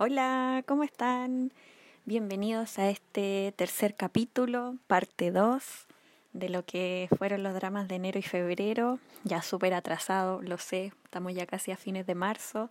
[0.00, 1.52] Hola, ¿cómo están?
[2.04, 5.88] Bienvenidos a este tercer capítulo, parte 2,
[6.32, 9.00] de lo que fueron los dramas de enero y febrero.
[9.24, 12.70] Ya súper atrasado, lo sé, estamos ya casi a fines de marzo,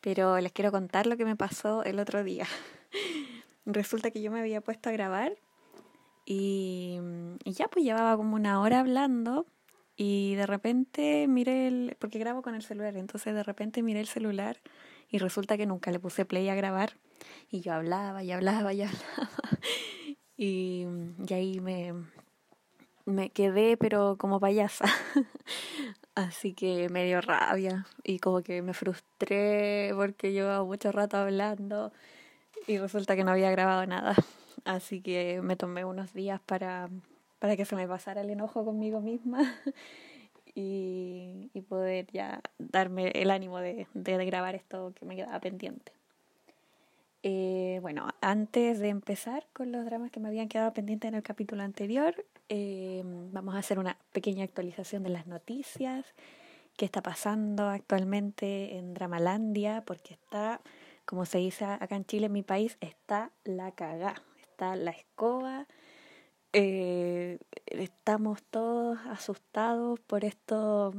[0.00, 2.46] pero les quiero contar lo que me pasó el otro día.
[3.66, 5.32] Resulta que yo me había puesto a grabar
[6.24, 7.00] y,
[7.46, 9.44] ya pues llevaba como una hora hablando
[9.96, 14.06] y de repente miré el, porque grabo con el celular, entonces de repente miré el
[14.06, 14.60] celular
[15.10, 16.92] y resulta que nunca le puse play a grabar.
[17.50, 19.30] Y yo hablaba y hablaba y hablaba.
[20.36, 20.86] Y,
[21.28, 21.94] y ahí me,
[23.04, 24.84] me quedé pero como payasa.
[26.14, 31.92] Así que me dio rabia y como que me frustré porque llevaba mucho rato hablando
[32.66, 34.16] y resulta que no había grabado nada.
[34.64, 36.88] Así que me tomé unos días para
[37.38, 39.38] para que se me pasara el enojo conmigo misma
[40.60, 45.92] y, poder ya darme el ánimo de, de, grabar esto que me quedaba pendiente.
[47.22, 51.22] Eh, bueno, antes de empezar con los dramas que me habían quedado pendientes en el
[51.22, 52.14] capítulo anterior,
[52.48, 56.06] eh, vamos a hacer una pequeña actualización de las noticias,
[56.76, 60.60] qué está pasando actualmente en Dramalandia, porque está,
[61.04, 65.66] como se dice acá en Chile, en mi país, está la cagá, está la escoba
[66.52, 70.94] eh, estamos todos asustados por estos,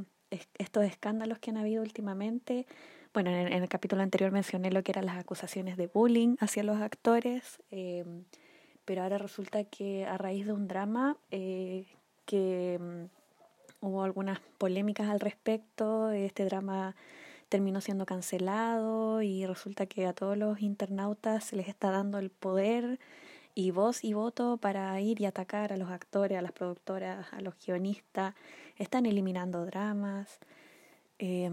[0.58, 2.66] estos escándalos que han habido últimamente.
[3.12, 6.80] Bueno, en, el capítulo anterior mencioné lo que eran las acusaciones de bullying hacia los
[6.80, 8.04] actores, eh,
[8.84, 11.86] pero ahora resulta que a raíz de un drama eh,
[12.24, 13.08] que um,
[13.80, 16.94] hubo algunas polémicas al respecto, este drama
[17.48, 22.30] terminó siendo cancelado y resulta que a todos los internautas se les está dando el
[22.30, 23.00] poder
[23.54, 27.40] y voz y voto para ir y atacar a los actores, a las productoras, a
[27.40, 28.34] los guionistas.
[28.76, 30.38] Están eliminando dramas.
[31.18, 31.50] Eh,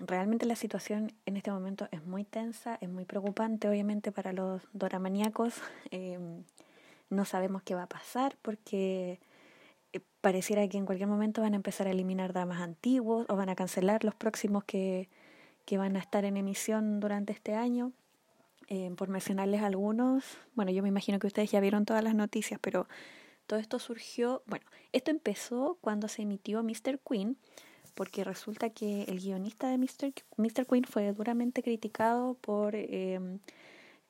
[0.00, 4.62] realmente la situación en este momento es muy tensa, es muy preocupante obviamente para los
[4.72, 5.54] doramaníacos.
[5.90, 6.18] Eh,
[7.08, 9.20] no sabemos qué va a pasar porque
[9.92, 13.48] eh, pareciera que en cualquier momento van a empezar a eliminar dramas antiguos o van
[13.48, 15.08] a cancelar los próximos que,
[15.64, 17.92] que van a estar en emisión durante este año.
[18.68, 20.24] Eh, por mencionarles algunos,
[20.56, 22.88] bueno, yo me imagino que ustedes ya vieron todas las noticias, pero
[23.46, 26.98] todo esto surgió, bueno, esto empezó cuando se emitió Mr.
[26.98, 27.36] Queen,
[27.94, 30.12] porque resulta que el guionista de Mr.
[30.36, 30.66] Mr.
[30.66, 33.38] Queen fue duramente criticado por em,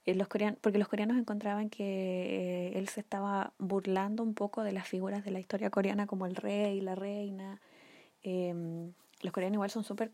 [0.06, 4.62] eh, los coreanos, porque los coreanos encontraban que eh, él se estaba burlando un poco
[4.62, 7.60] de las figuras de la historia coreana como el rey, la reina.
[8.22, 8.92] Em,
[9.22, 10.12] los coreanos igual son súper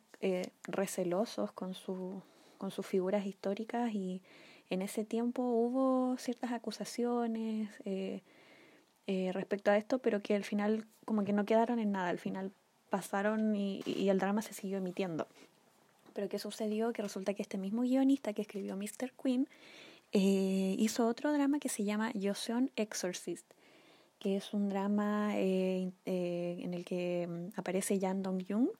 [0.68, 2.22] recelosos con su
[2.62, 4.22] con sus figuras históricas y
[4.70, 8.22] en ese tiempo hubo ciertas acusaciones eh,
[9.08, 12.20] eh, respecto a esto, pero que al final como que no quedaron en nada, al
[12.20, 12.52] final
[12.88, 15.26] pasaron y, el drama se siguió emitiendo.
[16.14, 16.92] Pero ¿qué sucedió?
[16.92, 19.10] Que resulta que este mismo guionista que escribió Mr.
[19.20, 19.48] Queen
[20.12, 23.50] eh, hizo otro drama que se llama Joseon Exorcist,
[24.20, 28.70] que es un drama en el que mm, aparece Yang Dong-yoon,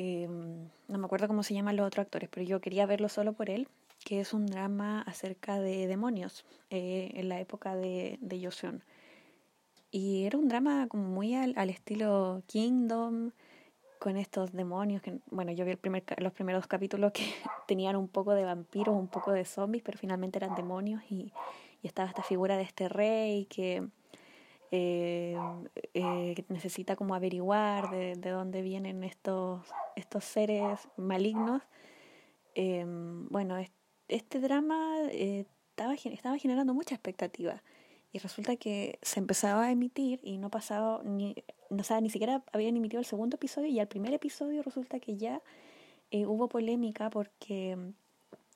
[0.00, 3.32] eh, no me acuerdo cómo se llaman los otros actores, pero yo quería verlo solo
[3.32, 3.66] por él,
[4.04, 8.84] que es un drama acerca de demonios eh, en la época de, de Joseon.
[9.90, 13.32] Y era un drama como muy al, al, estilo Kingdom,
[13.98, 17.24] con estos demonios, que bueno, yo vi el primer, los primeros capítulos que
[17.66, 21.32] tenían un poco de vampiros, un poco de zombies, pero finalmente eran demonios y,
[21.82, 23.88] y estaba esta figura de este rey que
[24.70, 25.36] eh,
[25.94, 31.62] eh, necesita como averiguar de, de, dónde vienen estos, estos seres malignos.
[32.54, 33.56] Eh, bueno,
[34.08, 37.62] este drama eh, estaba, estaba generando mucha expectativa
[38.12, 41.34] y resulta que se empezaba a emitir y no pasaba ni,
[41.70, 44.98] no, o sea, ni siquiera habían emitido el segundo episodio y al primer episodio resulta
[44.98, 45.42] que ya
[46.10, 47.76] eh, hubo polémica porque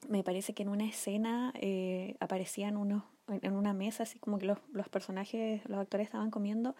[0.09, 3.05] me parece que en una escena eh, aparecían unos
[3.41, 6.75] en una mesa, así como que los, los personajes, los actores estaban comiendo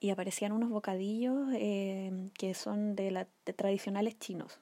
[0.00, 4.58] y aparecían unos bocadillos eh, que son de, la, de tradicionales chinos.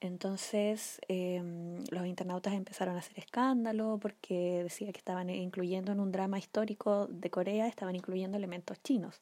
[0.00, 1.42] Entonces eh,
[1.90, 7.06] los internautas empezaron a hacer escándalo porque decía que estaban incluyendo en un drama histórico
[7.06, 9.20] de Corea, estaban incluyendo elementos chinos.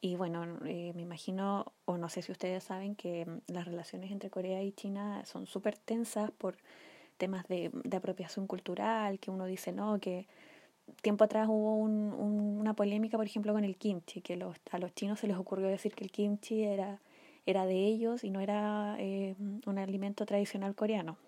[0.00, 4.30] Y bueno, eh, me imagino, o no sé si ustedes saben, que las relaciones entre
[4.30, 6.56] Corea y China son súper tensas por
[7.20, 10.26] temas de, apropiación cultural, que uno dice, no, que
[11.02, 14.94] tiempo atrás hubo un, un, una polémica, por ejemplo, con el kimchi, que a los
[14.94, 16.98] chinos se les ocurrió decir que el kimchi era,
[17.46, 19.36] era de ellos y no era eh,
[19.66, 21.18] un alimento tradicional coreano.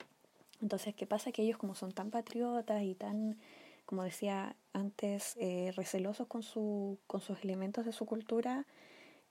[0.63, 1.31] Entonces, ¿qué pasa?
[1.31, 3.37] Que ellos como son tan patriotas y tan,
[3.85, 8.65] como decía antes, eh, recelosos con, su, con sus elementos de su cultura,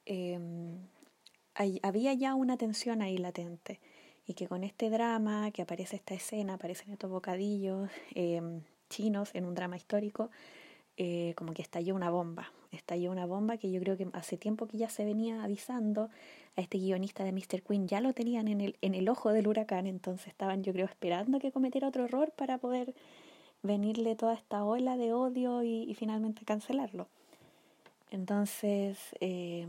[0.05, 0.39] eh,
[1.81, 3.79] había ya una tensión ahí latente.
[4.31, 9.43] Y que con este drama, que aparece esta escena, aparecen estos bocadillos em, chinos en
[9.43, 10.29] un drama histórico,
[10.95, 14.67] eh, como que estalló una bomba, estalló una bomba que yo creo que hace tiempo
[14.67, 16.09] que ya se venía avisando
[16.55, 17.61] a este guionista de Mr.
[17.61, 20.85] Queen, ya lo tenían en el, en el ojo del huracán, entonces estaban yo creo
[20.85, 22.93] esperando que cometiera otro error para poder
[23.63, 27.07] venirle toda esta ola de odio y, finalmente cancelarlo.
[28.11, 29.67] Entonces, eh,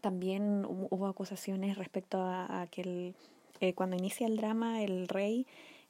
[0.00, 3.12] también hubo acusaciones respecto a, que
[3.60, 5.46] eh, cuando inicia el drama, el rey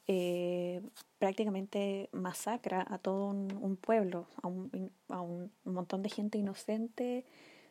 [0.07, 0.81] eh,
[1.19, 7.25] prácticamente masacra a todo un, pueblo, a, un, a un, montón de gente inocente,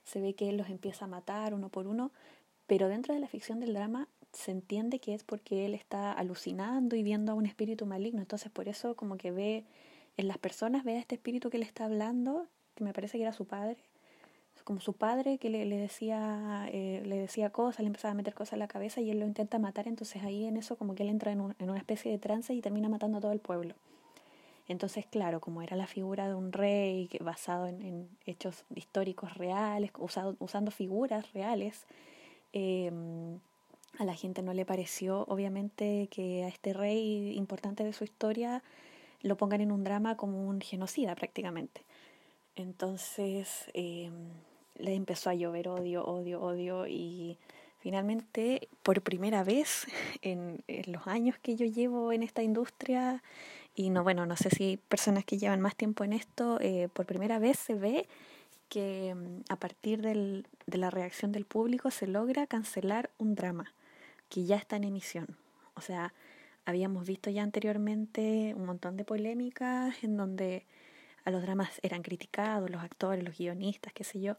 [0.05, 2.13] se ve que él los empieza a matar uno por uno,
[2.67, 6.95] pero dentro de la ficción del drama se entiende que es porque él está alucinando
[6.95, 8.21] y viendo a un espíritu maligno.
[8.21, 9.65] Entonces por eso como que ve
[10.17, 13.23] en las personas, ve a este espíritu que le está hablando, que me parece que
[13.23, 13.79] era su padre,
[14.67, 18.35] como su padre que le, le decía eh, le decía cosas, le empezaba a meter
[18.35, 21.05] cosas en la cabeza y él lo intenta matar, entonces ahí en eso como que
[21.05, 23.77] él entra en, en una especie de trance y termina matando a todo el pueblo.
[24.67, 29.93] Entonces, claro, como era la figura de un rey basado en, en hechos históricos reales,
[29.99, 31.87] usado, usando figuras reales,
[32.53, 32.91] eh,
[33.99, 38.65] a la gente no le pareció, obviamente, que a este rey importante de su historia
[39.23, 41.83] lo pongan en un drama como un genocida prácticamente.
[42.57, 44.11] Entonces eh,
[44.79, 47.39] le empezó a llover odio, odio, odio y
[47.79, 49.87] finalmente por primera vez
[50.23, 53.23] en, los años que yo llevo en esta industria
[53.75, 57.07] y no bueno no sé si personas que llevan más tiempo en esto eh, por
[57.07, 58.09] primera vez se ve
[58.69, 63.73] que mm, a partir del, de la reacción del público se logra cancelar un drama
[64.29, 65.37] que ya está en emisión.
[65.75, 66.13] O sea,
[66.65, 70.67] habíamos visto ya anteriormente un montón de polémicas en donde
[71.25, 74.37] a los dramas eran criticados, los actores, los guionistas, qué sé yo,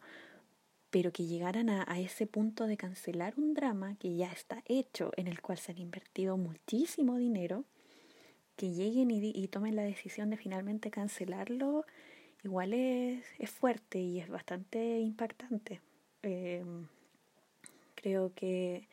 [0.98, 5.28] pero que llegaran a, ese punto de cancelar un drama que ya está hecho, en
[5.28, 7.66] el cual se han invertido muchísimo dinero,
[8.56, 11.86] que lleguen y, tomen la decisión de finalmente cancelarlo,
[12.44, 15.82] igual es, es fuerte y es bastante impactante.
[16.24, 16.88] Em,
[17.94, 18.88] creo que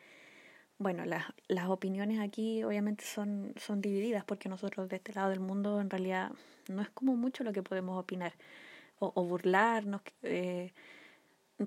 [0.77, 5.41] bueno, las, las opiniones aquí obviamente son, son divididas porque nosotros de este lado del
[5.41, 6.33] mundo en realidad
[6.69, 8.35] no es como mucho lo que podemos opinar
[8.99, 10.03] o, burlarnos.
[10.23, 10.75] Eh,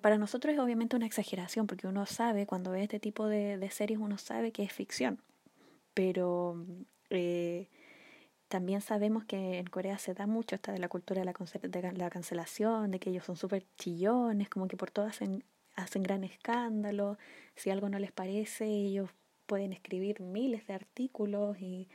[0.01, 4.00] para nosotros es obviamente una exageración porque uno sabe, cuando ve este tipo de, series,
[4.00, 5.22] uno sabe que es ficción.
[5.94, 6.66] Pero
[7.10, 7.68] eh,
[8.48, 11.92] también sabemos que en Corea se da mucho esta de la cultura de la, de
[11.94, 15.44] la cancelación, de que ellos son súper chillones, como que por todo hacen
[15.78, 17.18] hacen gran escándalo,
[17.56, 19.10] si algo no les parece, ellos
[19.45, 21.88] pueden escribir miles de artículos y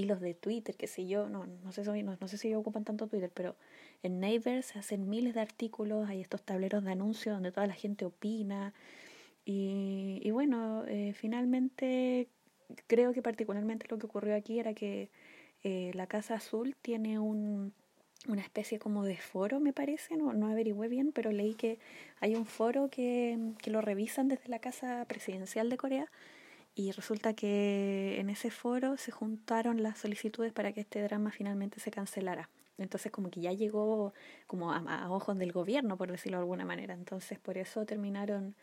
[0.00, 3.06] hilos de Twitter, qué sé yo, no, no sé, no, no sé si ocupan tanto
[3.06, 3.56] Twitter, pero
[4.02, 7.74] en Naver se hacen miles de artículos, hay estos tableros de anuncios donde toda la
[7.74, 8.74] gente opina.
[9.44, 12.28] Y, y bueno, eh, finalmente
[12.86, 15.10] creo que particularmente lo que ocurrió aquí era que
[15.64, 17.72] eh, la Casa Azul tiene un
[18.28, 21.78] una especie como de foro, me parece, no, no averigüé bien, pero leí que
[22.20, 26.10] hay un foro que, que lo revisan desde la Casa Presidencial de Corea
[26.74, 31.80] y resulta que en ese foro se juntaron las solicitudes para que este drama finalmente
[31.80, 32.48] se cancelara.
[32.78, 34.14] Entonces como que ya llegó
[34.46, 36.94] como a, ojos del gobierno, por decirlo de alguna manera.
[36.94, 38.54] Entonces por eso terminaron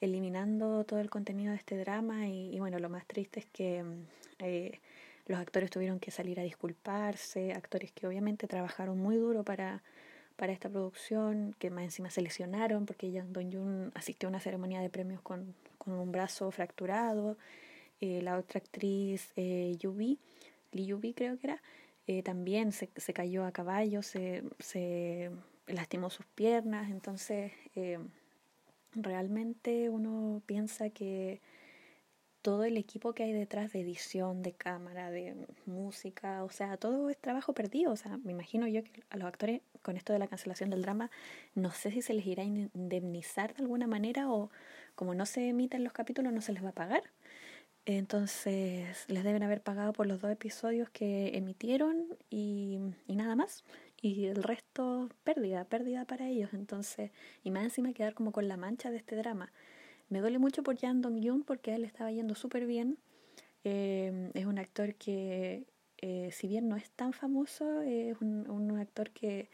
[0.00, 3.84] eliminando todo el contenido de este drama y, y bueno, lo más triste es que
[4.40, 4.80] eh,
[5.26, 9.82] los actores tuvieron que salir a disculparse, actores que obviamente trabajaron muy duro para,
[10.36, 14.40] para esta producción, que más encima se lesionaron porque ella, Don Jun asistió a una
[14.40, 15.54] ceremonia de premios con,
[15.84, 17.36] con un brazo fracturado.
[18.00, 20.18] Eh, la otra actriz, eh, Yubi,
[21.14, 21.62] creo que era,
[22.06, 25.30] eh, también se, se cayó a caballo, se, se
[25.66, 27.98] lastimó sus piernas, entonces eh,
[28.94, 31.40] realmente uno piensa que
[32.44, 35.34] todo el equipo que hay detrás de edición, de cámara, de
[35.64, 37.90] música, o sea, todo es trabajo perdido.
[37.90, 40.82] O sea, me imagino yo que a los actores con esto de la cancelación del
[40.82, 41.10] drama,
[41.54, 44.50] no sé si se les irá a indemnizar de alguna manera o
[44.94, 47.02] como no se emiten los capítulos no se les va a pagar.
[47.86, 53.64] Entonces les deben haber pagado por los dos episodios que emitieron y, y nada más.
[54.02, 56.50] Y el resto pérdida, pérdida para ellos.
[56.52, 57.10] Entonces,
[57.42, 59.50] y más encima quedar como con la mancha de este drama.
[60.14, 62.98] Me duele mucho por Jan Dong-yoon porque a él le estaba yendo súper bien.
[63.64, 65.66] Eh, es un actor que,
[65.98, 69.50] eh, si bien no es tan famoso, es un, un, actor que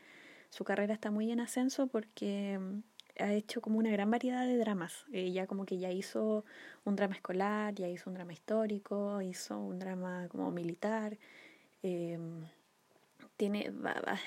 [0.51, 2.83] su carrera está muy en ascenso porque mm,
[3.21, 5.07] ha hecho como una gran variedad de dramas.
[5.15, 6.45] Eh, ya como que ya hizo
[6.85, 11.17] un drama escolar, ya hizo un drama histórico, hizo un drama como militar.
[13.41, 13.73] Tiene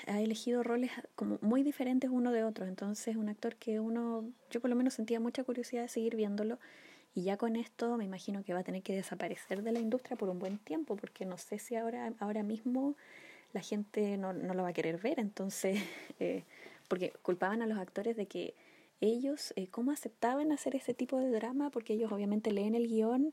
[0.08, 4.60] ha elegido roles como muy diferentes uno de otro entonces un actor que uno yo
[4.60, 6.58] por lo menos sentía mucha curiosidad de seguir viéndolo
[7.14, 10.16] Y ya con esto me imagino que va a tener que desaparecer de la industria
[10.16, 12.96] por un buen tiempo, porque no sé si ahora, ahora mismo
[13.52, 15.20] la gente no, no lo va a querer ver.
[15.20, 15.80] Entonces,
[16.18, 16.42] eh,
[16.88, 18.54] porque culpaban a los actores de que
[19.00, 21.70] ellos, eh, ¿cómo aceptaban hacer ese tipo de drama?
[21.70, 23.32] Porque ellos obviamente leen el guion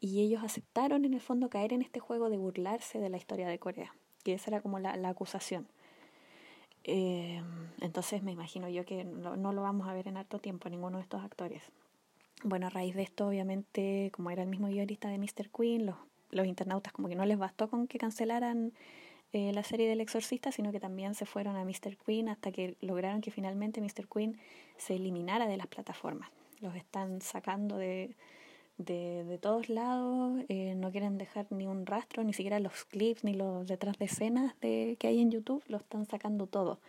[0.00, 3.46] y ellos aceptaron en el fondo caer en este juego de burlarse de la historia
[3.46, 5.66] de Corea, que esa era como la, la acusación.
[6.84, 7.40] Eh,
[7.80, 10.98] entonces me imagino yo que no, no, lo vamos a ver en harto tiempo ninguno
[10.98, 11.62] de estos actores.
[12.44, 15.48] Bueno, a raíz de esto, obviamente, como era el mismo guionista de Mr.
[15.56, 15.96] Queen, los,
[16.30, 18.72] los internautas como que no les bastó con que cancelaran
[19.32, 21.96] eh, la serie del exorcista, sino que también se fueron a Mr.
[22.04, 24.08] Queen hasta que lograron que finalmente Mr.
[24.12, 24.38] Queen
[24.76, 26.30] se eliminara de las plataformas.
[26.60, 28.14] Los están sacando de,
[28.78, 33.24] de, de todos lados, eh, no quieren dejar ni un rastro, ni siquiera los clips,
[33.24, 36.80] ni los detrás de escenas de, que hay en YouTube, lo están sacando todo.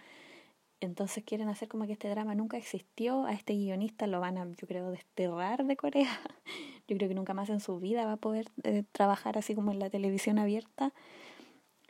[0.84, 4.46] Entonces quieren hacer como que este drama nunca existió, a este guionista lo van a,
[4.46, 6.10] yo creo, desterrar de Corea.
[6.90, 9.72] Yo creo que nunca más en su vida va a poder eh, trabajar así como
[9.72, 10.92] en la televisión abierta.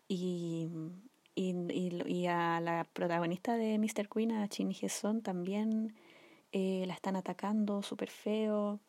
[0.08, 0.70] Y,
[1.34, 4.08] y, y, y, a la protagonista de Mr.
[4.08, 5.96] Queen, a Shin Hye-son, también
[6.52, 8.80] eh, la están atacando súper feo.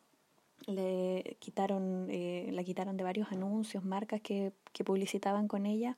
[0.67, 5.97] Le quitaron, eh, la quitaron de varios anuncios, marcas que, que publicitaban con ella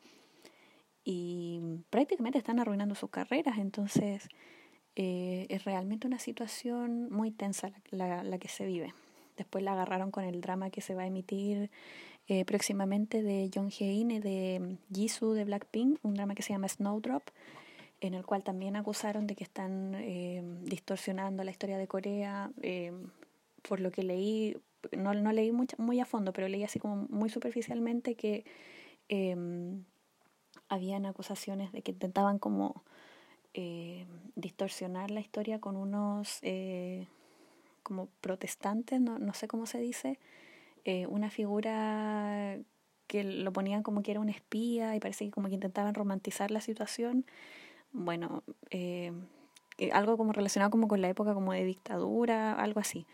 [1.09, 3.57] y prácticamente están arruinando sus carreras.
[3.59, 4.27] Entonces
[4.97, 8.93] eh, es realmente una situación muy tensa la, la, la, que se vive.
[9.38, 11.69] Después la agarraron con el drama que se va a emitir
[12.27, 17.24] eh, próximamente de Jong Hae-in de Jisoo de Blackpink, un drama que se llama Snowdrop,
[18.01, 22.51] en el cual también acusaron de que están eh, distorsionando la historia de Corea.
[23.67, 24.57] Por lo que leí,
[24.91, 28.45] no, no leí mucho, muy a fondo, pero leí así como muy superficialmente que
[29.09, 29.36] eh,
[30.69, 32.83] habían acusaciones de que intentaban como
[33.53, 34.05] eh,
[34.36, 37.07] distorsionar la historia con unos eh,
[37.83, 40.19] como protestantes, no, no sé cómo se dice,
[40.86, 42.57] eh, una figura
[43.07, 46.51] que lo ponían como que era un espía y parece que como que intentaban romantizar
[46.51, 47.25] la situación.
[47.93, 49.12] Bueno, eh,
[49.93, 53.05] algo como relacionado como con la época como de dictadura, algo así.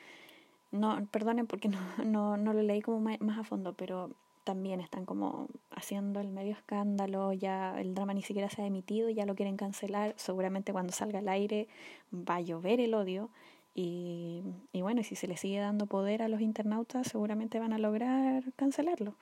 [0.73, 4.09] No, perdonen porque no, no, no lo leí como más, a fondo, pero
[4.43, 9.09] también están como haciendo el medio escándalo, ya el drama ni siquiera se ha emitido,
[9.09, 11.67] ya lo quieren cancelar, seguramente cuando salga al aire
[12.11, 13.29] va a llover el odio
[13.75, 17.77] y, y bueno, si se le sigue dando poder a los internautas seguramente van a
[17.77, 19.15] lograr cancelarlo.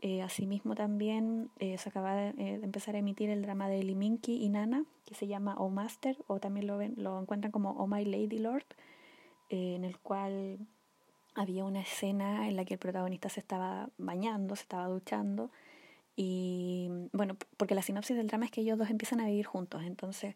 [0.00, 3.82] Eh, asimismo también eh, se acaba de, eh, de, empezar a emitir el drama de
[3.82, 7.72] Liminki y Nana que se llama O Master o también lo, ven, lo encuentran como
[7.72, 8.64] Oh My Lady Lord
[9.50, 10.58] en el cual
[11.38, 15.50] había una escena en la que el protagonista se estaba bañando, se estaba duchando
[16.20, 19.84] y bueno, porque la sinopsis del drama es que ellos dos empiezan a vivir juntos,
[19.84, 20.34] entonces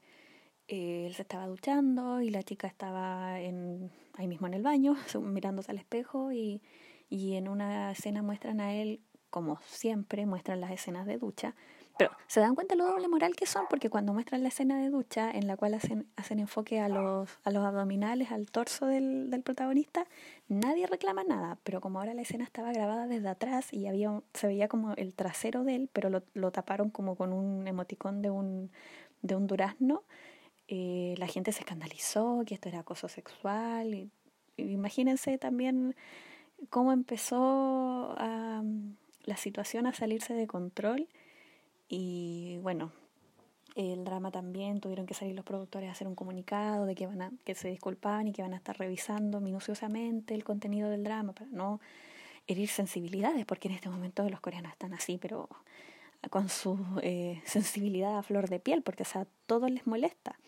[0.68, 4.96] eh, él se estaba duchando y la chica estaba en, ahí mismo en el baño,
[5.20, 6.62] mirándose al espejo y,
[7.10, 11.56] y en una escena muestran a él, como siempre, muestran las escenas de ducha,
[11.98, 14.88] pero se dan cuenta lo doble moral que son porque cuando muestran la escena de
[14.88, 19.30] ducha en la cual hacen, hacen enfoque a los, a los abdominales, al torso del,
[19.30, 20.06] del protagonista,
[20.48, 21.58] nadie reclama nada.
[21.64, 25.12] Pero como ahora la escena estaba grabada desde atrás y había se veía como el
[25.12, 28.70] trasero de él, pero lo, lo taparon como con un emoticón de un,
[29.22, 30.04] de un durazno,
[30.68, 33.94] eh, la gente se escandalizó que esto era acoso sexual.
[33.94, 34.10] Y,
[34.56, 35.94] imagínense también
[36.70, 41.08] cómo empezó la situación a salirse de control
[41.94, 42.90] y bueno,
[43.74, 47.20] el drama también tuvieron que salir los productores a hacer un comunicado de que van
[47.20, 51.34] a, que se disculpaban y que van a estar revisando minuciosamente el contenido del drama
[51.34, 51.80] para no
[52.46, 55.50] herir sensibilidades, porque en este momento los coreanos están así, pero
[56.30, 59.26] con su eh, sensibilidad a flor de piel, porque o sea,
[59.68, 60.38] les molesta.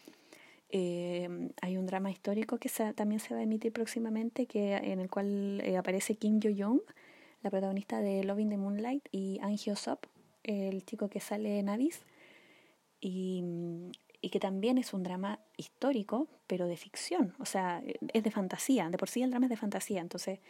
[0.70, 5.10] Eh, hay un drama histórico que también se va a emitir próximamente, que en el
[5.10, 6.80] cual eh, aparece Kim Jo Young,
[7.42, 10.06] la protagonista de Loving the Moonlight, y An Hyo Sop,
[10.44, 12.04] el chico que sale en Avis,
[13.00, 13.42] y,
[14.24, 17.82] y que también es un drama histórico, pero de ficción, o sea,
[18.14, 20.40] es de fantasía, de por sí el drama es de fantasía, entonces,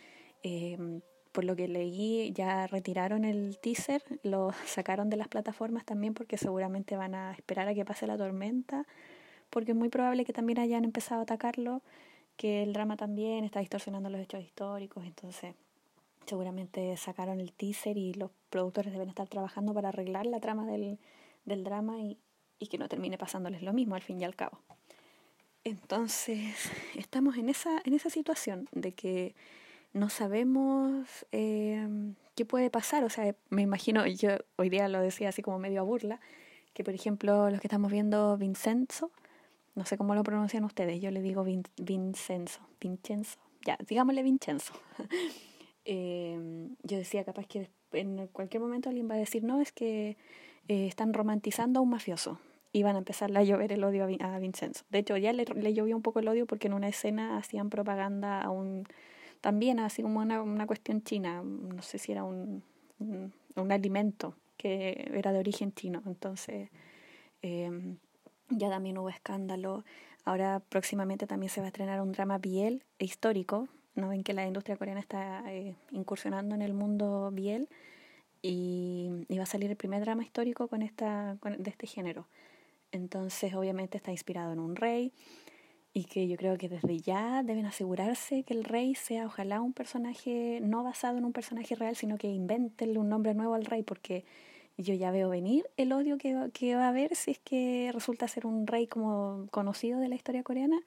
[0.44, 1.00] eh,
[1.32, 6.38] por lo que leí, ya retiraron el teaser, lo sacaron de las plataformas también porque
[6.38, 8.86] seguramente van a esperar a que pase la tormenta,
[9.50, 11.82] porque es muy probable que también hayan empezado a atacarlo,
[12.36, 15.56] que el drama también está distorsionando los hechos históricos, entonces
[16.26, 20.98] seguramente sacaron el teaser y los productores deben estar trabajando para arreglar la trama del,
[21.44, 22.18] del drama y,
[22.58, 24.58] y, que no termine pasándoles lo mismo al fin y al cabo.
[25.64, 29.34] Entonces, estamos en esa, en esa situación de que
[29.94, 31.88] no sabemos eh,
[32.34, 33.04] qué puede pasar.
[33.04, 36.20] O sea, me imagino, yo hoy día lo decía así como medio a burla,
[36.74, 39.10] que por ejemplo los que estamos viendo Vincenzo,
[39.74, 44.74] no sé cómo lo pronuncian ustedes, yo le digo Vin, Vincenzo, Vincenzo, ya, digámosle Vincenzo.
[45.84, 50.16] Em, yo decía, capaz que en cualquier momento alguien va a decir, no, es que
[50.68, 52.38] eh, están romantizando a un mafioso
[52.72, 54.84] y van a empezar a llover el odio a, Vincenzo.
[54.90, 57.70] De hecho, ya le, le, llovió un poco el odio porque en una escena hacían
[57.70, 58.84] propaganda a un,
[59.40, 62.62] también así como una, una cuestión china, no sé si era un,
[62.98, 66.02] un, alimento que era de origen chino.
[66.06, 66.70] Entonces,
[67.42, 67.98] em,
[68.48, 69.84] ya también hubo escándalo.
[70.24, 73.68] Ahora próximamente también se va a estrenar un drama biel histórico.
[73.94, 74.08] ¿No?
[74.08, 77.68] ven que la industria coreana está eh, incursionando en el mundo biel
[78.42, 82.26] y, va a salir el primer drama histórico con esta, de este género.
[82.92, 85.12] Entonces, obviamente está inspirado en un rey
[85.92, 89.72] y que yo creo que desde ya deben asegurarse que el rey sea ojalá un
[89.72, 93.82] personaje no basado en un personaje real, sino que inventenle un nombre nuevo al rey,
[93.82, 94.24] porque
[94.76, 98.26] yo ya veo venir el odio que, que va a haber si es que resulta
[98.28, 100.80] ser un rey como conocido de la historia coreana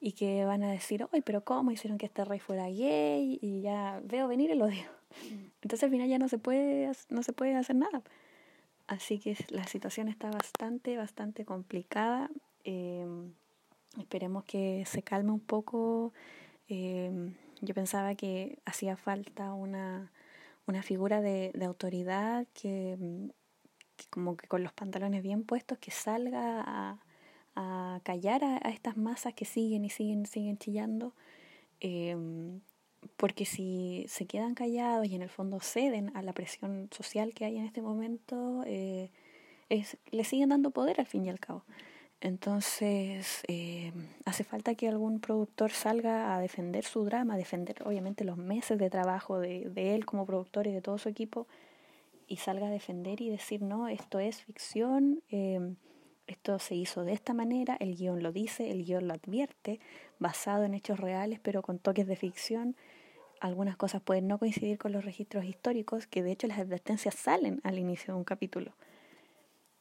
[0.00, 3.38] y que van a decir, oye, pero ¿cómo hicieron que este rey fuera gay?
[3.42, 4.84] Y ya veo venir el odio.
[5.30, 5.50] Mm.
[5.62, 8.02] Entonces al final ya no se puede, no se puede hacer nada.
[8.86, 12.30] Así que la situación está bastante, bastante complicada.
[12.64, 13.06] Eh,
[13.98, 16.12] esperemos que se calme un poco.
[16.68, 20.10] Eh, yo pensaba que hacía falta una,
[20.66, 22.96] una figura de, de autoridad que,
[23.96, 26.98] que, como que con los pantalones bien puestos, que salga a,
[27.54, 31.14] a callar a, estas masas que siguen y siguen, siguen chillando.
[31.80, 32.16] Eh,
[33.16, 37.44] porque si se quedan callados y en el fondo ceden a la presión social que
[37.44, 39.10] hay en este momento, eh,
[39.68, 41.64] es, le siguen dando poder al fin y al cabo.
[42.20, 43.92] Entonces, eh,
[44.26, 48.90] hace falta que algún productor salga a defender su drama, defender obviamente los meses de
[48.90, 51.46] trabajo de, de él como productor y de todo su equipo,
[52.26, 55.74] y salga a defender y decir, no, esto es ficción, eh,
[56.26, 59.80] esto se hizo de esta manera, el guion lo dice, el guion lo advierte,
[60.18, 62.76] basado en hechos reales, pero con toques de ficción.
[63.40, 67.60] Algunas cosas pueden no coincidir con los registros históricos, que de hecho las advertencias salen
[67.64, 68.72] al inicio de un capítulo.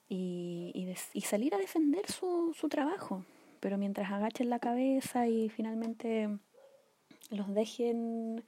[0.08, 3.23] Y, salir a defender su, su trabajo.
[3.60, 6.30] Pero mientras agachen la cabeza y finalmente
[7.30, 8.43] los dejen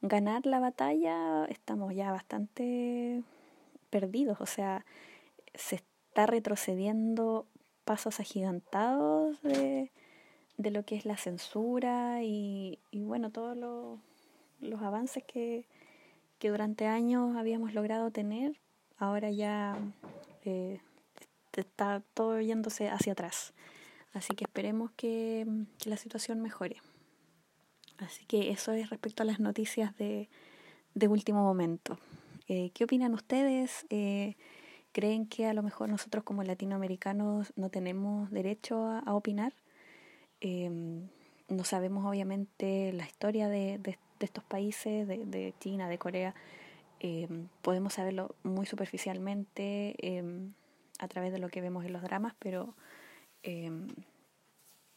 [0.00, 3.22] ganar la batalla, estamos ya bastante
[3.90, 4.40] perdidos.
[4.40, 4.84] O sea,
[5.54, 7.46] se está retrocediendo
[7.84, 9.90] pasos agigantados de,
[10.56, 13.56] de lo que es la censura y, y bueno, todos
[14.60, 15.66] los avances que,
[16.38, 18.58] que durante años habíamos logrado tener,
[18.98, 19.76] ahora ya
[20.44, 20.80] eh,
[21.52, 23.52] está todo yéndose hacia atrás.
[24.12, 25.46] Así que esperemos que,
[25.78, 26.76] que, la situación mejore.
[27.98, 30.28] Así que eso es respecto a las noticias de,
[30.94, 31.98] de último momento.
[32.48, 33.86] Eh, ¿Qué opinan ustedes?
[33.90, 34.36] Eh,
[34.94, 39.52] creen que a lo mejor nosotros como latinoamericanos no tenemos derecho a, opinar.
[40.40, 41.08] Em,
[41.48, 46.34] no sabemos obviamente la historia de, de, estos países, de, China, de Corea.
[47.00, 50.52] Em, podemos saberlo muy superficialmente em,
[51.00, 52.74] a través de lo que vemos en los dramas, pero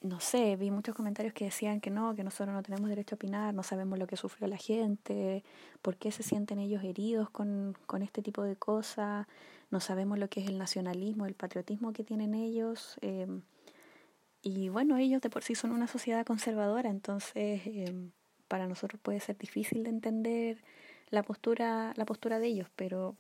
[0.08, 3.18] no sé, vi muchos comentarios que decían que no, que nosotros no tenemos derecho a
[3.18, 5.44] opinar, no sabemos lo que sufrió la gente,
[5.82, 9.28] por qué se sienten ellos heridos con, con este tipo de cosas,
[9.70, 12.98] no sabemos lo que es el nacionalismo, el patriotismo que tienen ellos.
[13.02, 13.28] Eh,
[14.42, 18.10] y bueno, ellos de por sí son una sociedad conservadora, entonces eh,
[18.48, 20.64] para nosotros puede ser difícil de entender
[21.10, 23.16] la postura, la postura de ellos, pero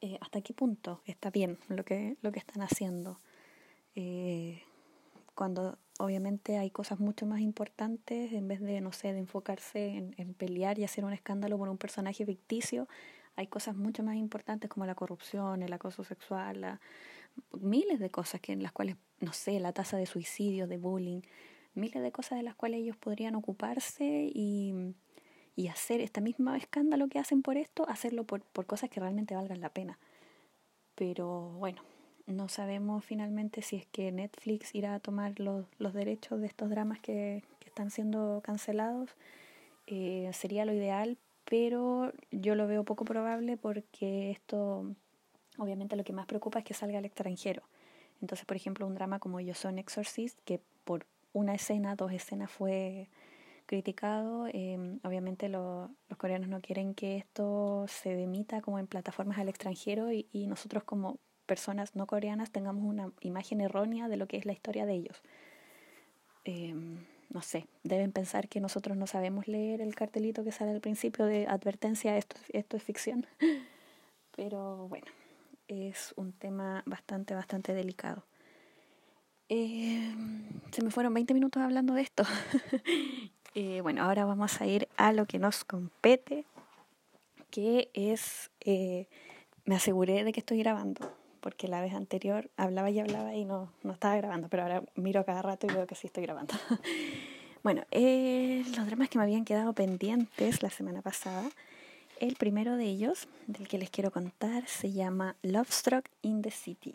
[0.00, 3.18] eh, hasta qué punto está bien lo que, lo que están haciendo.
[5.40, 10.34] Cuando obviamente hay cosas mucho más importantes, en vez de, no sé, de enfocarse en,
[10.34, 12.88] pelear y hacer un escándalo por un personaje ficticio,
[13.36, 16.78] hay cosas mucho más importantes como la corrupción, el acoso sexual,
[17.58, 21.22] miles de cosas que en las cuales, no sé, la tasa de suicidio, de bullying,
[21.72, 24.94] miles de cosas de las cuales ellos podrían ocuparse y,
[25.56, 29.34] y hacer este mismo escándalo que hacen por esto, hacerlo por, por cosas que realmente
[29.34, 29.98] valgan la pena.
[30.96, 31.80] Pero bueno,
[32.30, 36.70] no sabemos finalmente si es que Netflix irá a tomar los, los derechos de estos
[36.70, 39.10] dramas que, que están siendo cancelados.
[39.86, 44.84] Eh, sería lo ideal, pero yo lo veo poco probable porque esto,
[45.58, 47.62] obviamente lo que más preocupa es que salga al extranjero.
[48.20, 52.50] Entonces, por ejemplo, un drama como Yo Son Exorcist, que por una escena, dos escenas
[52.50, 53.08] fue
[53.66, 59.38] criticado, eh, obviamente lo, los coreanos no quieren que esto se emita como en plataformas
[59.38, 61.18] al extranjero y nosotros como
[61.50, 65.20] personas no coreanas tengamos una imagen errónea de lo que es la historia de ellos.
[66.44, 66.72] Eh,
[67.28, 71.24] no sé, deben pensar que nosotros no sabemos leer el cartelito que sale al principio
[71.24, 73.26] de advertencia, esto, esto es ficción.
[74.36, 75.08] Pero bueno,
[75.66, 78.22] es un tema bastante, bastante delicado.
[79.48, 80.14] Eh,
[80.70, 82.22] se me fueron 20 minutos hablando de esto.
[83.56, 86.44] Eh, bueno, ahora vamos a ir a lo que nos compete,
[87.50, 89.08] que es, eh,
[89.64, 93.72] me aseguré de que estoy grabando, porque la vez anterior hablaba y hablaba y no,
[93.82, 96.54] no estaba grabando, pero ahora miro cada rato y veo que sí estoy grabando.
[97.62, 101.48] bueno, eh, los dramas que me habían quedado pendientes la semana pasada,
[102.18, 106.50] el primero de ellos, del que les quiero contar, se llama Love Struck in the
[106.50, 106.94] City.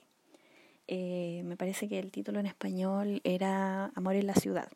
[0.88, 4.70] me parece que el título en español era Amor en la ciudad.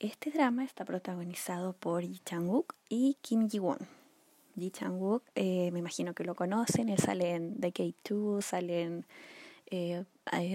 [0.00, 3.97] Este drama está protagonizado por Yi Chang-wook y Kim Ji-won.
[4.58, 9.02] Yi Chang-wook, eh, me imagino que lo conocen, él sale en The K2, sale
[9.70, 10.04] eh,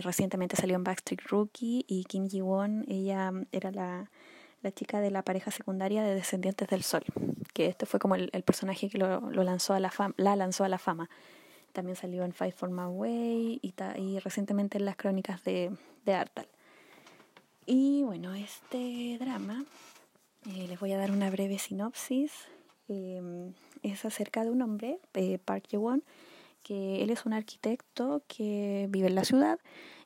[0.02, 4.10] recientemente salió en Backstreet Rookie y Kim Ji-won, ella era la,
[4.62, 7.04] la, chica de la pareja secundaria de Descendientes del Sol,
[7.54, 10.70] que este fue como el, personaje que lo, lanzó a la, fama, la lanzó a
[10.70, 11.10] la fama.
[11.74, 15.72] También salió en Fight for My Way y, y recientemente en las crónicas de,
[16.06, 16.48] de Artal.
[17.66, 19.64] Y bueno, este drama,
[20.50, 22.32] eh, les voy a dar una breve sinopsis.
[22.94, 26.04] Em, es acerca de un hombre, eh, Park Ye-won,
[26.62, 29.60] que él es un arquitecto que vive en la ciudad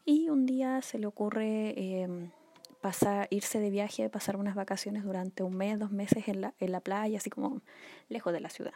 [0.05, 2.31] y un día se le ocurre em,
[2.81, 6.71] pasar, irse de viaje, pasar unas vacaciones durante un mes, dos meses en la, en
[6.71, 7.61] la playa, así como
[8.09, 8.73] lejos de la ciudad.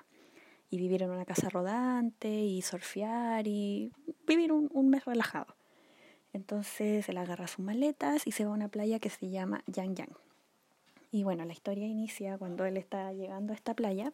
[0.70, 3.92] Y vivir en una casa rodante y surfear y
[4.28, 5.56] vivir un, un mes relajado.
[6.34, 9.96] Entonces él agarra sus maletas y se va a una playa que se llama Yang
[9.96, 10.31] Yang.
[11.12, 14.14] Y bueno, la historia inicia cuando él está llegando a esta playa.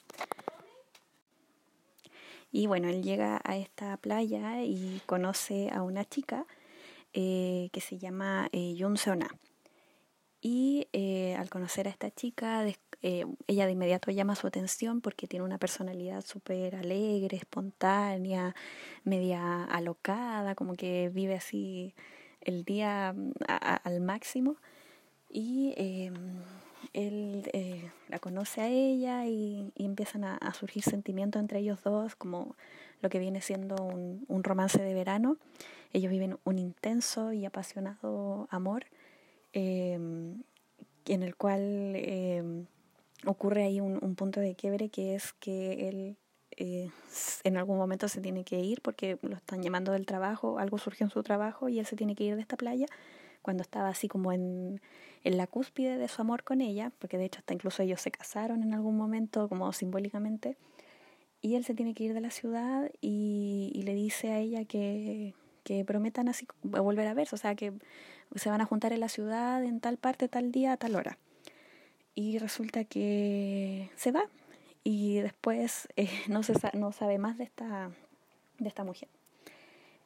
[2.51, 6.47] Y bueno, él llega a esta playa y conoce a una chica
[7.13, 8.75] eh, que se llama eh.
[10.41, 12.65] Y eh, al conocer a esta chica,
[13.01, 18.55] ella de inmediato llama su atención porque tiene una personalidad súper alegre, espontánea,
[19.03, 21.93] media alocada, como que vive así
[22.41, 24.55] el día mm, al máximo.
[25.29, 26.13] Y em,
[26.93, 32.55] él eh, la conoce a ella y, empiezan a, surgir sentimientos entre ellos dos, como
[33.01, 35.37] lo que viene siendo un, un romance de verano.
[35.93, 38.85] Ellos viven un intenso y apasionado amor,
[39.53, 40.43] em,
[41.05, 42.65] en el cual em,
[43.25, 46.17] ocurre ahí un, un, punto de quiebre que es que él
[46.59, 46.89] eh,
[47.43, 51.05] en algún momento se tiene que ir porque lo están llamando del trabajo, algo surgió
[51.05, 52.87] en su trabajo y él se tiene que ir de esta playa
[53.43, 54.81] cuando estaba así como en,
[55.27, 58.11] en la cúspide de su amor con ella, porque de hecho hasta incluso ellos se
[58.11, 60.55] casaron en algún momento como simbólicamente,
[61.41, 64.63] y él se tiene que ir de la ciudad y, y le dice a ella
[64.63, 67.73] que, que prometan así volver a verse, o sea que
[68.35, 71.17] se van a juntar en la ciudad en tal parte, tal día, tal hora.
[72.15, 74.23] Y resulta que se va
[74.85, 77.91] y después eh, no se no sabe más de esta,
[78.59, 79.09] de esta mujer.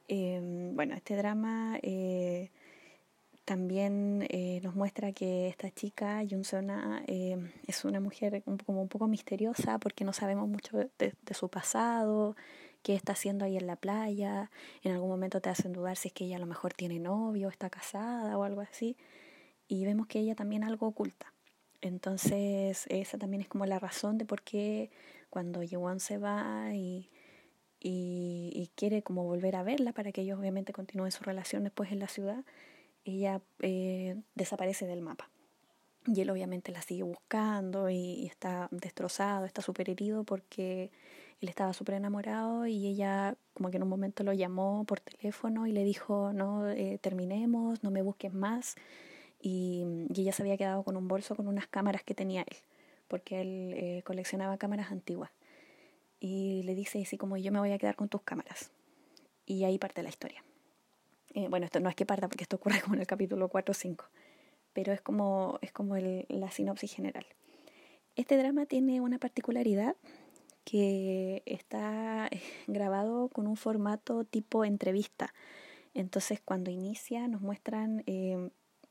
[0.08, 2.50] Em, bueno, este drama eh,
[3.52, 6.44] también eh, nos muestra que esta chica, Jun
[7.68, 11.50] es una mujer un, como un poco misteriosa porque no sabemos mucho de, de, su
[11.50, 12.38] pasado,
[12.82, 14.50] qué está haciendo ahí en la playa.
[14.84, 17.50] En algún momento te hacen dudar si es que ella a lo mejor tiene novio,
[17.50, 18.96] está casada o algo así.
[19.68, 21.34] Y vemos que ella también algo oculta.
[21.82, 24.92] Entonces, esa también es como la razón de por qué
[25.30, 27.10] cuando Yewan se va y,
[27.82, 32.00] y, quiere como volver a verla para que ellos obviamente continúen su relación después en
[32.00, 32.46] la ciudad,
[33.06, 35.30] ella eh, desaparece del mapa.
[36.08, 40.90] Y él obviamente la sigue buscando y, está destrozado, está súper herido porque
[41.42, 45.68] él estaba súper enamorado y ella como que en un momento lo llamó por teléfono
[45.68, 48.76] y le dijo, no, eh, terminemos, no me busques más
[49.42, 49.84] y,
[50.16, 52.58] ella se había quedado con un bolso con unas cámaras que tenía él,
[53.08, 55.32] porque él eh, coleccionaba cámaras antiguas.
[56.20, 58.72] Y le dice así como yo me voy a quedar con tus cámaras.
[59.46, 60.44] Y ahí parte la historia.
[61.34, 63.72] Eh, bueno, esto no es que parta porque esto ocurre como en el capítulo 4
[63.72, 64.06] o 5,
[64.74, 67.26] pero es como, es como la sinopsis general.
[68.16, 69.96] Este drama tiene una particularidad
[70.64, 75.34] que está eh, grabado con un formato tipo entrevista.
[75.94, 78.04] Entonces cuando inicia nos muestran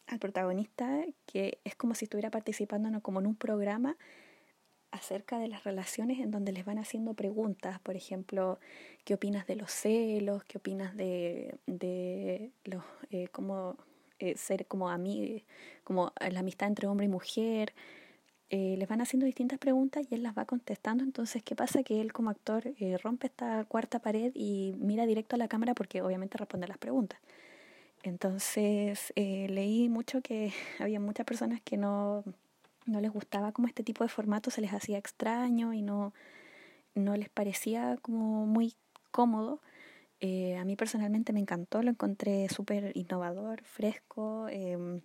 [0.07, 3.97] al protagonista que es como si estuviera participando como en un programa
[4.91, 8.59] acerca de las relaciones en donde les van haciendo preguntas, por ejemplo,
[9.05, 10.45] ¿qué opinas de los celos?
[10.45, 13.77] ¿Qué opinas de, de los, eh, cómo
[14.19, 15.45] eh, ser como a mí,
[15.85, 17.73] como la amistad entre hombre y mujer?
[18.53, 21.05] Eh, les van haciendo distintas preguntas y él las va contestando.
[21.05, 21.85] Entonces, ¿qué pasa?
[21.85, 25.75] Que él como actor eh, rompe esta cuarta pared y mira directo a la cámara
[25.75, 27.21] porque obviamente responde las preguntas.
[28.03, 32.25] Entonces eh, leí mucho que había muchas personas que no,
[32.87, 36.13] no les gustaba como este tipo de formato, se les hacía extraño y no,
[36.95, 38.75] no les parecía como muy
[39.11, 39.61] cómodo.
[40.21, 45.01] Eh, a mí personalmente me encantó, lo encontré súper innovador, fresco, em,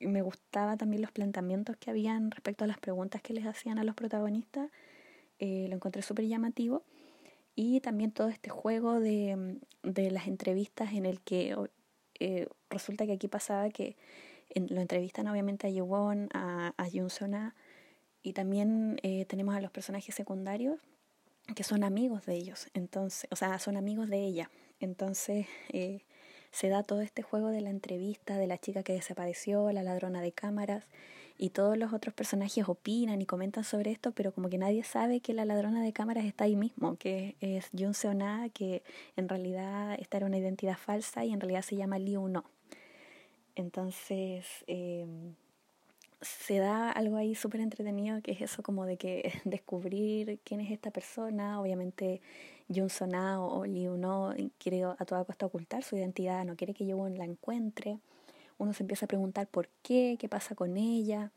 [0.00, 3.84] me gustaba también los planteamientos que habían respecto a las preguntas que les hacían a
[3.84, 4.70] los protagonistas.
[5.38, 6.84] Eh, lo encontré súper llamativo.
[7.54, 11.54] Y también todo este juego de, de las entrevistas en el que
[12.18, 13.96] eh, resulta que aquí pasaba que
[14.54, 16.88] lo entrevistan obviamente a Yewon, a, a
[18.24, 20.80] y también eh, tenemos a los personajes secundarios
[21.56, 24.50] que son amigos de ellos, entonces, o sea, son amigos de ella.
[24.78, 26.02] Entonces eh,
[26.52, 30.20] se da todo este juego de la entrevista de la chica que desapareció, la ladrona
[30.22, 30.86] de cámaras,
[31.38, 35.20] y todos los otros personajes opinan y comentan sobre esto, pero como que nadie sabe
[35.20, 38.82] que la ladrona de cámaras está ahí mismo, que es Jun Seona, que
[39.16, 42.44] en realidad esta era una identidad falsa y en realidad se llama Liu No.
[43.54, 45.06] Entonces, eh,
[46.22, 50.70] se da algo ahí súper entretenido, que es eso como de que descubrir quién es
[50.70, 52.20] esta persona, obviamente
[52.68, 57.18] Jun o Liu no quiere a toda costa ocultar su identidad, no quiere que Yoon
[57.18, 57.98] la encuentre,
[58.58, 61.30] uno se empieza a preguntar por qué, qué pasa con ella,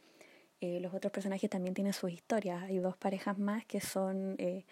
[0.62, 4.36] eh, los otros personajes también tienen sus historias, hay dos parejas más que son...
[4.38, 4.64] Eh,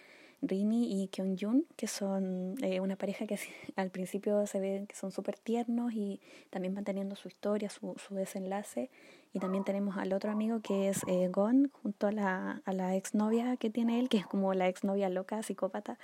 [0.44, 3.40] Rini y Kyung Jun, que son eh, una pareja que
[3.76, 7.96] al principio se ve que son súper tiernos y también van teniendo su historia, su,
[7.98, 8.90] su desenlace.
[9.34, 12.96] Y también tenemos al otro amigo que es eh, Gon, junto a la, a la
[12.96, 15.98] exnovia que tiene él, que es como la exnovia loca, psicópata,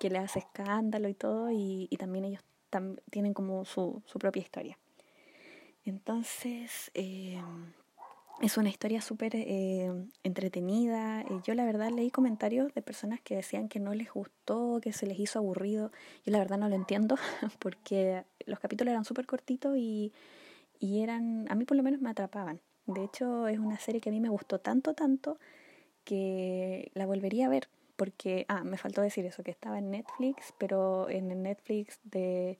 [0.00, 2.42] que le hace escándalo y todo, y, y también ellos
[3.10, 4.78] tienen como su, su propia historia.
[5.84, 7.40] Entonces, eh,
[8.40, 9.90] es una historia súper eh,
[10.22, 11.24] entretenida.
[11.44, 15.06] Yo la verdad leí comentarios de personas que decían que no les gustó, que se
[15.06, 15.90] les hizo aburrido.
[16.24, 17.16] Yo la verdad no lo entiendo
[17.58, 20.12] porque los capítulos eran súper cortitos y,
[20.78, 22.60] y eran, a mí por lo menos me atrapaban.
[22.86, 25.38] De hecho es una serie que a mí me gustó tanto, tanto
[26.04, 27.68] que la volvería a ver.
[27.96, 32.58] Porque, ah, me faltó decir eso, que estaba en Netflix, pero en el Netflix de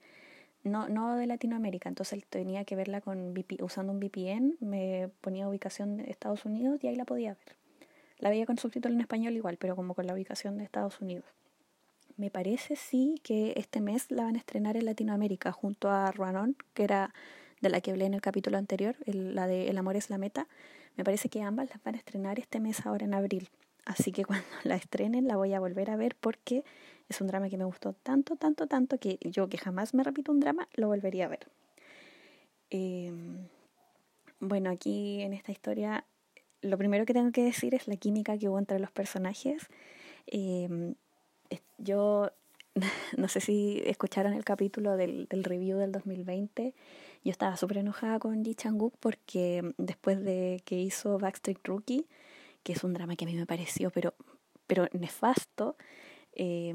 [0.67, 5.97] no, no de Latinoamérica, entonces tenía que verla con usando un VPN, me ponía ubicación
[5.97, 7.55] de Estados Unidos y ahí la podía ver.
[8.19, 11.25] La veía con subtítulo en español igual, pero como con la ubicación de Estados Unidos.
[12.17, 16.55] Me parece sí que este mes la van a estrenar en Latinoamérica junto a Ruanon,
[16.73, 17.13] que era
[17.61, 20.47] de la que hablé en el capítulo anterior, la de El amor es la meta.
[20.95, 23.49] Me parece que ambas las van a estrenar este mes ahora en abril.
[23.85, 26.63] Así que cuando la estrenen la voy a volver a ver porque
[27.09, 30.31] es un drama que me gustó tanto, tanto, tanto que yo que jamás me repito
[30.31, 31.47] un drama, lo volvería a ver.
[32.69, 33.47] Em,
[34.39, 36.05] bueno, aquí en esta historia
[36.61, 39.67] lo primero que tengo que decir es la química que hubo entre los personajes.
[40.25, 40.95] Em,
[41.77, 42.31] yo
[43.17, 46.73] no sé si escucharon el capítulo del, del review del 2020.
[47.23, 52.05] Yo estaba súper enojada con Ji Chang-wook porque después de que hizo Backstreet Rookie,
[52.63, 54.13] que es un drama que a mí me pareció pero,
[54.67, 55.77] pero nefasto,
[56.37, 56.73] eh,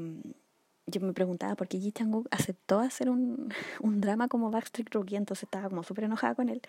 [0.85, 3.49] yo me preguntaba por qué Ji Chang-wook aceptó hacer un,
[3.81, 6.61] un drama como Backstreet Rookie, entonces estaba como súper enojada con él.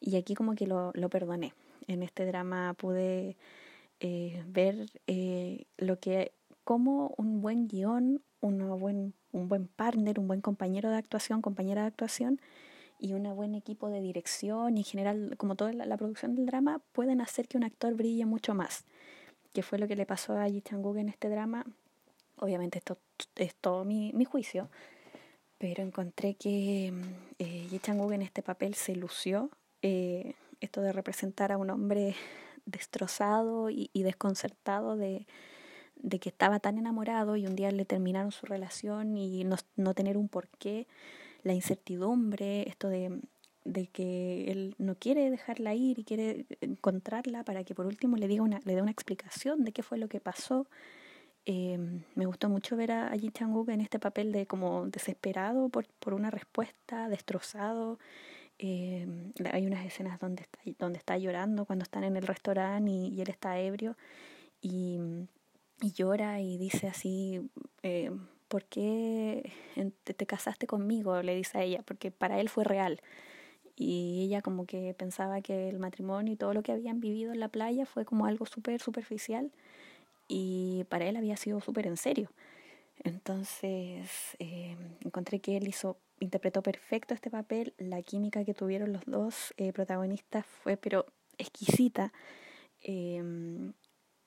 [0.00, 1.54] Y aquí como que lo, lo perdoné.
[1.86, 3.36] En este drama pude
[4.00, 6.32] eh, ver eh, lo que
[6.64, 11.88] como un buen guion, buen, un buen partner, un buen compañero de actuación, compañera de
[11.88, 12.40] actuación
[12.98, 16.46] y un buen equipo de dirección y en general como toda la, la, producción del
[16.46, 18.84] drama pueden hacer que un actor brille mucho más.
[19.52, 21.64] Que fue lo que le pasó a Ji Chang-wook en este drama
[22.42, 22.98] obviamente esto
[23.36, 24.68] es todo mi, mi juicio,
[25.58, 26.92] pero encontré que
[27.38, 29.50] eh, Ye chang en este papel se lució.
[29.80, 32.14] Eh, esto de representar a un hombre
[32.66, 35.26] destrozado y, y desconcertado de,
[35.96, 39.94] de, que estaba tan enamorado y un día le terminaron su relación y no, no
[39.94, 40.86] tener un porqué,
[41.42, 43.20] la incertidumbre, esto de,
[43.64, 48.28] de que él no quiere dejarla ir y quiere encontrarla para que por último le
[48.28, 50.66] diga una, le dé una explicación de qué fue lo que pasó
[51.44, 51.78] eh,
[52.14, 56.14] me gustó mucho ver a, Ji Chang-wook en este papel de como desesperado por, por
[56.14, 57.98] una respuesta, destrozado.
[58.58, 59.06] Eh,
[59.52, 63.28] hay unas escenas donde está, donde está llorando cuando están en el restaurante y, él
[63.28, 63.96] está ebrio
[64.60, 64.98] y,
[65.80, 67.40] y, llora y dice así,
[67.82, 68.12] eh,
[68.46, 69.52] ¿por qué
[70.04, 71.22] te, te casaste conmigo?
[71.22, 73.00] Le dice a ella, porque para él fue real
[73.74, 77.40] y ella como que pensaba que el matrimonio y todo lo que habían vivido en
[77.40, 79.50] la playa fue como algo súper superficial
[80.32, 82.30] y para él había sido súper en serio.
[83.04, 89.04] Entonces eh, encontré que él hizo, interpretó perfecto este papel, la química que tuvieron los
[89.04, 91.04] dos eh, protagonistas fue pero
[91.36, 92.12] exquisita.
[92.80, 93.22] Eh,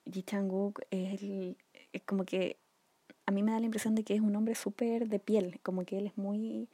[0.04, 1.56] Ji Chang-wook es,
[2.04, 2.58] como que
[3.26, 5.84] a mí me da la impresión de que es un hombre súper de piel, como
[5.84, 6.68] que él es muy,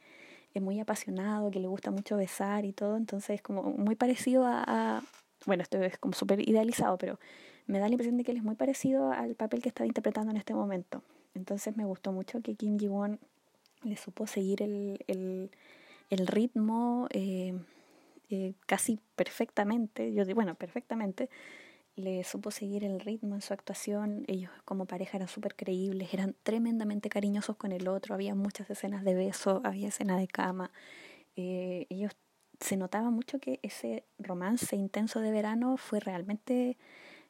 [0.53, 4.45] es muy apasionado, que le gusta mucho besar y todo, entonces es como muy parecido
[4.45, 5.03] a, a
[5.47, 7.17] bueno, esto es como súper idealizado, pero
[7.67, 10.31] me da la impresión de que él es muy parecido al papel que estaba interpretando
[10.31, 11.01] en este momento.
[11.33, 13.19] Entonces me gustó mucho que Kim Ji-won
[13.83, 17.53] le supo seguir el, el, ritmo, eh,
[18.29, 21.29] eh, casi perfectamente, yo digo, bueno, perfectamente,
[21.95, 26.35] le supo seguir el ritmo en su actuación, ellos como pareja eran súper creíbles, eran
[26.43, 30.71] tremendamente cariñosos con el otro, había muchas escenas de beso, había escenas de cama,
[31.35, 32.13] eh, ellos
[32.59, 36.77] se notaba mucho que ese romance intenso de verano fue realmente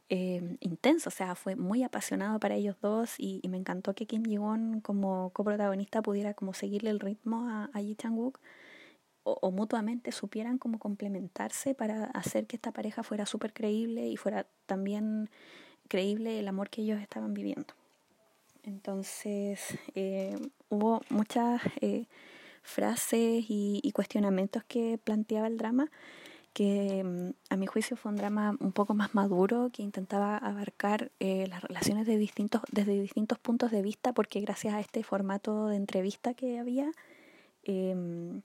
[0.10, 4.24] eh, intenso, o sea, fue muy apasionado para ellos dos y, me encantó que Kim
[4.24, 8.40] Ji-won como coprotagonista pudiera como seguirle el ritmo a, a Yi Chang-wook
[9.24, 14.46] o, mutuamente supieran cómo complementarse para hacer que esta pareja fuera súper creíble y fuera
[14.66, 15.30] también
[15.88, 17.74] creíble el amor que ellos estaban viviendo.
[18.64, 20.36] Entonces eh,
[20.70, 22.08] hubo muchas eh,
[22.62, 25.90] frases y, cuestionamientos que planteaba el drama
[26.54, 31.12] que mm, a mi juicio fue un drama un poco más maduro que intentaba abarcar
[31.20, 35.68] eh, las relaciones de distintos, desde distintos puntos de vista porque gracias a este formato
[35.68, 36.92] de entrevista que había
[37.64, 38.42] em,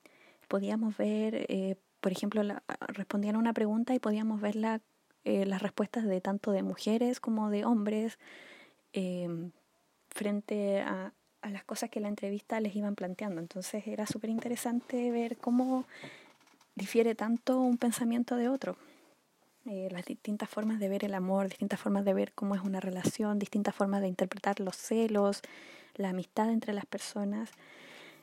[0.48, 4.80] podíamos ver, eh, por ejemplo, la, respondían a una pregunta y podíamos ver la,
[5.24, 8.18] eh, las respuestas de tanto de mujeres como de hombres
[8.92, 9.52] em,
[10.08, 13.40] frente a, a las cosas que la entrevista les iban planteando.
[13.40, 15.84] Entonces era súper interesante ver cómo
[16.78, 18.76] difiere tanto un pensamiento de otro.
[19.66, 22.80] Eh, las distintas formas de ver el amor, distintas formas de ver cómo es una
[22.80, 25.42] relación, distintas formas de interpretar los celos,
[25.96, 27.50] la amistad entre las personas.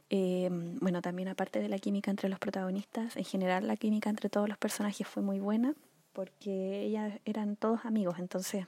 [0.10, 0.50] Eh,
[0.82, 4.48] bueno, también aparte de la química entre los protagonistas, en general la química entre todos
[4.48, 5.74] los personajes fue muy buena
[6.13, 8.65] porque ellas eran todos amigos, entonces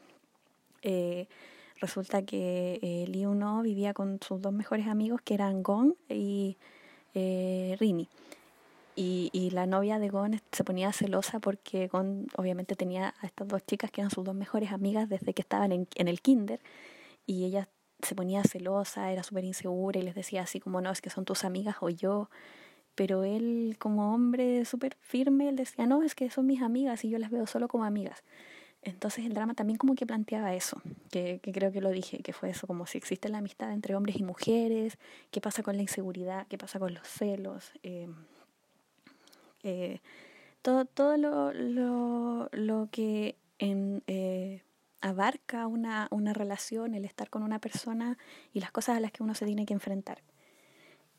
[0.82, 1.28] eh,
[1.80, 6.58] resulta que eh, Lee Uno vivía con sus dos mejores amigos que eran Gon y
[7.14, 8.10] Rini.
[9.00, 13.64] Y, la novia de Gon se ponía celosa porque Gon obviamente tenía a estas dos
[13.64, 16.60] chicas que eran sus dos mejores amigas desde que estaban en, el kinder
[17.28, 17.68] y ellas
[18.02, 21.26] se ponía celosa, era súper insegura y les decía así como, no, es que son
[21.26, 22.32] tus amigas o yo.
[22.96, 27.10] Pero él como hombre súper firme, él decía, no, es que son mis amigas y
[27.10, 28.24] yo las veo solo como amigas.
[28.82, 30.82] Entonces el drama también como que planteaba eso,
[31.12, 34.16] que, creo que lo dije, que fue eso, como si existe la amistad entre hombres
[34.18, 34.98] y mujeres,
[35.30, 37.72] qué pasa con la inseguridad, qué pasa con los celos.
[37.84, 38.08] Eh,
[39.64, 40.00] eh,
[40.62, 44.62] todo todo lo, lo, lo que en, eh,
[45.02, 48.18] abarca una, una relación, el estar con una persona
[48.54, 50.22] y las cosas a las que uno se tiene que enfrentar.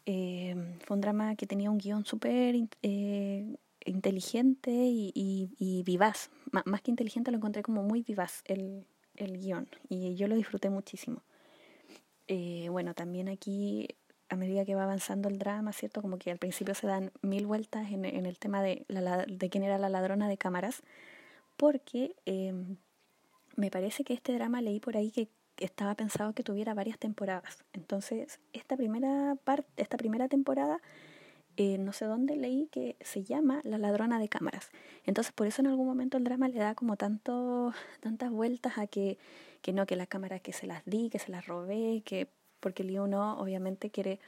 [0.06, 0.54] Eh,
[0.86, 6.30] fue un drama que tenía un guion súper eh, inteligente y, y, vivaz.
[6.50, 10.70] más que inteligente lo encontré como muy vivaz el, el guion y yo lo disfruté
[10.70, 11.22] muchísimo.
[12.26, 13.88] Eh, bueno, también aquí
[14.28, 16.02] a medida que va avanzando el drama, ¿cierto?
[16.02, 19.64] Como que al principio se dan mil vueltas en, el tema de, la, de quién
[19.64, 20.82] era la ladrona de cámaras,
[21.56, 22.14] porque
[23.56, 27.64] me parece que este drama leí por ahí que estaba pensado que tuviera varias temporadas.
[27.72, 30.80] Entonces, esta primera parte, esta primera temporada,
[31.56, 34.70] eh, no sé dónde leí que se llama La ladrona de cámaras.
[35.04, 38.86] Entonces, por eso en algún momento el drama le da como tanto, tantas vueltas a
[38.86, 39.18] que,
[39.60, 42.28] que no, que la cámara que se las di, que se las robé, que
[42.60, 44.20] porque el uno obviamente quiere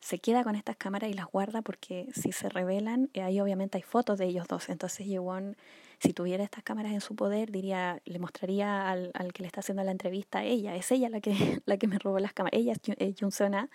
[0.00, 3.78] se queda con estas cámaras y las guarda porque si se revelan, eh, ahí obviamente
[3.78, 4.68] hay fotos de ellos dos.
[4.68, 5.56] Entonces Yewon,
[5.98, 9.60] si tuviera estas cámaras en su poder, diría, le mostraría al, al que le está
[9.60, 11.34] haciendo la entrevista, ella, es ella la que,
[11.66, 13.70] la que me robó las cámaras, ella es Jun Sona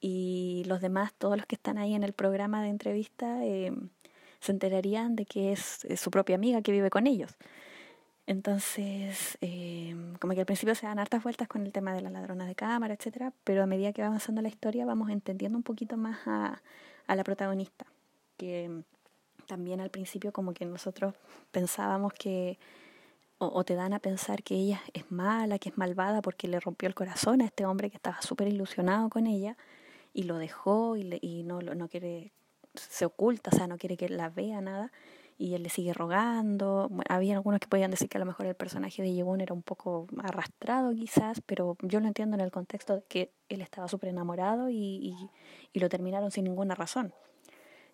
[0.00, 3.72] y los demás, todos los que están ahí en el programa de entrevista, eh,
[4.40, 7.36] se enterarían de que es su propia amiga que vive con ellos.
[8.26, 12.10] Entonces, eh, como que al principio se dan hartas vueltas con el tema de la
[12.10, 15.62] ladrona de cámara, etcétera, pero a medida que va avanzando la historia vamos entendiendo un
[15.62, 16.60] poquito más a,
[17.06, 17.86] la protagonista,
[18.36, 18.82] que
[19.46, 21.14] también al principio como que nosotros
[21.52, 22.58] pensábamos que,
[23.38, 26.58] o, o, te dan a pensar que ella es mala, que es malvada porque le
[26.58, 29.56] rompió el corazón a este hombre que estaba súper ilusionado con ella
[30.12, 32.32] y lo dejó y, le, y no, no quiere,
[32.74, 34.90] se oculta, o sea, no quiere que la vea nada
[35.38, 36.90] y él le sigue rogando.
[37.08, 39.62] había algunos que podían decir que a lo mejor el personaje de Yewon era un
[39.62, 44.08] poco arrastrado quizás, pero yo lo entiendo en el contexto de que él estaba súper
[44.10, 45.14] enamorado y,
[45.72, 47.12] y, lo terminaron sin ninguna razón.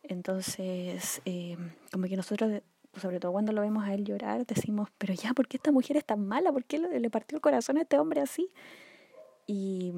[0.05, 1.57] Entonces, eh,
[1.93, 2.63] como que nosotros,
[2.97, 5.97] sobre todo cuando lo vemos a él llorar, decimos, pero ya, ¿por qué esta mujer
[5.97, 6.53] es tan mala?
[6.53, 8.51] ¿Por qué le, le partió el corazón a este hombre así?
[9.49, 9.93] Y,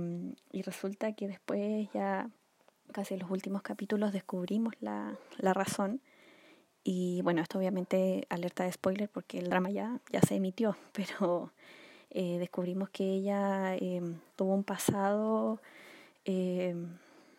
[0.50, 2.30] y resulta que después ya,
[2.92, 6.00] casi en los últimos capítulos, descubrimos la, la razón
[6.84, 11.50] y bueno, esto obviamente alerta de spoiler porque el drama ya, ya se emitió, pero
[12.10, 14.02] eh, descubrimos que ella eh,
[14.36, 15.60] tuvo un pasado,
[16.26, 16.76] eh,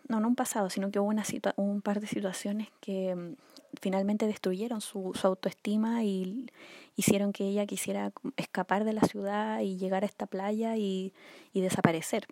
[0.08, 1.24] no, no un pasado, sino que hubo una
[1.58, 3.36] un par de situaciones que mm,
[3.80, 6.48] finalmente destruyeron su, su autoestima y
[6.96, 11.14] hicieron que ella quisiera escapar de la ciudad y llegar a esta playa y,
[11.54, 12.28] y desaparecer.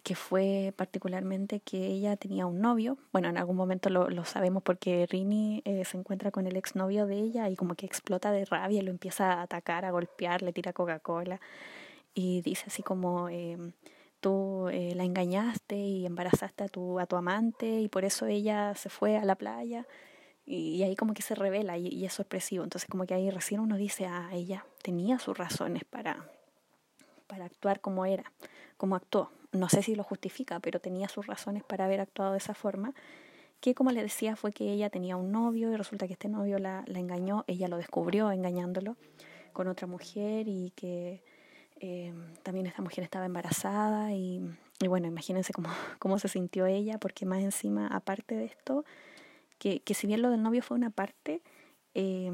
[0.00, 4.24] Em, que fue particularmente que ella tenía un novio, bueno, en algún momento lo, lo
[4.24, 8.32] sabemos porque Rini eh, se encuentra con el exnovio de ella y como que explota
[8.32, 11.40] de rabia, lo empieza a atacar, a golpear, le tira Coca-Cola
[12.14, 13.28] y dice así como...
[13.28, 13.56] Eh,
[14.20, 18.74] tú eh, la engañaste y embarazaste a tu, a tu amante y por eso ella
[18.74, 19.86] se fue a la playa
[20.44, 22.62] y, ahí como que se revela y, es sorpresivo.
[22.62, 26.28] Entonces como que ahí recién uno dice, ah, ella tenía sus razones para,
[27.28, 28.30] para actuar como era,
[28.76, 29.30] como actuó.
[29.52, 32.94] No sé si lo justifica, pero tenía sus razones para haber actuado de esa forma.
[33.60, 36.58] Que como le decía fue que ella tenía un novio y resulta que este novio
[36.58, 38.96] la, la engañó, ella lo descubrió engañándolo
[39.52, 41.22] con otra mujer y que
[41.80, 44.42] eh, también esta mujer estaba embarazada y,
[44.86, 48.84] bueno, imagínense cómo, cómo, se sintió ella, porque más encima, aparte de esto,
[49.58, 51.42] que, que si bien lo del novio fue una parte,
[51.94, 52.30] eh,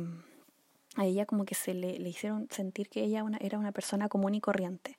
[0.97, 4.35] a ella como que se le, le hicieron sentir que ella era una persona común
[4.35, 4.99] y corriente.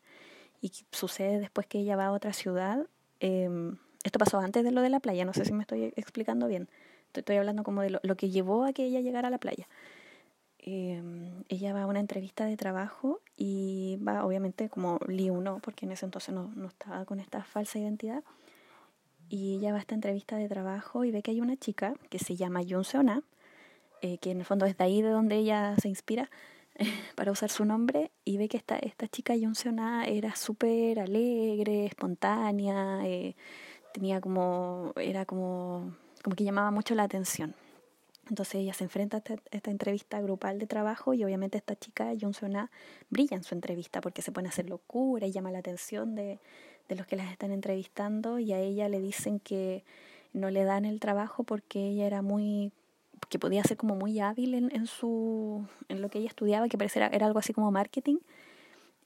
[0.61, 2.85] Y sucede después que ella va a otra ciudad.
[3.19, 3.49] Eh,
[4.03, 6.69] esto pasó antes de lo de la playa, no sé si me estoy explicando bien.
[7.13, 9.67] Estoy, hablando como de lo, que llevó a que ella llegara a la playa.
[10.59, 15.85] Em, ella va a una entrevista de trabajo y va obviamente como Lee uno, porque
[15.85, 18.23] en ese entonces no, no estaba con esta falsa identidad.
[19.29, 22.19] Y ella va a esta entrevista de trabajo y ve que hay una chica que
[22.19, 23.23] se llama Jun Seona,
[24.01, 26.29] eh, que en el fondo es de ahí de donde ella se inspira
[27.15, 31.85] para usar su nombre, y ve que esta, esta chica Jun Seona era súper alegre,
[31.85, 33.35] espontánea, eh,
[33.93, 37.55] tenía como, era como, como que llamaba mucho la atención.
[38.29, 42.69] Entonces ella se enfrenta a esta, entrevista grupal de trabajo y obviamente esta chica, Johnson
[43.09, 46.39] brilla en su entrevista porque se pone a hacer locura y llama la atención de,
[46.89, 49.83] de los que las están entrevistando y a ella le dicen que
[50.33, 52.71] no le dan el trabajo porque ella era muy
[53.29, 56.77] que podía ser como muy hábil en, en su en lo que ella estudiaba que
[56.77, 58.17] parecía era algo así como marketing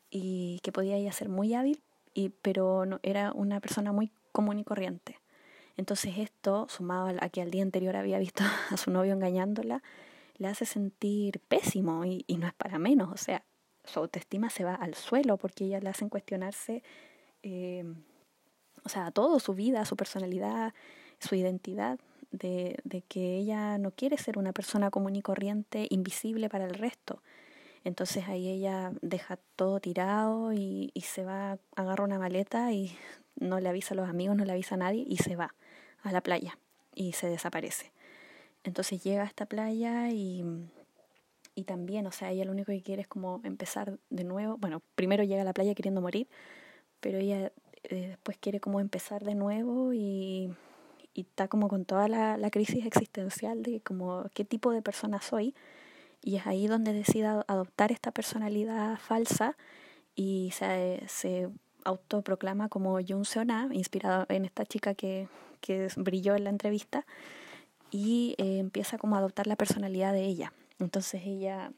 [0.09, 1.81] y que podía ella ser muy hábil
[2.13, 5.21] y pero no era una persona muy común y corriente
[5.77, 9.81] entonces esto, sumado a que al día anterior había visto a su novio engañándola,
[10.37, 13.09] le hace sentir pésimo y, no es para menos.
[13.11, 13.43] O sea,
[13.83, 16.83] su autoestima se va al suelo porque ella le hacen cuestionarse,
[17.43, 17.83] eh,
[18.83, 20.73] o sea, todo, su vida, su personalidad,
[21.19, 21.99] su identidad,
[22.31, 27.21] de, que ella no quiere ser una persona común y corriente, invisible para el resto.
[27.83, 32.95] Entonces ahí ella deja todo tirado y, y se va, agarra una maleta y
[33.39, 35.53] no le avisa a los amigos, no le avisa a nadie y se va
[36.03, 36.57] a la playa
[36.93, 37.91] y se desaparece.
[38.63, 40.43] Entonces llega a esta playa y,
[41.55, 44.57] y también, o sea, ella lo único que quiere es como empezar de nuevo.
[44.57, 46.27] Bueno, primero llega a la playa queriendo morir,
[46.99, 47.51] pero ella
[47.83, 50.53] eh, después quiere como empezar de nuevo y,
[51.13, 55.55] y está como con toda la, crisis existencial de como qué tipo de persona soy.
[56.23, 59.57] Y es ahí donde decide adoptar esta personalidad falsa
[60.15, 61.49] y se, se
[61.83, 65.27] autoproclama como Jung Seona, inspirado en esta chica que,
[65.61, 67.05] que brilló en la entrevista,
[67.91, 70.53] y eh, empieza como a adoptar la personalidad de ella.
[70.79, 71.71] Entonces ella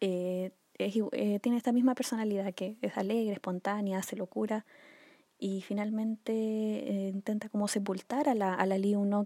[0.00, 4.66] eh, eh, tiene esta misma personalidad que es alegre, espontánea, hace locura
[5.38, 6.32] y finalmente
[7.14, 8.76] intenta como sepultar a la, a la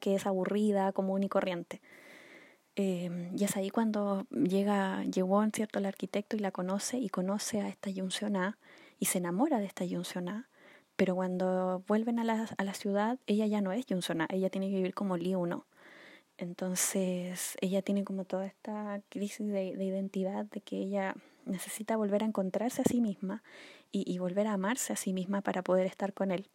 [0.01, 1.81] que es aburrida, común y corriente.
[2.77, 5.79] y es ahí cuando llega Yewon, ¿cierto?
[5.79, 8.11] El arquitecto y la conoce y conoce a esta Yun
[9.03, 10.49] y se enamora de esta Yunsona,
[10.95, 14.71] pero cuando vuelven a la, a la ciudad, ella ya no es Yunsona, ella tiene
[14.71, 15.67] que vivir como Lee Uno.
[16.39, 22.23] Entonces ella tiene como toda esta crisis de, de, identidad, de que ella necesita volver
[22.23, 23.43] a encontrarse a sí misma
[23.93, 26.49] y, volver a amarse a sí misma para poder estar con él.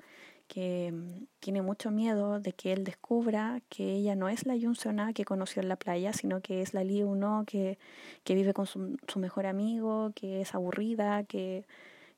[0.47, 5.13] Que mm, tiene mucho miedo de que él descubra que ella no es la Yunsona
[5.13, 7.77] que conoció en la playa, sino que es la Lee Uno que,
[8.23, 11.65] que vive con su, su mejor amigo, que es aburrida, que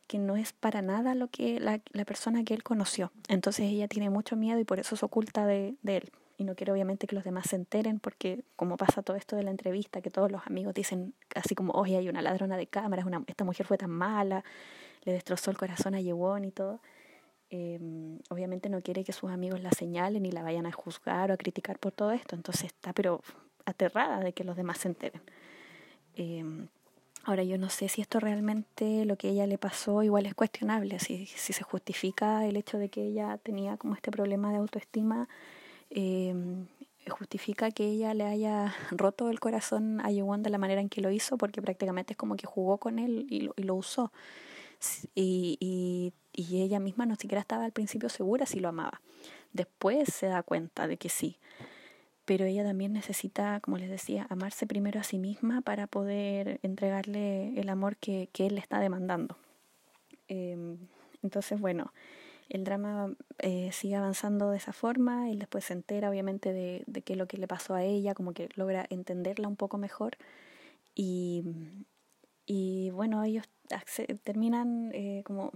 [0.09, 3.11] que no es para nada lo que la, la, persona que él conoció.
[3.27, 6.11] Entonces ella tiene mucho miedo y por eso se oculta de, de, él.
[6.35, 9.43] Y no quiere obviamente que los demás se enteren porque como pasa todo esto de
[9.43, 13.05] la entrevista, que todos los amigos dicen así como, oye, hay una ladrona de cámaras,
[13.05, 14.43] una, esta mujer fue tan mala,
[15.03, 16.79] le destrozó el corazón a Yewon y todo.
[17.51, 17.79] Eh,
[18.29, 21.37] obviamente no quiere que sus amigos la señalen y la vayan a juzgar o a
[21.37, 22.35] criticar por todo esto.
[22.35, 23.21] Entonces está pero
[23.65, 25.21] aterrada de que los demás se enteren.
[26.15, 26.43] Eh,
[27.25, 30.99] Ahora yo no sé si esto realmente lo que ella le pasó igual es cuestionable,
[30.99, 35.27] si, si se justifica el hecho de que ella tenía como este problema de autoestima,
[35.89, 36.33] eh,
[37.09, 41.01] justifica que ella le haya roto el corazón a Yewon de la manera en que
[41.01, 44.11] lo hizo, porque prácticamente es como que jugó con él y lo, y lo usó.
[45.15, 46.13] Y, y,
[46.61, 49.01] ella misma no siquiera estaba al principio segura si lo amaba.
[49.51, 51.37] Después se da cuenta de que sí
[52.29, 57.59] pero ella también necesita, como les decía, amarse primero a sí misma para poder entregarle
[57.59, 59.35] el amor que, que él le está demandando.
[60.27, 60.77] Eh,
[61.23, 61.91] entonces, bueno,
[62.49, 67.01] el drama eh, sigue avanzando de esa forma, él después se entera obviamente de, de
[67.01, 70.15] qué es lo que le pasó a ella, como que logra entenderla un poco mejor
[70.93, 71.43] y,
[72.51, 73.47] y bueno, ellos
[74.23, 75.51] terminan eh, como,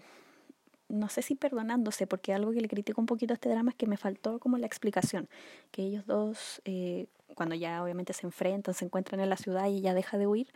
[0.89, 3.75] no sé si perdonándose, porque algo que le critico un poquito a este drama es
[3.75, 5.27] que me faltó como la explicación,
[5.71, 9.77] que ellos dos, eh, cuando ya obviamente se enfrentan, se encuentran en la ciudad y
[9.77, 10.53] ella deja de huir,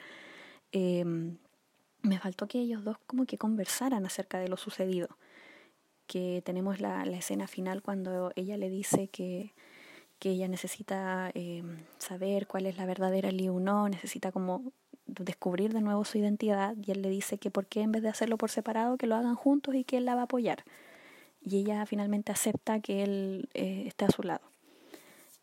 [0.74, 1.04] eh,
[2.04, 5.18] me faltó que ellos dos como que conversaran acerca de lo sucedido
[6.06, 9.56] que tenemos la, escena final cuando ella le dice que,
[10.20, 11.64] que ella necesita eh,
[11.98, 14.72] saber cuál es la verdadera Liu no, necesita como
[15.08, 18.10] descubrir de nuevo su identidad y él le dice que por qué en vez de
[18.10, 20.64] hacerlo por separado que lo hagan juntos y que él la va a apoyar.
[21.42, 24.42] Y ella finalmente acepta que él eh, esté a su lado.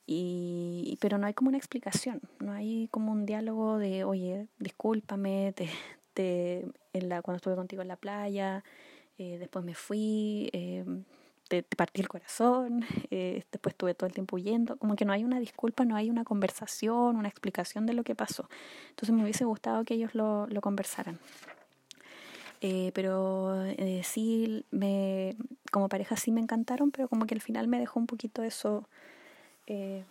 [0.06, 5.54] Y pero no hay como una explicación no hay como un diálogo de oye discúlpame
[5.56, 5.70] te,
[6.12, 8.62] te en la cuando estuve contigo en la playa
[9.16, 10.84] eh, después me fui, eh,
[11.48, 15.24] te, partí el corazón, eh, después estuve todo el tiempo huyendo, como que no hay
[15.24, 18.48] una disculpa, no hay una conversación, una explicación de lo que pasó.
[18.90, 21.18] Entonces me hubiese gustado que ellos lo, lo conversaran.
[22.66, 25.36] Eh, pero eh, sí, me,
[25.70, 28.88] como pareja sí me encantaron, pero como que al final me dejó un poquito eso,
[29.66, 30.04] eh,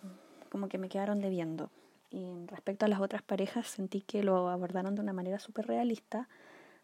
[0.50, 1.70] como que me quedaron debiendo.
[2.10, 6.28] Y respecto a las otras parejas, sentí que lo abordaron de una manera súper realista,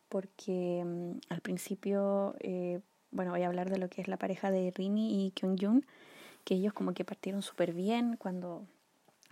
[0.09, 2.81] porque mm, al principio, eh,
[3.13, 5.85] bueno, voy a hablar de lo que es la pareja de Rini y Kyung-jun,
[6.45, 8.65] que ellos como que partieron súper bien cuando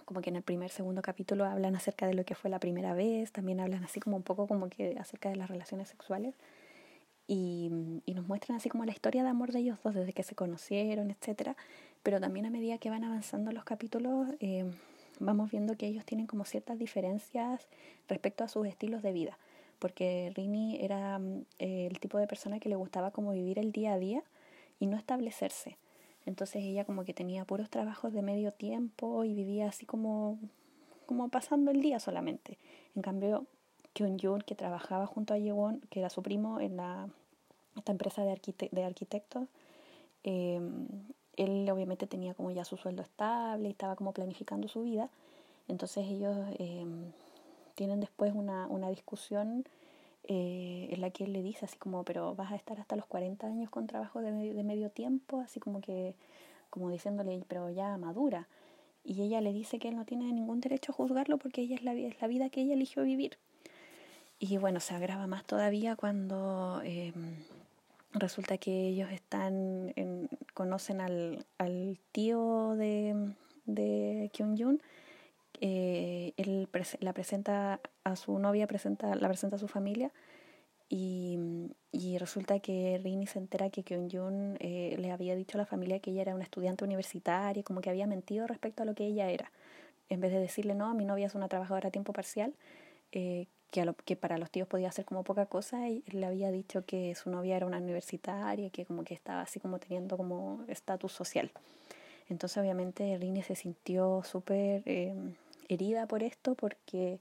[0.05, 2.95] como que en el primer, segundo capítulo hablan acerca de lo que fue la primera
[2.95, 6.35] vez, también hablan así como un poco como que acerca de las relaciones sexuales
[7.27, 7.71] y,
[8.07, 10.35] y nos muestran así como la historia de amor de ellos dos desde que se
[10.35, 11.57] conocieron, etcétera,
[12.03, 14.65] pero también a medida que van avanzando los capítulos eh,
[15.21, 17.69] vamos viendo que ellos tienen como ciertas diferencias
[18.09, 19.39] respecto a sus estilos de vida
[19.79, 23.95] porque Rini era mm, el tipo de persona que le gustaba como vivir el día
[23.95, 24.23] a día
[24.81, 25.77] y no establecerse.
[26.27, 30.39] Entonces ella como que tenía puros trabajos de medio tiempo y vivía así como,
[31.07, 32.59] como pasando el día solamente.
[32.95, 33.47] En cambio,
[33.95, 37.09] Kyun que trabajaba junto a Yewon, que era su primo en la,
[37.77, 38.39] esta empresa de,
[38.71, 39.49] de arquitectos,
[40.25, 40.61] eh,
[41.37, 45.09] él obviamente tenía como ya su sueldo estable y estaba como planificando su vida.
[45.69, 46.37] Entonces ellos...
[46.59, 46.85] Eh,
[47.79, 49.65] tienen después una, una discusión
[50.25, 53.07] eh, en la que él le dice así como, pero vas a estar hasta los
[53.07, 56.17] 40 años con trabajo de medio, de medio tiempo, así como que,
[56.71, 58.49] como diciéndole, pero ya madura.
[59.05, 61.85] Y ella le dice que él no tiene ningún derecho a juzgarlo porque ella es
[61.85, 63.39] la, es la vida que ella eligió vivir.
[64.41, 67.13] Y bueno, se agrava más todavía cuando eh,
[68.13, 73.35] resulta que ellos están en, conocen al, al tío de,
[73.67, 74.83] de Kyung Jun
[75.61, 76.69] eh, él
[77.01, 80.13] la presenta a su novia, presenta, la presenta a su familia
[80.89, 81.39] y,
[81.93, 86.01] y resulta que Rini se entera que Kyung eh, le había dicho a la familia
[86.01, 89.31] que ella era una estudiante universitaria, como que había mentido respecto a lo que ella
[89.31, 89.51] era.
[90.09, 92.55] En vez de decirle, no, mi novia es una trabajadora a tiempo parcial,
[93.13, 96.25] eh, que, a lo, que para los tíos podía ser como poca cosa, y le
[96.25, 100.17] había dicho que su novia era una universitaria, que como que estaba así como teniendo
[100.17, 101.51] como estatus social.
[102.31, 104.83] Entonces obviamente Rini se sintió súper...
[104.87, 105.15] Eh,
[105.69, 107.19] herida por esto porque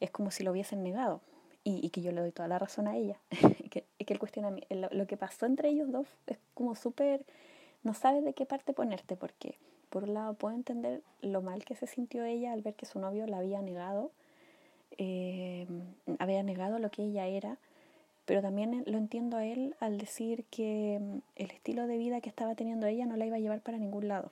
[0.00, 1.20] es como si lo hubiesen negado
[1.64, 3.18] y, y que yo le doy toda la razón a ella.
[3.70, 7.24] que, que el cuestionamiento, lo, lo, que pasó entre ellos dos es como súper,
[7.82, 9.56] no sabes de qué parte ponerte porque
[9.90, 12.98] por un lado puedo entender lo mal que se sintió ella al ver que su
[12.98, 14.10] novio la había negado,
[14.98, 15.66] eh,
[16.18, 17.58] había negado lo que ella era,
[18.26, 21.00] pero también lo entiendo a él al decir que
[21.36, 24.08] el estilo de vida que estaba teniendo ella no la iba a llevar para ningún
[24.08, 24.30] lado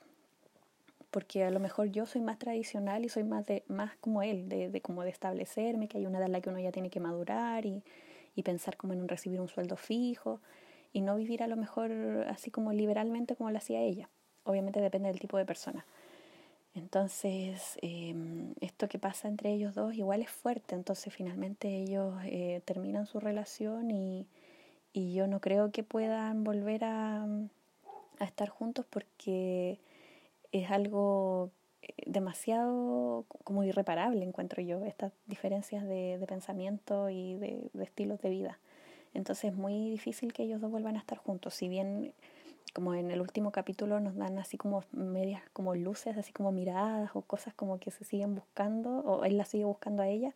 [1.15, 4.49] porque a lo mejor yo soy más tradicional y soy más de más como él,
[4.49, 6.91] de, de como de establecerme, que hay una edad en la que uno ya tiene
[6.91, 7.85] que madurar y,
[8.35, 10.41] y pensar como en un recibir un sueldo fijo
[10.93, 11.93] y no vivir a lo mejor
[12.29, 14.09] así como liberalmente como lo hacía ella.
[14.43, 15.87] Obviamente depende del tipo de persona.
[16.75, 18.13] Entonces, eh,
[18.61, 23.21] esto que pasa entre ellos dos igual es fuerte, entonces finalmente ellos eh, terminan su
[23.21, 24.27] relación y,
[24.93, 27.25] y yo no creo que puedan volver a
[28.19, 29.79] estar juntos porque
[30.55, 31.51] es algo
[31.83, 38.31] eh, demasiado como irreparable, encuentro yo, estas diferencias de, de pensamiento y de, estilos de
[38.31, 38.59] vida.
[39.15, 42.15] Entonces es muy difícil que ellos dos vuelvan a estar juntos, si bien
[42.73, 47.11] como en el último capítulo nos dan así como medias como luces, así como miradas
[47.15, 50.35] o cosas como que se siguen buscando, o él la sigue buscando a ella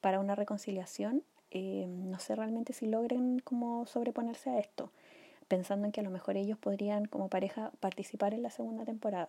[0.00, 4.90] para una reconciliación, eh, no sé realmente si logren como sobreponerse a esto,
[5.48, 9.28] pensando en que a lo mejor ellos podrían como pareja participar en la segunda temporada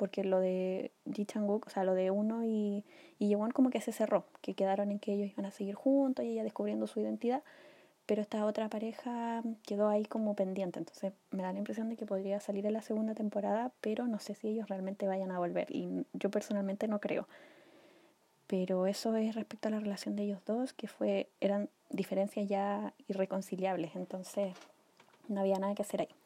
[0.00, 2.86] porque lo de Ji Chang-wook, o sea, lo de uno y,
[3.18, 6.28] y como que se cerró, que quedaron en que ellos iban a seguir juntos y
[6.30, 7.42] ella descubriendo su identidad,
[8.06, 12.06] pero esta otra pareja quedó ahí como pendiente, entonces me da la impresión de que
[12.06, 15.66] podría salir en la segunda temporada, pero no sé si ellos realmente vayan a volver
[15.70, 17.28] y yo personalmente no creo.
[18.46, 22.94] Pero eso es respecto a la relación de ellos dos, que fue eran diferencias ya
[23.06, 24.54] irreconciliables, entonces
[25.28, 26.19] no había nada que hacer ahí.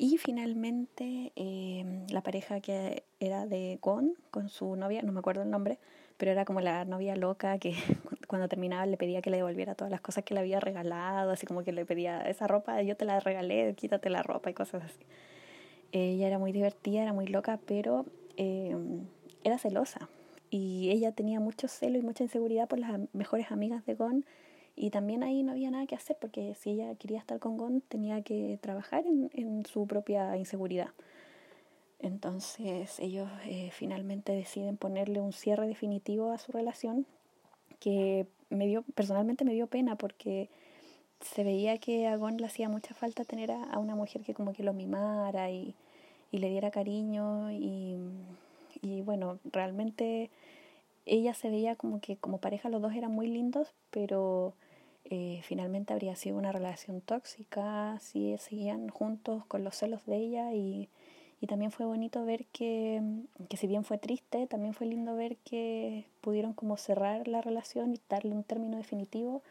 [0.00, 5.42] Y finalmente eh, la pareja que era de Gon con su novia, no me acuerdo
[5.42, 5.80] el nombre,
[6.16, 7.74] pero era como la novia loca que
[8.28, 11.46] cuando terminaba le pedía que le devolviera todas las cosas que le había regalado, así
[11.46, 14.84] como que le pedía esa ropa, yo te la regalé, quítate la ropa y cosas
[14.84, 15.00] así.
[15.90, 18.76] Ella era muy divertida, era muy loca, pero eh,
[19.42, 20.08] era celosa
[20.48, 24.24] y ella tenía mucho celo y mucha inseguridad por las mejores amigas de Gon
[24.78, 27.80] y también ahí no había nada que hacer porque si ella quería estar con Gon
[27.80, 30.90] tenía que trabajar en, en su propia inseguridad.
[31.98, 37.06] Entonces ellos eh, finalmente deciden ponerle un cierre definitivo a su relación
[37.80, 40.48] que me dio, personalmente me dio pena porque
[41.20, 44.32] se veía que a Gon le hacía mucha falta tener a, a una mujer que
[44.32, 45.74] como que lo mimara y,
[46.30, 47.96] y le diera cariño y,
[48.80, 50.30] y bueno, realmente
[51.04, 54.54] ella se veía como que como pareja los dos eran muy lindos, pero
[55.10, 60.52] eh, finalmente habría sido una relación tóxica si seguían juntos con los celos de ella
[60.52, 60.88] y,
[61.40, 63.02] y también fue bonito ver que,
[63.48, 67.94] que si bien fue triste, también fue lindo ver que pudieron como cerrar la relación
[67.94, 69.42] y darle un término definitivo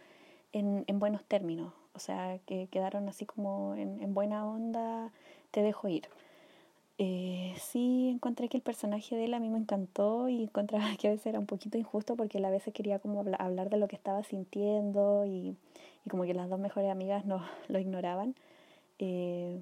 [0.54, 5.12] en, en buenos términos, o sea, que quedaron así como en, en buena onda,
[5.52, 6.08] te dejo ir.
[7.00, 11.08] Eh, sí encontré que el personaje de él a mí me encantó y encontraba que
[11.08, 13.88] a veces era un poquito injusto porque él a veces quería como hablar de lo
[13.88, 15.56] que estaba sintiendo y,
[16.10, 18.36] como que las dos mejores amigas no lo ignoraban.
[19.00, 19.60] Eh,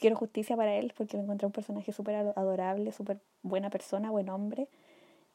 [0.00, 4.28] quiero justicia para él porque lo encontré un personaje súper adorable, súper buena persona, buen
[4.28, 4.68] hombre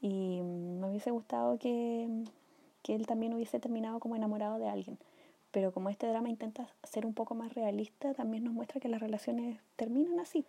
[0.01, 2.07] y me hubiese gustado que,
[2.83, 4.97] que él también hubiese terminado como enamorado de alguien.
[5.51, 8.99] Pero como este drama intenta ser un poco más realista, también nos muestra que las
[9.01, 10.45] relaciones terminan así.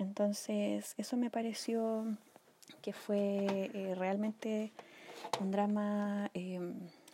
[0.00, 2.06] Entonces, eso me pareció
[2.80, 4.72] que fue eh, realmente
[5.40, 6.58] un drama eh,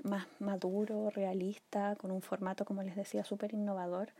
[0.05, 4.11] más maduro, realista, con un formato, como les decía, súper innovador.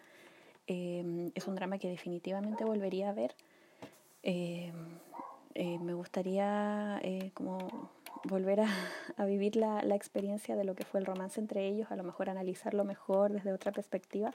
[0.67, 3.37] Eh, es un drama que definitivamente volvería a ver.
[5.55, 7.01] me gustaría
[7.35, 7.59] como
[8.25, 8.67] volver a,
[9.27, 12.85] vivir la, experiencia de lo que fue el romance entre ellos, a lo mejor analizarlo
[12.85, 14.33] mejor desde otra perspectiva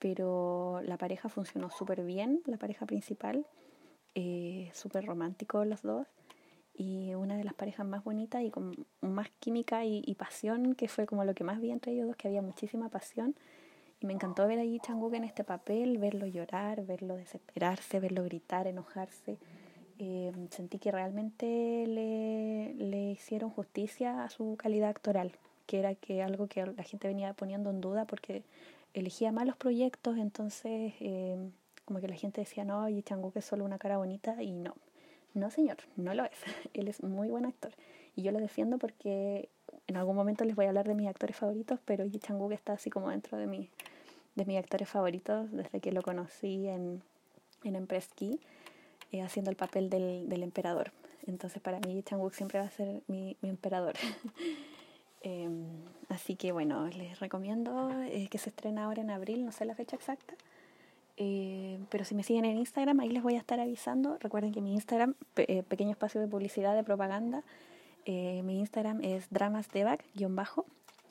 [0.00, 3.46] pero la pareja funcionó súper bien, la pareja principal,
[4.16, 6.08] eh, súper romántico los dos,
[6.74, 11.04] y una de las parejas más bonitas y con más química y, pasión, que fue
[11.04, 13.34] como lo que más vi entre ellos dos, que había muchísima pasión.
[14.00, 18.66] Y me encantó ver allí Changguk en este papel, verlo llorar, verlo desesperarse, verlo gritar,
[18.66, 19.36] enojarse.
[19.98, 25.32] Eh, sentí que realmente le, le hicieron justicia a su calidad actoral,
[25.66, 28.42] que era que algo que la gente venía poniendo en duda porque
[28.94, 31.36] elegía malos proyectos, entonces eh,
[31.84, 34.52] como que la gente decía, no, y Changu que es solo una cara bonita, y
[34.52, 34.74] no,
[35.34, 36.32] no señor, no lo es,
[36.74, 37.72] él es muy buen actor,
[38.16, 39.48] y yo lo defiendo porque
[39.86, 42.72] en algún momento les voy a hablar de mis actores favoritos, pero Yi Chang-wook está
[42.74, 43.68] así como dentro de, mi,
[44.34, 47.02] de mis actores favoritos desde que lo conocí en,
[47.64, 48.40] en Empress Key,
[49.12, 50.92] eh, haciendo el papel del, del emperador.
[51.26, 53.94] Entonces para mí Yi Chang-wook siempre va a ser mi, mi emperador.
[55.22, 55.66] Em,
[56.08, 59.74] así que bueno, les recomiendo eh, que se estrena ahora en abril, no sé la
[59.74, 60.34] fecha exacta.
[61.16, 64.16] Eh, pero si me siguen en Instagram, ahí les voy a estar avisando.
[64.20, 67.42] Recuerden que mi Instagram, eh, pequeño espacio de publicidad, de propaganda,
[68.06, 70.64] mi Instagram es dramasdebac-bajo.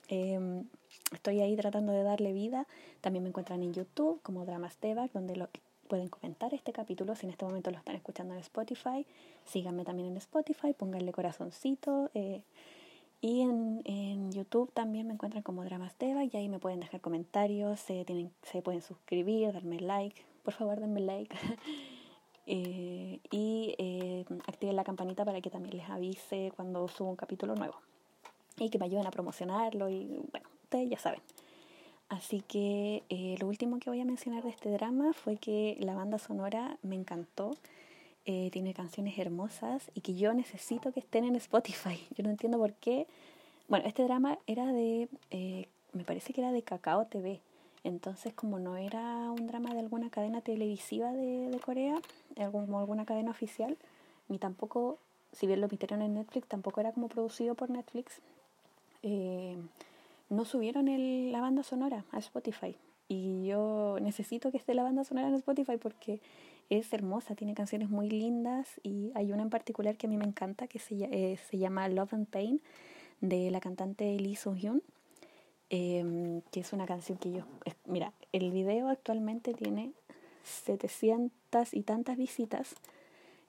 [0.09, 0.65] Em,
[1.13, 2.65] estoy ahí tratando de darle vida.
[2.99, 5.47] También me encuentran en YouTube como dramasdebac, donde lo,
[5.87, 9.05] pueden comentar este capítulo si en este momento lo están escuchando en Spotify.
[9.45, 12.09] Síganme también en Spotify, pónganle corazoncito.
[13.21, 17.01] Y en, en, YouTube también me encuentran como Dramas Deva y ahí me pueden dejar
[17.01, 21.35] comentarios, se, tienen, se pueden suscribir, darme like, por favor denme like.
[22.47, 27.55] eh, y eh, activen la campanita para que también les avise cuando subo un capítulo
[27.55, 27.75] nuevo.
[28.57, 31.21] Y que me ayuden a promocionarlo y bueno, ustedes ya saben.
[32.09, 35.93] Así que eh, lo último que voy a mencionar de este drama fue que la
[35.93, 37.51] banda sonora me encantó.
[38.25, 42.05] Eh, tiene canciones hermosas y que yo necesito que estén en Spotify.
[42.15, 43.07] Yo no entiendo por qué.
[43.67, 47.41] Bueno, este drama era de, eh, me parece que era de Kakao TV.
[47.83, 51.99] Entonces, como no era un drama de alguna cadena televisiva de, de Corea,
[52.51, 53.77] como alguna cadena oficial,
[54.27, 54.99] ni tampoco,
[55.31, 58.21] si bien lo emitieron en Netflix, tampoco era como producido por Netflix,
[59.03, 59.57] eh,
[60.29, 62.75] no subieron el, la banda sonora a Spotify.
[63.07, 66.21] Y yo necesito que esté la banda sonora en Spotify porque
[66.69, 70.25] es hermosa, tiene canciones muy lindas y hay una en particular que a mí me
[70.25, 72.61] encanta que se, eh, llama Love and Pain
[73.21, 74.81] de la cantante Lee Soo Hyun.
[75.71, 77.43] em, que es una canción que yo...
[77.85, 79.91] Mira, el video actualmente tiene
[80.43, 82.75] 700 y tantas visitas.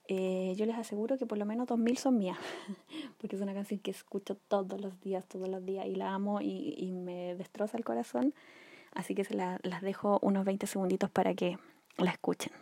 [0.08, 2.36] Eh, yo les aseguro que por lo menos 2000 son mías,
[3.18, 6.40] porque es una canción que escucho todos los días, todos los días, y la amo
[6.42, 8.34] y, y me destroza el corazón.
[8.92, 11.58] Así que se la, las dejo unos 20 segunditos para que
[11.96, 12.52] la escuchen.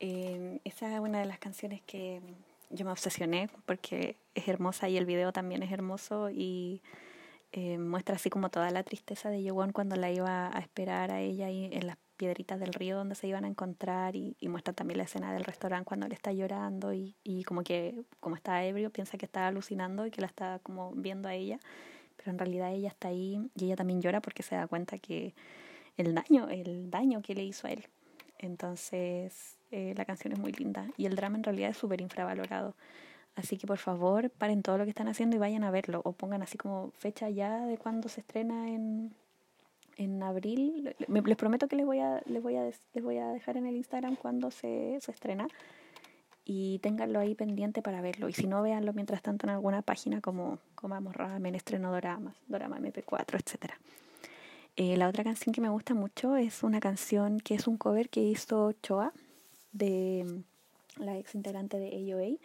[0.00, 2.20] Eh, esa es una de las canciones que
[2.70, 6.82] yo me obsesioné porque es hermosa y el video también es hermoso y
[7.52, 11.20] eh, muestra así como toda la tristeza de Yewon cuando la iba a esperar a
[11.20, 14.98] ella en las piedritas del río donde se iban a encontrar y, y muestra también
[14.98, 18.90] la escena del restaurante cuando él está llorando y, y como que como está ebrio
[18.90, 21.58] piensa que está alucinando y que la está como viendo a ella
[22.16, 25.34] pero en realidad ella está ahí y ella también llora porque se da cuenta que
[25.96, 27.86] el daño el daño que le hizo a él
[28.38, 32.74] entonces eh, la canción es muy linda y el drama en realidad es súper infravalorado.
[33.34, 36.12] Así que por favor paren todo lo que están haciendo y vayan a verlo o
[36.12, 39.14] pongan así como fecha ya de cuando se estrena en,
[39.96, 40.94] en abril.
[41.06, 43.76] les prometo que les voy, a, les, voy a, les voy a dejar en el
[43.76, 45.48] Instagram cuando se, se estrena
[46.48, 48.28] y ténganlo ahí pendiente para verlo.
[48.28, 52.78] Y si no, véanlo mientras tanto en alguna página como Comamos Ramen, Estreno Doramas, Dorama
[52.78, 53.78] MP4, etcétera.
[54.76, 58.10] Eh, la otra canción que me gusta mucho es una canción que es un cover
[58.10, 59.14] que hizo Choa,
[59.72, 60.42] de
[60.98, 62.38] la ex integrante de AOA,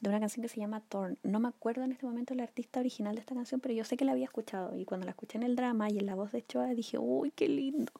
[0.00, 1.16] de una canción que se llama Torn.
[1.22, 3.96] No me acuerdo en este momento el artista original de esta canción, pero yo sé
[3.96, 4.76] que la había escuchado.
[4.76, 7.30] Y cuando la escuché en el drama y en la voz de Choa, dije, uy,
[7.30, 7.92] qué lindo.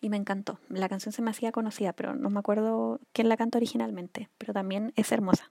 [0.00, 0.58] Y me encantó.
[0.68, 4.52] La canción se me hacía conocida, pero no me acuerdo quién la canta originalmente, pero
[4.52, 5.50] también es hermosa.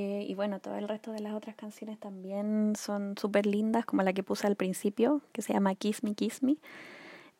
[0.00, 4.12] Y bueno, todo el resto de las otras canciones también son súper lindas, como la
[4.12, 6.56] que puse al principio, que se llama Kiss Me, Kiss Me.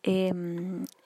[0.04, 0.32] Eh,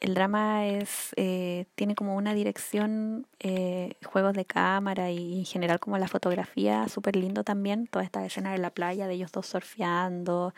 [0.01, 5.81] el drama es eh, tiene como una dirección, eh, juegos de cámara y en general
[5.81, 7.87] como la fotografía, súper lindo también.
[7.89, 10.55] Toda esta escena de la playa, de ellos dos surfeando,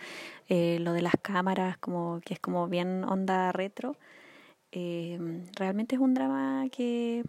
[0.49, 3.97] eh, lo de las cámaras, como que es como bien onda retro.
[5.57, 7.24] realmente es un drama que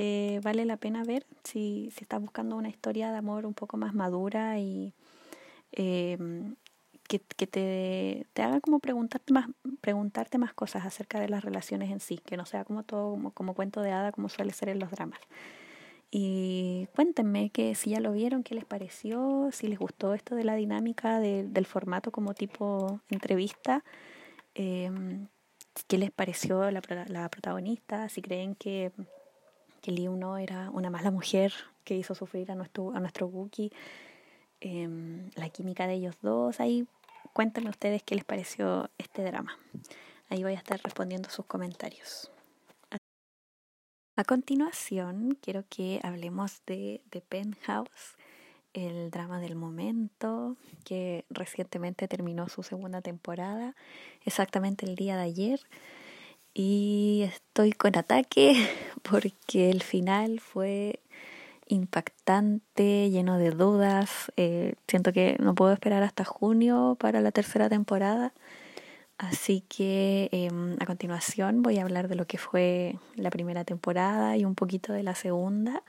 [0.00, 3.76] eh, vale la pena ver si, si estás buscando una historia de amor un poco
[3.76, 4.94] más madura y
[5.72, 6.16] eh,
[7.08, 9.48] que, que te, te, haga como preguntarte más,
[9.80, 13.32] preguntarte más cosas acerca de las relaciones en sí, que no sea como todo como,
[13.32, 15.18] como cuento de hada como suele ser en los dramas.
[16.12, 20.44] Y cuéntenme que si ya lo vieron, qué les pareció, si les gustó esto de
[20.44, 23.82] la dinámica de, del formato como tipo entrevista,
[24.54, 24.92] eh,
[25.88, 28.92] qué les pareció la, la protagonista, si creen que
[29.88, 31.50] que Lee Uno era una mala mujer
[31.82, 33.72] que hizo sufrir a nuestro, a nuestro Wookiee,
[34.60, 34.86] eh,
[35.34, 36.86] la química de ellos dos, ahí
[37.32, 39.56] cuéntenme ustedes qué les pareció este drama.
[40.28, 42.30] Ahí voy a estar respondiendo sus comentarios.
[44.16, 48.18] A continuación, quiero que hablemos de The Penthouse,
[48.74, 53.74] el drama del momento, que recientemente terminó su segunda temporada,
[54.26, 55.60] exactamente el día de ayer
[56.58, 58.52] y estoy con ataque
[59.02, 60.98] porque el final fue
[61.68, 64.32] impactante, lleno de dudas.
[64.36, 68.34] Eh, siento que no puedo esperar hasta junio para la tercera temporada.
[69.18, 70.50] Así que eh,
[70.80, 74.92] a continuación voy a hablar de lo que fue la primera temporada y un poquito
[74.92, 75.84] de la segunda.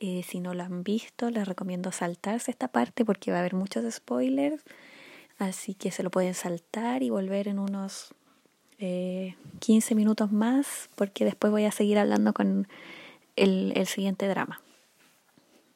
[0.00, 3.54] Eh, si no lo han visto, les recomiendo saltarse esta parte porque va a haber
[3.54, 4.62] muchos spoilers.
[5.38, 8.14] Así que se lo pueden saltar y volver en unos
[8.78, 12.68] eh, 15 minutos más porque después voy a seguir hablando con
[13.36, 14.60] el, siguiente drama.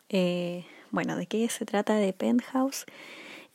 [0.08, 2.84] Eh, bueno, ¿de qué se trata de Penthouse?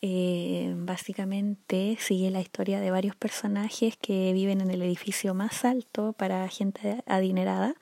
[0.01, 6.13] Eh, básicamente sigue la historia de varios personajes que viven en el edificio más alto
[6.13, 7.73] para gente adinerada,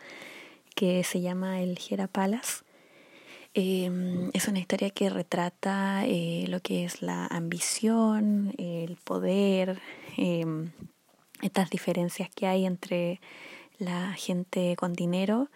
[0.76, 2.64] que se llama el Gera Palace.
[3.54, 9.80] Em, es una historia que retrata eh, lo que es la ambición, el poder,
[10.18, 10.72] em,
[11.42, 13.20] estas diferencias que hay entre
[13.78, 15.50] la gente con dinero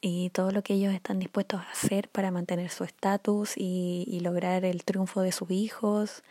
[0.00, 4.64] y todo lo que ellos están dispuestos a hacer para mantener su estatus y, lograr
[4.64, 6.22] el triunfo de sus hijos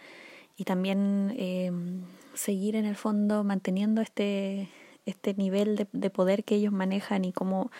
[0.58, 4.70] y también em, seguir en el fondo manteniendo este,
[5.06, 7.72] este nivel de, poder que ellos manejan y cómo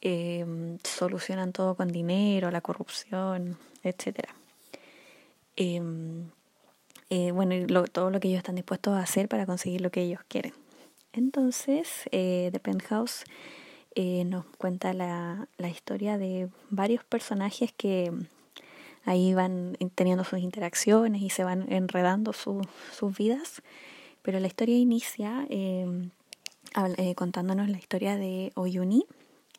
[0.00, 4.34] em, solucionan todo con dinero, la corrupción, etcétera.
[5.56, 6.30] Em,
[7.10, 10.02] eh, bueno, y todo lo que ellos están dispuestos a hacer para conseguir lo que
[10.02, 10.54] ellos quieren.
[11.12, 13.24] Entonces, eh, The Penthouse
[13.96, 18.12] eh, nos cuenta la, la historia de varios personajes que
[19.04, 23.62] ahí van teniendo sus interacciones y se van enredando sus vidas.
[24.22, 26.10] Pero la historia inicia eh,
[27.16, 29.04] contándonos la historia de Oyuni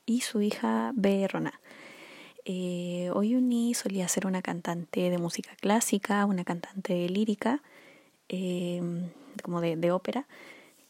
[0.06, 1.60] y su hija Berona.
[2.46, 7.62] Eh, Oyuni solía ser una cantante de música clásica, una cantante lírica,
[8.30, 9.10] em,
[9.44, 10.28] como de, ópera,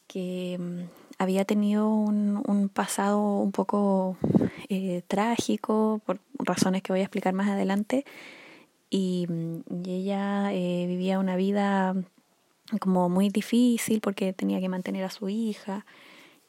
[0.07, 0.87] que em,
[1.17, 4.17] había tenido un, pasado un poco
[4.69, 8.05] eh, trágico por razones que voy a explicar más adelante.
[8.89, 9.27] Y,
[9.85, 11.95] ella eh, vivía una vida
[12.79, 15.85] como muy difícil porque tenía que mantener a su hija.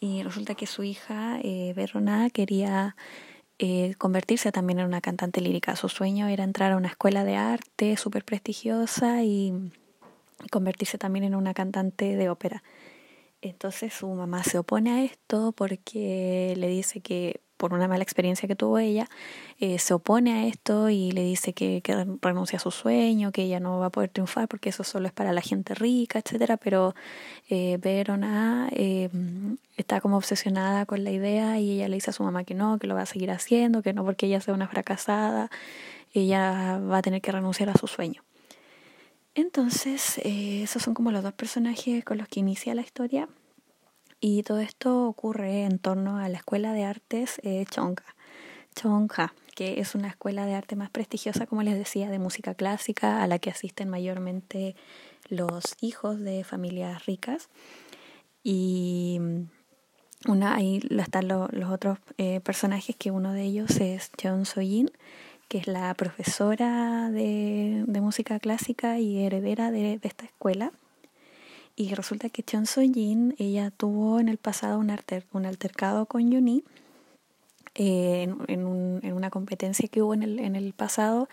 [0.01, 2.97] Y resulta que su hija eh, Verona quería
[3.65, 5.77] eh, convertirse también en una cantante lírica.
[5.77, 9.71] Su sueño era entrar a una escuela de arte súper prestigiosa y
[10.51, 12.65] convertirse también en una cantante de ópera.
[13.41, 18.49] Entonces su mamá se opone a esto porque le dice que por una mala experiencia
[18.49, 19.09] que tuvo ella,
[19.61, 23.45] eh, se opone a esto y le dice que, que, renuncia a su sueño, que
[23.45, 26.57] ella no va a poder triunfar porque eso solo es para la gente rica, etcétera.
[26.57, 26.97] Pero
[27.49, 29.09] eh, Verona eh,
[29.77, 32.81] está como obsesionada con la idea y ella le dice a su mamá que no,
[32.81, 35.49] que lo va a seguir haciendo, que no porque ella sea una fracasada,
[36.15, 38.25] ella va a tener que renunciar a su sueño.
[39.37, 43.29] Entonces, esos son como los dos personajes con los que inicia la historia.
[44.25, 48.15] Y todo esto ocurre en torno a la Escuela de Artes eh, Chongha,
[48.77, 53.21] Chongha, que es una escuela de arte más prestigiosa, como les decía, de música clásica,
[53.21, 54.77] a la que asisten mayormente
[55.29, 57.49] los hijos de familias ricas.
[58.45, 59.19] Y
[60.29, 64.89] una, ahí están los otros eh, personajes, que uno de ellos es Jeon So-jin,
[65.49, 70.71] que es la profesora de, música clásica y heredera de, esta escuela.
[71.75, 74.95] Y resulta que Chon So-jin, ella tuvo en el pasado un,
[75.33, 76.65] un altercado con Yuni
[77.75, 81.29] eh, en, una competencia que hubo en el, en el pasado.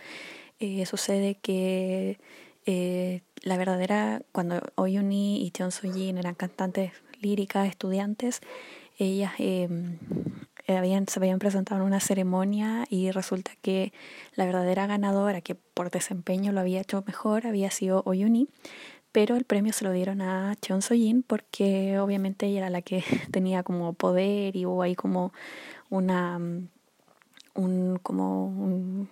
[0.60, 2.20] Eh, sucede que
[2.66, 8.42] eh, la verdadera, cuando Oyuni y Chon So-jin eran cantantes líricas, estudiantes,
[8.98, 9.68] ellas eh,
[10.68, 13.94] habían, se habían presentado en una ceremonia y resulta que
[14.36, 18.50] la verdadera ganadora, que por desempeño lo había hecho mejor, había sido Oyuni,
[19.12, 23.04] pero el premio se lo dieron a Cheon Soyin porque obviamente ella era la que
[23.32, 25.34] tenía como poder y hubo ahí como
[25.90, 26.68] una mm,
[27.56, 29.10] un como un,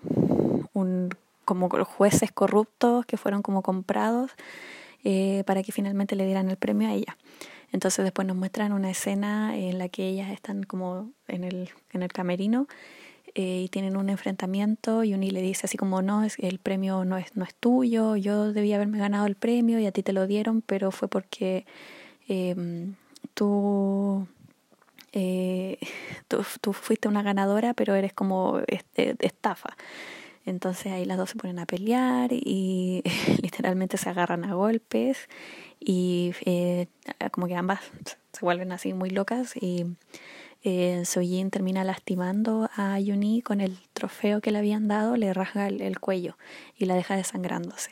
[0.73, 1.09] un
[1.45, 4.31] como jueces corruptos que fueron como comprados
[5.03, 7.17] eh, para que finalmente le dieran el premio a ella.
[7.71, 12.03] Entonces después nos muestran una escena en la que ellas están como en el, en
[12.03, 12.67] el camerino
[13.39, 17.05] eh, y tienen un enfrentamiento y Uni le dice así como no, es, el premio
[17.05, 20.11] no es, no es tuyo, yo debía haberme ganado el premio y a ti te
[20.11, 21.67] lo dieron, pero fue porque
[22.27, 22.95] em,
[23.35, 24.27] tú,
[25.11, 25.77] eh,
[26.27, 29.77] tú, tú, fuiste una ganadora, pero eres como este, estafa.
[30.47, 33.03] Entonces ahí las dos se ponen a pelear y
[33.43, 35.29] literalmente se agarran a golpes
[35.79, 36.87] y eh,
[37.29, 37.81] como que ambas
[38.33, 39.85] se vuelven así muy locas y
[40.67, 45.67] eh, Sojin termina lastimando a Yuni con el trofeo que le habían dado, le rasga
[45.67, 46.37] el, cuello
[46.77, 47.91] y la deja desangrándose.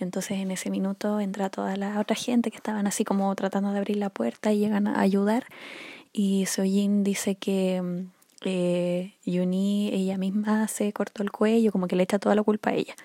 [0.00, 3.78] Entonces en ese minuto entra toda la otra gente que estaban así como tratando de
[3.78, 5.44] abrir la puerta y llegan a ayudar
[6.12, 8.06] y Sojin dice que
[8.44, 12.70] eh, Yuni ella misma se cortó el cuello, como que le echa toda la culpa
[12.70, 12.96] a ella.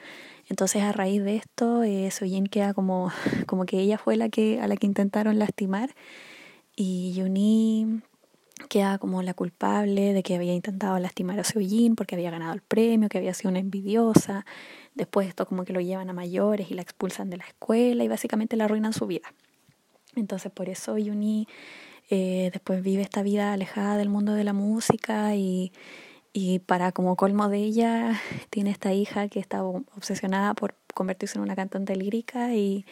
[0.49, 3.11] Entonces a raíz de esto, eh, Sojin queda como,
[3.45, 5.91] como que ella fue la que, a la que intentaron lastimar
[6.75, 8.01] y Yuni
[8.71, 12.61] queda como la culpable de que había intentado lastimar a Sojin porque había ganado el
[12.61, 14.45] premio, que había sido una envidiosa.
[14.95, 18.07] Después esto como que lo llevan a mayores y la expulsan de la escuela y
[18.07, 19.33] básicamente la arruinan su vida.
[20.15, 21.47] Entonces por eso Yuni
[22.09, 25.73] eh, después vive esta vida alejada del mundo de la música y
[26.33, 28.19] y para como colmo de ella,
[28.49, 32.85] tiene esta hija que está obsesionada por convertirse en una cantante lírica y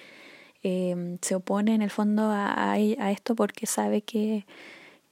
[0.63, 4.45] eh, se opone en el fondo a, a, esto porque sabe que,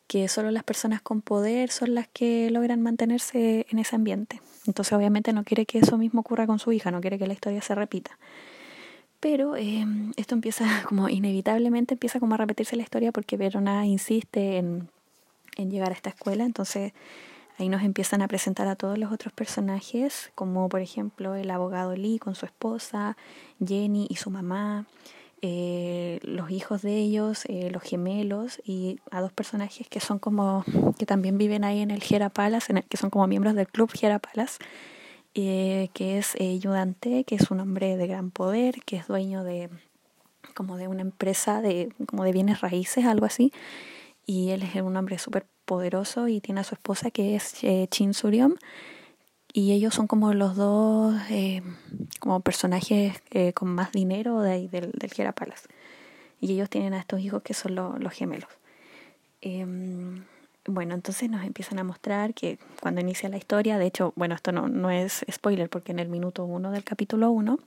[0.08, 4.41] que solo las personas con poder son las que logran mantenerse en ese ambiente.
[4.66, 7.34] Entonces obviamente no quiere que eso mismo ocurra con su hija, no quiere que la
[7.34, 8.18] historia se repita.
[9.20, 9.86] Pero eh,
[10.16, 14.89] esto empieza como inevitablemente empieza como a repetirse la historia porque Verona insiste en,
[15.58, 16.93] en llegar a esta escuela, entonces
[17.58, 21.95] ahí nos empiezan a presentar a todos los otros personajes, como por ejemplo el abogado
[21.95, 23.18] Lee con su esposa,
[23.66, 24.86] Jenny y su mamá,
[25.42, 30.66] eh, los hijos de ellos, eh, los gemelos y a dos personajes que son como
[30.98, 33.68] que también viven ahí en el Gera Palace, en el, que son como miembros del
[33.68, 34.58] club Gera Palace,
[35.36, 39.70] eh, que es Yudante, que es un hombre de gran poder, que es dueño de
[40.56, 43.54] como de una empresa de como de bienes raíces, algo así,
[44.26, 47.54] y él es un hombre súper poderoso y tiene a su esposa que es
[47.92, 48.56] Chin Suryom
[49.58, 51.64] y ellos son como los dos eh,
[52.20, 55.68] como personajes eh, con más dinero de ahí, del, del Palace.
[56.39, 58.51] Y ellos tienen a estos hijos que son los gemelos.
[59.41, 60.26] Em,
[60.68, 64.51] bueno, entonces nos empiezan a mostrar que cuando inicia la historia, de hecho, bueno, esto
[64.51, 67.58] no, no es spoiler porque en el minuto uno del capítulo uno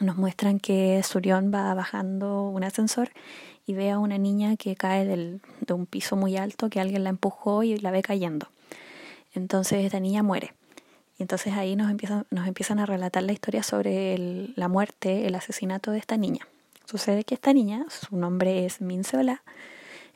[0.00, 3.10] nos muestran que Surión va bajando un ascensor
[3.66, 7.04] y ve a una niña que cae del, de un piso muy alto, que alguien
[7.04, 8.48] la empujó y la ve cayendo.
[9.32, 10.54] Entonces esta niña muere.
[11.20, 15.34] Y entonces ahí nos empiezan, nos empiezan a relatar la historia sobre la muerte, el
[15.34, 16.48] asesinato de esta niña.
[16.86, 19.42] Sucede que esta niña, su nombre es Minseola,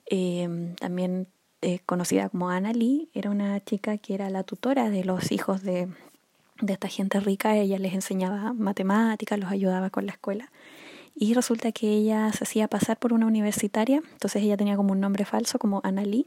[0.08, 1.26] eh, también
[1.60, 5.62] eh, conocida como Anna Lee, era una chica que era la tutora de los hijos
[5.62, 5.88] de,
[6.62, 7.54] de esta gente rica.
[7.54, 10.52] Ella les enseñaba matemáticas, los ayudaba con la escuela.
[11.14, 15.00] Y resulta que ella se hacía pasar por una universitaria, entonces ella tenía como un
[15.00, 16.26] nombre falso, como Anna Lee,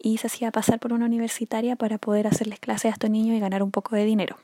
[0.00, 3.40] y se hacía pasar por una universitaria para poder hacerles clases a estos niños y
[3.40, 4.36] ganar un poco de dinero.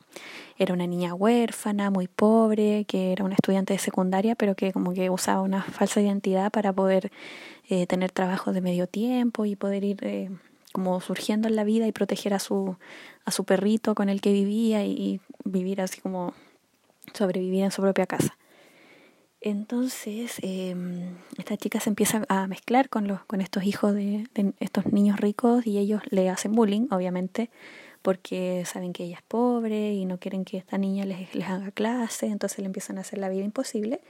[0.58, 4.92] Era una niña huérfana, muy pobre, que era una estudiante de secundaria, pero que como
[4.92, 7.12] que usaba una falsa identidad para poder
[7.68, 10.30] eh, tener trabajo de medio tiempo y poder ir eh,
[10.72, 12.76] como surgiendo en la vida y proteger a su,
[13.24, 16.34] a su perrito con el que vivía y vivir así como
[17.12, 18.36] sobrevivir en su propia casa.
[19.46, 20.74] Entonces, eh,
[21.36, 24.26] esta chica se empieza a mezclar con, los, con estos hijos de,
[24.58, 27.50] estos niños ricos y ellos le hacen bullying, obviamente,
[28.00, 31.70] porque saben que ella es pobre y no quieren que esta niña les, les haga
[31.72, 34.00] clase, entonces le empiezan a hacer la vida imposible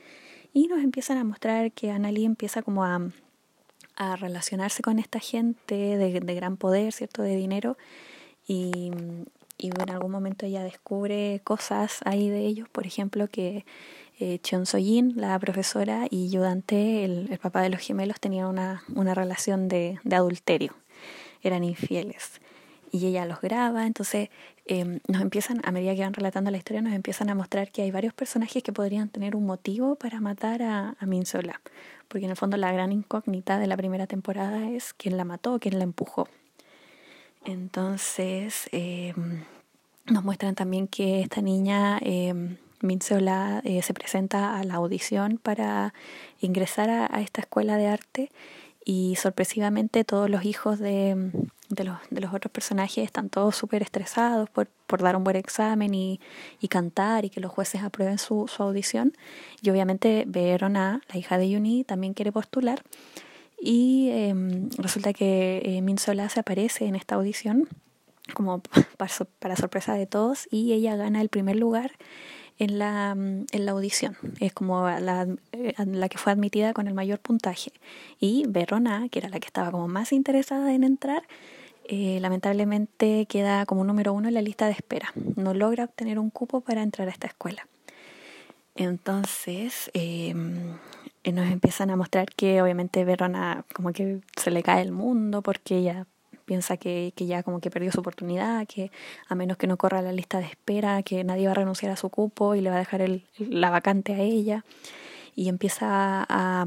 [0.52, 3.00] y nos empiezan a mostrar que Annalie empieza como a,
[3.96, 7.76] a relacionarse con esta gente de, de gran poder, ¿cierto?, de dinero
[8.46, 8.92] y,
[9.58, 13.64] y en algún momento ella descubre cosas ahí de ellos, por ejemplo, que
[14.24, 19.12] eh, Soyin, la profesora, y Yudante, el, el, papá de los gemelos, tenían una, una
[19.12, 20.74] relación de, adulterio,
[21.42, 22.40] eran infieles.
[22.90, 24.30] Y ella los graba, entonces
[24.64, 27.82] eh, nos empiezan, a medida que van relatando la historia, nos empiezan a mostrar que
[27.82, 31.60] hay varios personajes que podrían tener un motivo para matar a, a Minsola.
[32.08, 35.58] Porque en el fondo la gran incógnita de la primera temporada es quién la mató,
[35.58, 36.28] quién la empujó.
[37.44, 39.12] Entonces, eh,
[40.06, 45.94] nos muestran también que esta niña eh, Minzola eh, se presenta a la audición para
[46.40, 48.30] ingresar a, esta escuela de arte
[48.84, 51.30] y sorpresivamente todos los hijos de,
[51.70, 54.68] los, otros personajes están todos súper estresados por,
[55.02, 56.20] dar un buen examen y,
[56.68, 59.14] cantar y que los jueces aprueben su, audición.
[59.62, 62.82] Y obviamente Verona, la hija de Yuni, también quiere postular.
[63.58, 64.34] Y eh,
[64.76, 67.68] resulta que eh, Minzola se aparece en esta audición
[68.32, 68.60] como
[69.38, 71.92] para sorpresa de todos y ella gana el primer lugar
[72.58, 74.16] en la, en la audición.
[74.40, 77.72] Es como la, eh, la que fue admitida con el mayor puntaje.
[78.20, 81.22] Y Verona, que era la que estaba como más interesada en entrar,
[81.86, 85.12] eh, lamentablemente queda como número uno en la lista de espera.
[85.36, 87.66] No logra obtener un cupo para entrar a esta escuela.
[88.76, 94.92] Entonces eh, nos empiezan a mostrar que obviamente Verona como que se le cae el
[94.92, 96.06] mundo porque ella
[96.44, 98.90] piensa que, que ya como que perdió su oportunidad, que
[99.28, 101.96] a menos que no corra la lista de espera, que nadie va a renunciar a
[101.96, 103.04] su cupo y le va a dejar
[103.38, 104.64] la vacante a ella.
[105.36, 106.66] Y empieza a,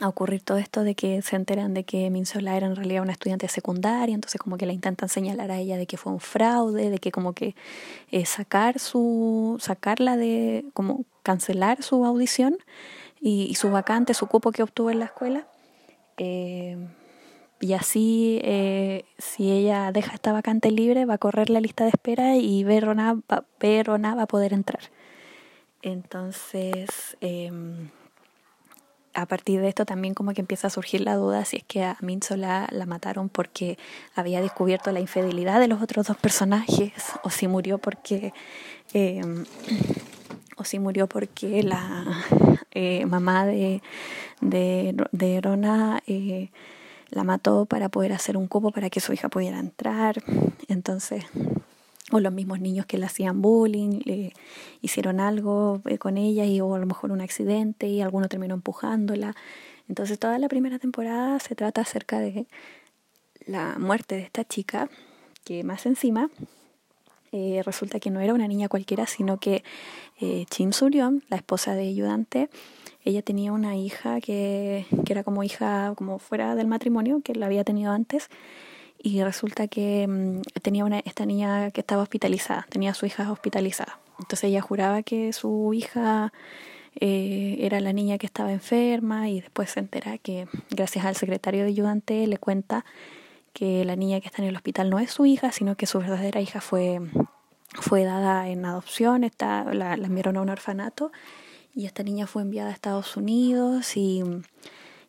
[0.00, 3.12] a ocurrir todo esto de que se enteran de que Minsola era en realidad una
[3.12, 6.90] estudiante secundaria, entonces como que la intentan señalar a ella de que fue un fraude,
[6.90, 7.54] de que como que
[8.10, 12.56] eh, sacar su, sacarla de, como cancelar su audición
[13.20, 15.46] y, y, su vacante, su cupo que obtuvo en la escuela.
[16.18, 16.76] Eh,
[17.64, 21.90] y así, eh, si ella deja esta vacante libre, va a correr la lista de
[21.90, 24.82] espera y Verona va, Verona va a poder entrar.
[25.80, 27.50] Entonces, eh,
[29.14, 31.84] a partir de esto también como que empieza a surgir la duda si es que
[31.84, 33.78] a Minsola la mataron porque
[34.14, 36.92] había descubierto la infidelidad de los otros dos personajes
[37.22, 38.34] o si murió porque
[38.92, 39.22] eh,
[40.58, 42.04] o si murió porque la
[42.72, 43.80] eh, mamá de,
[44.42, 46.50] de, de eh,
[47.14, 50.22] la mató para poder hacer un cupo para que su hija pudiera entrar.
[50.68, 51.24] Entonces,
[52.12, 54.34] o los mismos niños que le hacían bullying, le
[54.82, 58.54] hicieron algo eh, con ella y o a lo mejor un accidente y alguno terminó
[58.54, 59.34] empujándola.
[59.88, 62.46] Entonces toda la primera temporada se trata acerca de
[63.46, 64.88] la muerte de esta chica,
[65.44, 66.30] que más encima
[67.32, 69.62] eh, resulta que no era una niña cualquiera, sino que
[70.20, 72.48] eh, Chim Suryon, la esposa de ayudante,
[73.04, 77.46] ella tenía una hija que, que era como hija como fuera del matrimonio, que la
[77.46, 78.30] había tenido antes,
[79.02, 83.30] y resulta que mm, tenía una, esta niña que estaba hospitalizada, tenía a su hija
[83.30, 83.98] hospitalizada.
[84.18, 86.32] Entonces ella juraba que su hija
[87.00, 91.62] eh, era la niña que estaba enferma y después se entera que gracias al secretario
[91.62, 92.86] de ayudante le cuenta
[93.52, 95.98] que la niña que está en el hospital no es su hija, sino que su
[95.98, 97.00] verdadera hija fue,
[97.74, 101.12] fue dada en adopción, está, la, la enviaron a un orfanato
[101.74, 104.22] y esta niña fue enviada a Estados Unidos y,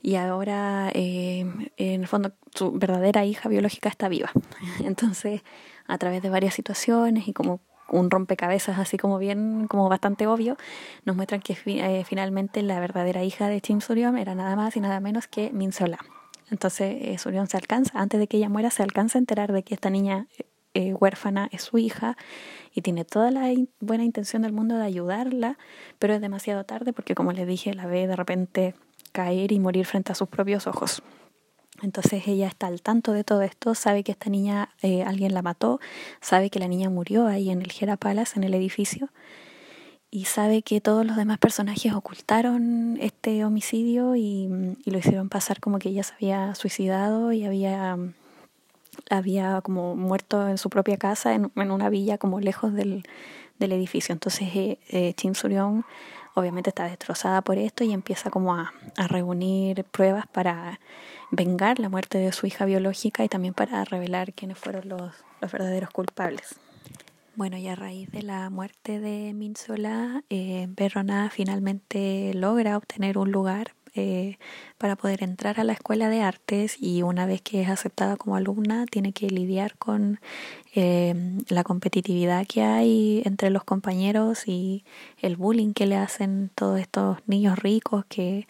[0.01, 1.45] y ahora eh,
[1.77, 4.31] en el fondo su verdadera hija biológica está viva.
[4.83, 5.41] Entonces,
[5.87, 10.57] a través de varias situaciones y como un rompecabezas así como bien, como bastante obvio,
[11.05, 14.79] nos muestran que eh, finalmente la verdadera hija de Chim Suryon era nada más y
[14.79, 15.99] nada menos que Min Sola.
[16.49, 19.63] Entonces eh, Suryon se alcanza, antes de que ella muera, se alcanza a enterar de
[19.63, 20.27] que esta niña
[20.75, 22.17] eh, huérfana es su hija
[22.73, 25.57] y tiene toda la buena intención del mundo de ayudarla,
[25.97, 28.75] pero es demasiado tarde porque como le dije, la ve de repente
[29.11, 31.01] caer y morir frente a sus propios ojos.
[31.81, 35.41] Entonces ella está al tanto de todo esto, sabe que esta niña eh, alguien la
[35.41, 35.79] mató,
[36.21, 39.09] sabe que la niña murió ahí en el Gera Palace, en el edificio,
[40.09, 45.79] y sabe que todos los demás personajes ocultaron este homicidio y, lo hicieron pasar como
[45.79, 47.97] que ella se había suicidado y había,
[49.09, 53.03] había como muerto en su propia casa, en, una villa como lejos del,
[53.59, 54.13] del edificio.
[54.13, 55.33] Entonces eh, eh Chin
[56.33, 60.79] obviamente está destrozada por esto y empieza como a, a reunir pruebas para
[61.31, 65.51] vengar la muerte de su hija biológica y también para revelar quiénes fueron los, los
[65.51, 66.59] verdaderos culpables.
[67.35, 73.31] Bueno, y a raíz de la muerte de Minsola, eh, Berrona finalmente logra obtener un
[73.31, 74.37] lugar eh,
[74.77, 78.35] para poder entrar a la escuela de artes y una vez que es aceptada como
[78.35, 80.19] alumna tiene que lidiar con
[80.73, 81.15] eh,
[81.47, 84.83] la competitividad que hay entre los compañeros y
[85.21, 88.49] el bullying que le hacen todos estos niños ricos que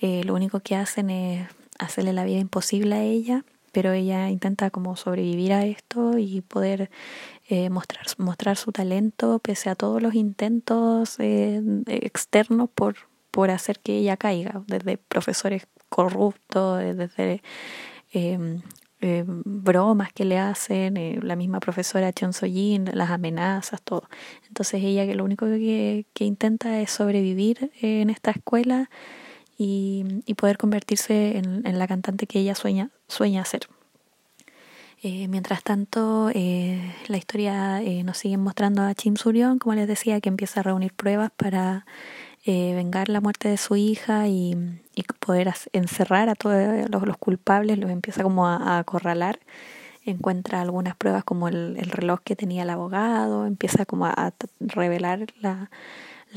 [0.00, 1.48] eh, lo único que hacen es
[1.80, 6.90] hacerle la vida imposible a ella pero ella intenta como sobrevivir a esto y poder
[7.70, 12.96] mostrar, mostrar su talento pese a todos los intentos externos por,
[13.36, 17.42] por hacer que ella caiga, desde profesores corruptos, desde
[18.10, 18.62] em,
[19.02, 24.08] em, bromas que le hacen, eh, la misma profesora Chon Soyin, las amenazas, todo.
[24.48, 28.88] Entonces ella que lo único que, intenta es sobrevivir en esta escuela
[29.58, 30.06] y,
[30.38, 33.68] poder convertirse en, la cantante que ella sueña, sueña ser.
[35.02, 39.86] Eh, mientras tanto, eh, la historia eh, nos sigue mostrando a Chim Suryon, como les
[39.86, 41.84] decía, que empieza a reunir pruebas para
[42.48, 44.56] eh, vengar la muerte de su hija y,
[45.18, 49.40] poder encerrar a todos los, culpables, los empieza como a, acorralar.
[50.04, 55.26] Encuentra algunas pruebas como el, el, reloj que tenía el abogado, empieza como a, revelar
[55.40, 55.68] la,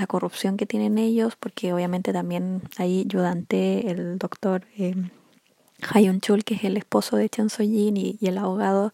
[0.08, 4.96] corrupción que tienen ellos, porque obviamente también hay ayudante, el doctor eh,
[5.94, 8.94] Hayun Chul, que es el esposo de Chen Soyin, y, y, el abogado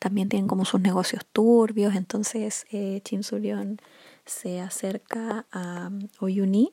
[0.00, 3.78] también tienen como sus negocios turbios, entonces eh, Chin Suryon
[4.26, 5.90] se acerca a
[6.20, 6.72] Oyuni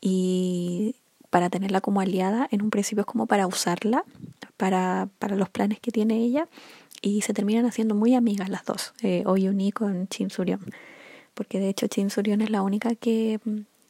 [0.00, 0.96] y
[1.30, 4.04] para tenerla como aliada, en un principio es como para usarla
[4.56, 6.48] para, para los planes que tiene ella
[7.02, 10.60] y se terminan haciendo muy amigas las dos, eh, Oyuni con Chin Suryon,
[11.34, 13.38] porque de hecho Chin Suryon es la única que,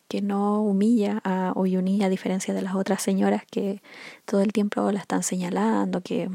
[0.09, 3.81] que no humilla a Oyuni a diferencia de las otras señoras que
[4.25, 6.29] todo el tiempo la están señalando, que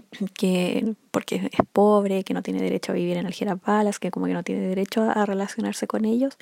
[0.34, 4.26] que porque es pobre, que no tiene derecho a vivir en Algera Palace, que como
[4.26, 6.36] que no tiene derecho a relacionarse con ellos.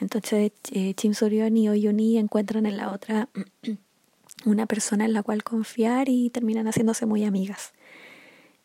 [0.00, 3.28] Entonces eh, Chim Suryon y Oyuni encuentran en la otra
[4.44, 7.72] una persona en la cual confiar y terminan haciéndose muy amigas.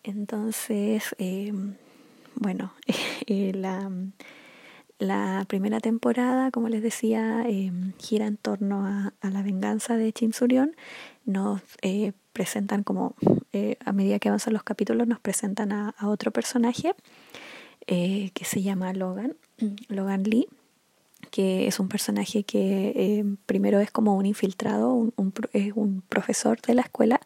[0.03, 1.51] Entonces, eh,
[2.35, 2.73] bueno,
[3.27, 3.89] eh, la,
[4.99, 10.11] la primera temporada, como les decía, eh, gira en torno a, a, la venganza de
[10.13, 10.75] Chim Suryon.
[11.25, 13.15] Nos eh, presentan como,
[13.85, 16.93] a medida que avanzan los capítulos, nos presentan a, otro personaje
[17.87, 19.35] eh, que se llama Logan,
[19.87, 20.47] Logan Lee,
[21.31, 26.01] que es un personaje que eh, primero es como un infiltrado, un, un, es un
[26.01, 27.19] profesor de la escuela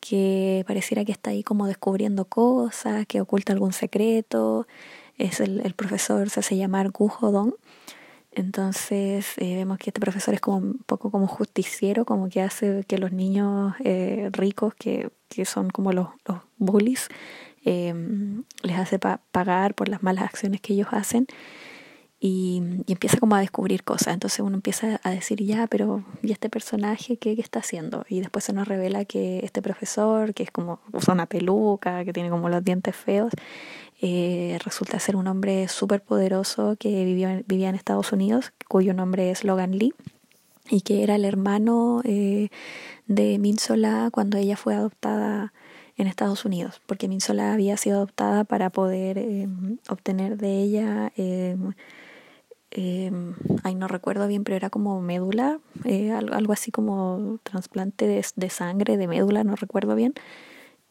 [0.00, 4.66] que pareciera que está ahí como descubriendo cosas, que oculta algún secreto.
[5.18, 7.54] Es el, el profesor, se hace llamar Gu Hodong
[8.36, 12.84] Entonces eh, vemos que este profesor es como un poco como justiciero, como que hace
[12.86, 17.08] que los niños eh, ricos, que, que, son como los, los bullies,
[17.64, 17.94] eh,
[18.62, 21.26] les hace pagar por las malas acciones que ellos hacen
[22.20, 24.12] y, empieza como a descubrir cosas.
[24.12, 28.04] Entonces uno empieza a decir, ya, pero ¿y este personaje qué, qué, está haciendo?
[28.08, 32.12] Y después se nos revela que este profesor, que es como, usa una peluca, que
[32.12, 33.32] tiene como los dientes feos,
[34.00, 39.30] eh, resulta ser un hombre súper poderoso que vivió, vivía en Estados Unidos, cuyo nombre
[39.30, 39.94] es Logan Lee,
[40.68, 42.48] y que era el hermano eh,
[43.06, 45.52] de Min Sola cuando ella fue adoptada
[45.96, 49.48] en Estados Unidos, porque Min Sola había sido adoptada para poder eh,
[49.88, 51.56] obtener de ella eh,
[53.76, 58.96] no recuerdo bien, pero era como médula, eh, algo, así como trasplante de, de, sangre,
[58.96, 60.14] de médula, no recuerdo bien.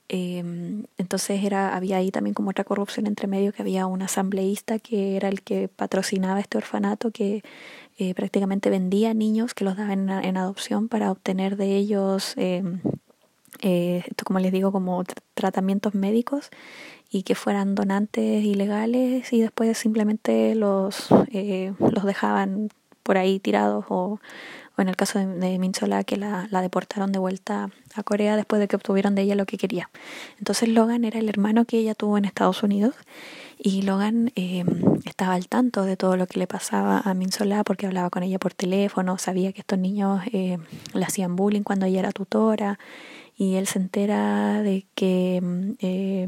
[0.09, 4.79] Eh, entonces era, había ahí también como otra corrupción entre medio, que había un asambleísta
[4.79, 7.43] que era el que patrocinaba este orfanato, que
[7.97, 12.63] eh, prácticamente vendía niños que los daban en, adopción para obtener de ellos, eh,
[13.61, 15.03] esto como les digo, como
[15.33, 16.49] tratamientos médicos
[17.09, 22.69] y que fueran donantes ilegales y después simplemente los, eh, los dejaban
[23.03, 24.19] por ahí tirados o,
[24.77, 28.59] o en el caso de, de que la, la, deportaron de vuelta a Corea después
[28.59, 29.89] de que obtuvieron de ella lo que quería.
[30.39, 32.95] Entonces Logan era el hermano que ella tuvo en Estados Unidos
[33.57, 34.65] y Logan eh,
[35.05, 38.39] estaba al tanto de todo lo que le pasaba a Minsola porque hablaba con ella
[38.39, 40.57] por teléfono, sabía que estos niños eh,
[40.93, 42.79] le hacían bullying cuando ella era tutora
[43.37, 46.27] y él se entera de que mm, eh,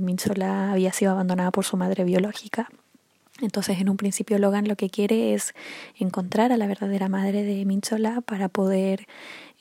[0.71, 2.69] había sido abandonada por su madre biológica.
[3.41, 5.53] Entonces, en un principio, Logan lo que quiere es
[5.95, 9.07] encontrar a la verdadera madre de Minsola para poder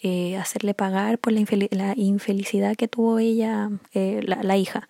[0.02, 4.88] eh, hacerle pagar por la, infelic la, infelicidad que tuvo ella, eh, la, la, hija.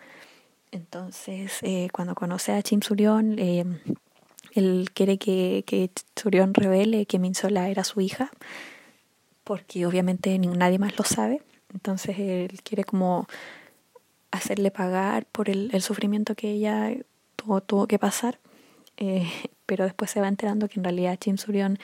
[0.71, 3.65] Entonces, eh, cuando conoce a Chim Surion, eh,
[4.53, 5.91] él quiere que, que
[6.53, 8.31] revele que Minsola era su hija,
[9.45, 11.43] porque obviamente nadie más lo sabe.
[11.73, 13.27] Entonces él quiere como
[14.31, 16.93] hacerle pagar por el, el sufrimiento que ella
[17.37, 18.39] tuvo, tuvo que pasar.
[18.97, 19.31] Eh,
[19.67, 21.79] pero después se va enterando que en realidad Jim Surion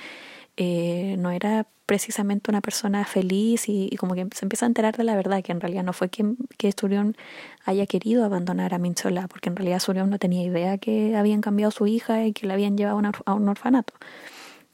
[0.57, 5.05] eh, no era precisamente una persona feliz y, como que se empieza a enterar de
[5.05, 6.25] la verdad, que en realidad no fue que,
[6.57, 7.17] que Surion
[7.65, 11.71] haya querido abandonar a Minsola, porque en realidad Surion no tenía idea que habían cambiado
[11.71, 13.95] su hija y que la habían llevado una, a un orfanato.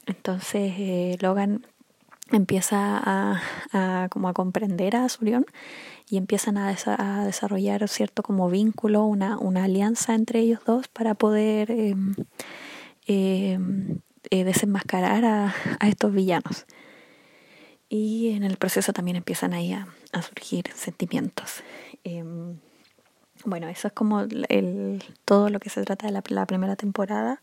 [0.05, 1.65] Entonces eh, Logan
[2.31, 5.45] empieza a, como a comprender a Surión
[6.09, 10.87] y empiezan a, desa a, desarrollar cierto como vínculo, una, una alianza entre ellos dos
[10.87, 11.95] para poder eh,
[13.05, 13.59] eh,
[14.31, 15.53] eh, desenmascarar a,
[15.87, 16.65] estos villanos.
[17.89, 19.87] Y en el proceso también empiezan ahí a,
[20.21, 21.63] surgir sentimientos.
[23.45, 27.41] bueno, eso es como el, todo lo que se trata de la primera temporada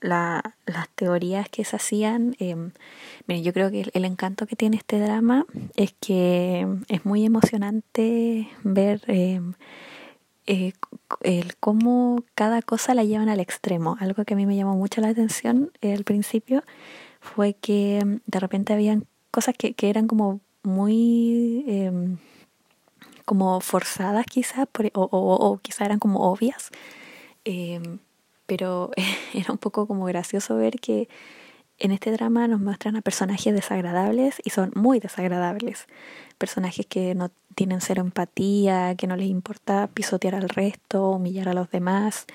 [0.00, 2.36] la, las teorías que se hacían.
[2.38, 5.46] Miren, yo creo que el, encanto que tiene este drama
[5.76, 9.40] es que es muy emocionante ver eh,
[10.46, 10.72] eh,
[11.60, 13.96] cómo cada cosa la llevan al extremo.
[14.00, 16.62] Algo que a mí me llamó mucho la atención eh, al principio
[17.20, 22.18] fue que de repente habían cosas que, que eran como muy em,
[23.24, 26.70] como forzadas quizás o, o, o quizás eran como obvias
[27.44, 27.98] em,
[28.46, 28.90] pero
[29.34, 31.08] era un poco como gracioso ver que
[31.78, 35.86] en este drama nos muestran a personajes desagradables y son muy desagradables.
[36.38, 41.54] Personajes que no tienen cero empatía, que no les importa pisotear al resto, humillar a
[41.54, 42.26] los demás,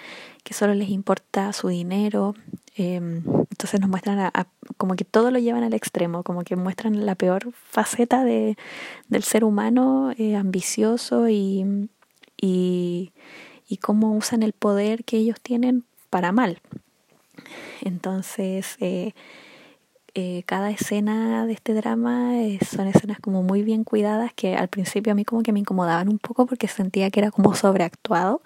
[0.43, 2.35] que solo les importa su dinero.
[2.77, 4.47] Eh, entonces nos muestran a,
[4.77, 8.57] como que todo lo llevan al extremo, como que muestran la peor faceta de,
[9.09, 11.89] del ser humano eh, ambicioso y,
[12.39, 13.11] y,
[13.67, 16.61] y cómo usan el poder que ellos tienen para mal.
[17.81, 19.13] Entonces, eh,
[20.13, 24.67] eh, cada escena de este drama eh, son escenas como muy bien cuidadas que al
[24.67, 28.41] principio a mí como que me incomodaban un poco porque sentía que era como sobreactuado,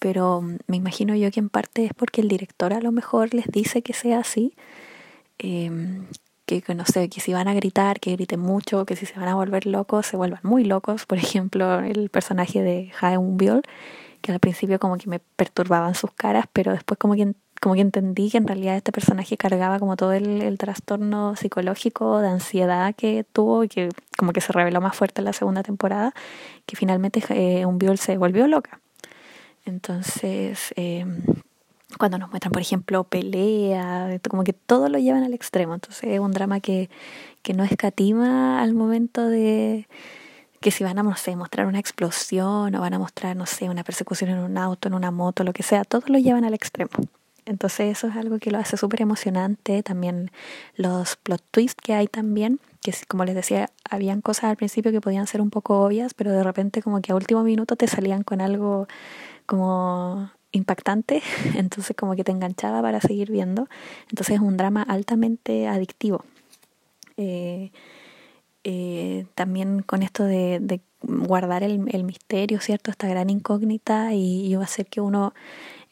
[0.00, 3.46] pero me imagino yo que en parte es porque el director a lo mejor les
[3.46, 4.54] dice que sea así,
[5.38, 5.70] eh,
[6.44, 9.28] que, no sé, que si van a gritar, que griten mucho, que si se van
[9.28, 11.06] a volver locos, se vuelvan muy locos.
[11.06, 13.62] Por ejemplo, el personaje de Haeun Biol
[14.20, 17.80] que al principio como que me perturbaban sus caras, pero después como que, como que
[17.80, 22.94] entendí que en realidad este personaje cargaba como todo el, el trastorno psicológico de ansiedad
[22.94, 26.14] que tuvo y que como que se reveló más fuerte en la segunda temporada,
[26.66, 28.80] que finalmente eh, un Biol se volvió loca.
[29.64, 31.04] Entonces, eh,
[31.98, 35.74] cuando nos muestran, por ejemplo, pelea, como que todo lo llevan al extremo.
[35.74, 36.90] Entonces es un drama que,
[37.42, 39.88] que no escatima al momento de
[40.60, 43.68] que si van a, no sé, mostrar una explosión o van a mostrar, no sé,
[43.68, 46.54] una persecución en un auto, en una moto, lo que sea, todo lo llevan al
[46.54, 46.90] extremo.
[47.46, 49.82] Entonces eso es algo que lo hace súper emocionante.
[49.82, 50.30] También
[50.74, 55.00] los plot twists que hay también, que como les decía, habían cosas al principio que
[55.00, 58.24] podían ser un poco obvias, pero de repente como que a último minuto te salían
[58.24, 58.88] con algo
[59.46, 61.22] como impactante,
[61.54, 63.68] entonces como que te enganchaba para seguir viendo.
[64.10, 66.24] Entonces es un drama altamente adictivo.
[67.16, 67.70] Eh,
[68.68, 72.90] eh, también con esto de, guardar el, misterio, ¿cierto?
[72.90, 75.34] Esta gran incógnita y, y hacer que uno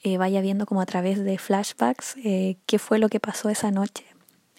[0.03, 4.05] eh, vaya viendo como a través de flashbacks qué fue lo que pasó esa noche,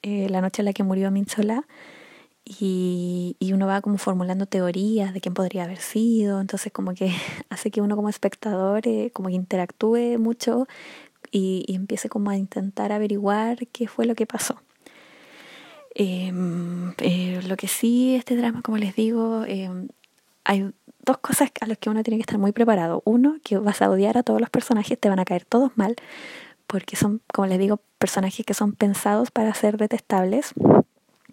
[0.02, 1.66] la noche en la que murió Minzola
[2.46, 7.12] y, y uno va como formulando teorías de quién podría haber sido, entonces como que
[7.50, 10.68] hace que uno como espectador eh, como que interactúe mucho
[11.32, 14.62] y, y, empiece como a intentar averiguar qué fue lo que pasó.
[15.96, 19.88] Eh, lo que sí, este drama, como les digo, em,
[20.44, 20.72] hay
[21.06, 23.02] dos cosas a las que uno tiene que estar muy preparado.
[23.06, 25.96] Uno, que vas a odiar a todos los personajes, te van a caer todos mal,
[26.68, 30.54] porque son, como les digo, personajes que son pensados para ser detestables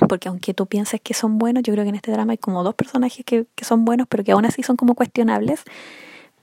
[0.09, 2.63] porque aunque tú pienses que son buenos, yo creo que en este drama hay como
[2.63, 5.65] dos personajes que, que son buenos, pero que aún así son como cuestionables,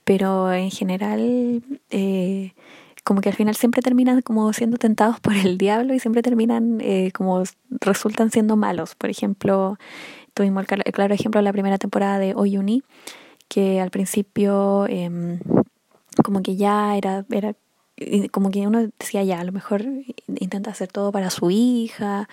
[0.04, 2.54] pero en general eh,
[3.04, 6.80] como que al final siempre terminan como siendo tentados por el diablo y siempre terminan
[6.82, 7.44] eh, como
[7.82, 8.96] resultan siendo malos.
[8.96, 9.78] Por ejemplo,
[10.34, 12.84] tuvimos el, claro ejemplo de la primera temporada de Oyuni,
[13.48, 15.40] que al principio eh,
[16.24, 17.56] como que ya era, era
[18.32, 19.84] como que uno decía ya, a lo mejor
[20.28, 22.30] intenta hacer todo para su hija,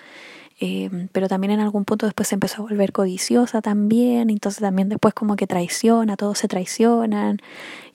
[0.59, 4.89] eh, pero también en algún punto después se empezó a volver codiciosa también, entonces también
[4.89, 7.39] después como que traiciona, todos se traicionan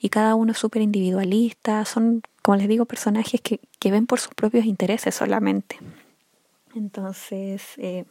[0.00, 4.20] y cada uno es súper individualista, son, como les digo, personajes que, que ven por
[4.20, 5.78] sus propios intereses solamente.
[6.74, 8.04] Entonces eh,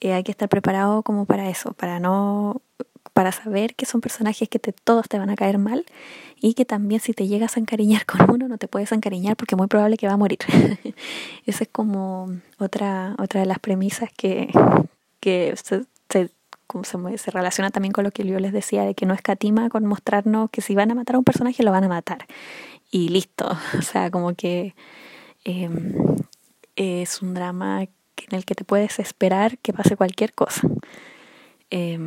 [0.00, 2.60] eh, hay que estar preparado como para eso, para no
[3.14, 5.86] para saber que son personajes que te, todos te van a caer mal
[6.40, 9.54] y que también si te llegas a encariñar con uno no te puedes encariñar porque
[9.54, 10.40] es muy probable que va a morir.
[11.46, 12.28] Esa es como
[12.58, 14.52] otra, otra de las premisas que,
[15.20, 16.30] que se, se,
[17.16, 20.50] se, relaciona también con lo que yo les decía de que no escatima con mostrarnos
[20.50, 22.26] que si van a matar a un personaje lo van a matar
[22.90, 23.56] y listo.
[23.78, 24.74] O sea, como que
[25.44, 25.70] eh,
[26.74, 30.62] es un drama en el que te puedes esperar que pase cualquier cosa.
[31.70, 31.98] Eh,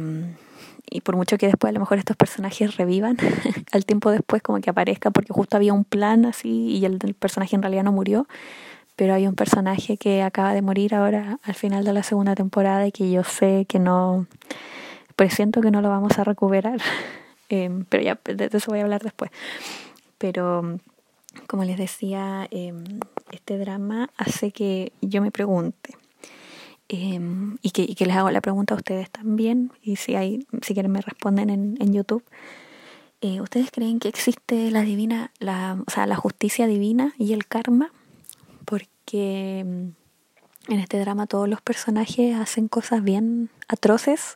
[0.89, 3.17] y por mucho que después a lo mejor estos personajes revivan,
[3.71, 7.55] al tiempo después como que aparezca porque justo había un plan así y el, personaje
[7.55, 8.27] en realidad no murió,
[8.95, 12.87] pero hay un personaje que acaba de morir ahora al final de la segunda temporada
[12.87, 14.27] y que yo sé que no,
[15.15, 16.79] presiento que no lo vamos a recuperar,
[17.49, 19.31] eh, pero ya de eso voy a hablar después.
[20.17, 20.79] Pero
[21.47, 22.73] como les decía, eh,
[23.31, 25.95] este drama hace que yo me pregunte,
[26.89, 30.47] Em, y, que, y, que, les hago la pregunta a ustedes también, y si, hay,
[30.61, 32.23] si quieren me responden en, en YouTube.
[33.19, 37.45] Eh, ¿Ustedes creen que existe la divina, la, o sea, la justicia divina y el
[37.45, 37.91] karma?
[38.63, 39.93] Porque em,
[40.69, 44.35] en este drama todos los personajes hacen cosas bien atroces,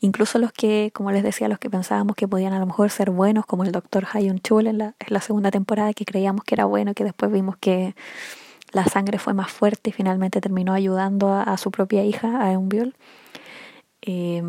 [0.00, 3.10] incluso los que, como les decía, los que pensábamos que podían a lo mejor ser
[3.10, 6.54] buenos, como el doctor Hayun Chul en la, en la segunda temporada, que creíamos que
[6.54, 7.96] era bueno, que después vimos que
[8.72, 12.94] la sangre fue más fuerte y finalmente terminó ayudando a, su propia hija, a Eunbiol.
[14.02, 14.42] Eh,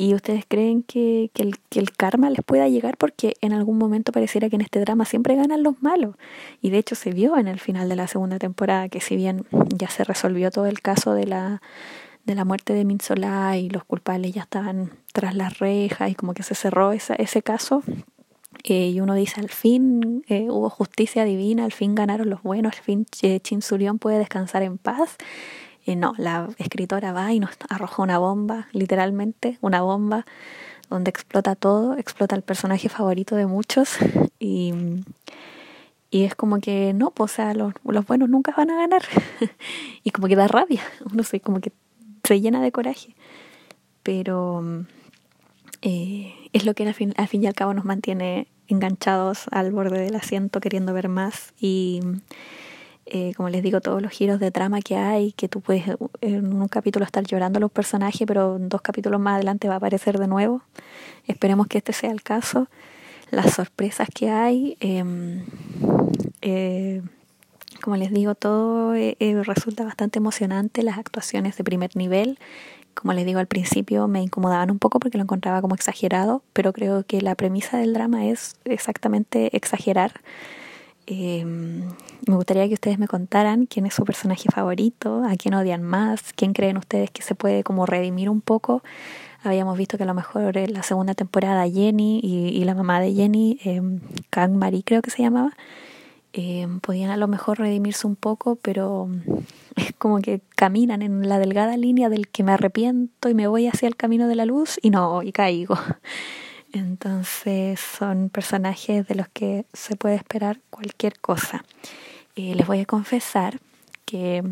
[0.00, 2.96] ¿Y ustedes creen que, el, que el karma les pueda llegar?
[2.96, 6.14] Porque en algún momento pareciera que en este drama siempre ganan los malos.
[6.62, 9.44] Y de hecho se vio en el final de la segunda temporada que si bien
[9.76, 11.62] ya se resolvió todo el caso de la,
[12.24, 16.32] de la muerte de Minsolá y los culpables ya estaban tras las rejas y como
[16.32, 17.82] que se cerró esa, ese caso,
[18.64, 22.76] eh, y uno dice, al fin eh, hubo justicia divina, al fin ganaron los buenos,
[22.76, 25.16] al fin eh, Chinsurión puede descansar en paz.
[25.86, 30.26] no, la escritora va y nos arroja una bomba, literalmente, una bomba
[30.90, 33.96] donde explota todo, explota el personaje favorito de muchos.
[34.38, 34.72] Y,
[36.10, 39.02] y es como que no, pues, o sea, los, los buenos nunca van a ganar.
[40.04, 40.82] Y como que da rabia,
[41.12, 41.72] uno se, como que
[42.24, 43.14] se llena de coraje,
[44.02, 44.62] pero
[45.82, 50.14] eh, es lo que al fin, y al cabo nos mantiene enganchados al borde del
[50.16, 51.52] asiento queriendo ver más.
[51.60, 52.00] Y
[53.06, 55.84] eh, como les digo todos los giros de trama que hay que tú puedes
[56.20, 59.74] en un capítulo estar llorando a los personajes pero en dos capítulos más adelante va
[59.74, 60.62] a aparecer de nuevo.
[61.26, 62.68] Esperemos que este sea el caso.
[63.30, 65.44] Las sorpresas que hay em,
[66.40, 67.02] eh,
[67.82, 72.38] como les digo todo eh, resulta bastante emocionante las actuaciones de primer nivel
[73.00, 76.72] como les digo al principio, me incomodaban un poco porque lo encontraba como exagerado, pero
[76.72, 80.20] creo que la premisa del drama es exactamente exagerar.
[81.06, 85.82] Eh, me gustaría que ustedes me contaran quién es su personaje favorito, a quién odian
[85.82, 88.82] más, quién creen ustedes que se puede como redimir un poco.
[89.42, 93.00] Habíamos visto que a lo mejor en la segunda temporada Jenny y, y la mamá
[93.00, 93.80] de Jenny, eh,
[94.30, 95.52] Kang Marie creo que se llamaba,
[96.32, 99.08] eh, podían a lo mejor redimirse un poco, pero
[99.76, 103.66] es como que caminan en la delgada línea del que me arrepiento y me voy
[103.66, 105.78] hacia el camino de la luz y no, y caigo.
[106.72, 111.64] Entonces son personajes de los que se puede esperar cualquier cosa.
[112.36, 113.58] Eh, les voy a confesar
[114.04, 114.42] que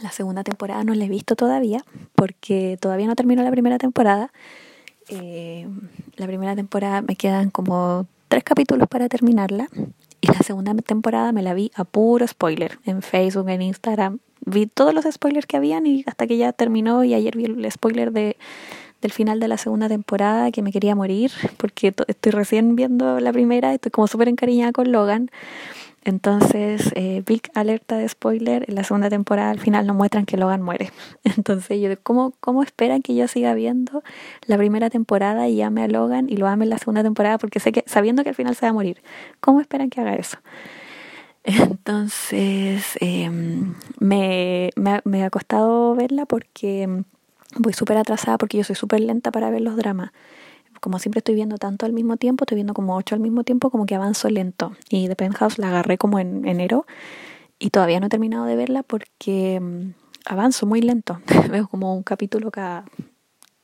[0.00, 1.84] la segunda temporada no la he visto todavía
[2.14, 4.32] porque todavía no terminó la primera temporada.
[5.08, 5.68] Eh,
[6.14, 9.68] la primera temporada me quedan como tres capítulos para terminarla
[10.20, 14.18] y la segunda temporada me la vi a puro spoiler en Facebook, en Instagram.
[14.44, 17.70] Vi todos los spoilers que habían y hasta que ya terminó y ayer vi el
[17.70, 18.36] spoiler de
[19.00, 23.32] del final de la segunda temporada que me quería morir porque estoy recién viendo la
[23.32, 25.30] primera, estoy como súper encariñada con Logan.
[26.04, 30.38] Entonces, eh, big alerta de spoiler, en la segunda temporada al final nos muestran que
[30.38, 30.90] Logan muere.
[31.24, 34.02] Entonces, yo, ¿cómo, ¿cómo esperan que yo siga viendo
[34.46, 37.36] la primera temporada y ame a Logan y lo ame en la segunda temporada?
[37.38, 39.02] Porque sé que, sabiendo que al final se va a morir,
[39.40, 40.38] ¿cómo esperan que haga eso?
[41.44, 47.04] Entonces, em, me, me, me ha costado verla porque
[47.56, 50.12] voy súper atrasada porque yo soy súper lenta para ver los dramas.
[50.80, 53.70] Como siempre estoy viendo tanto al mismo tiempo, estoy viendo como ocho al mismo tiempo,
[53.70, 54.72] como que avanzo lento.
[54.88, 56.86] Y The Penthouse la agarré como en enero
[57.58, 59.92] y todavía no he terminado de verla porque mm,
[60.24, 61.20] avanzo muy lento.
[61.50, 62.84] Veo como un capítulo cada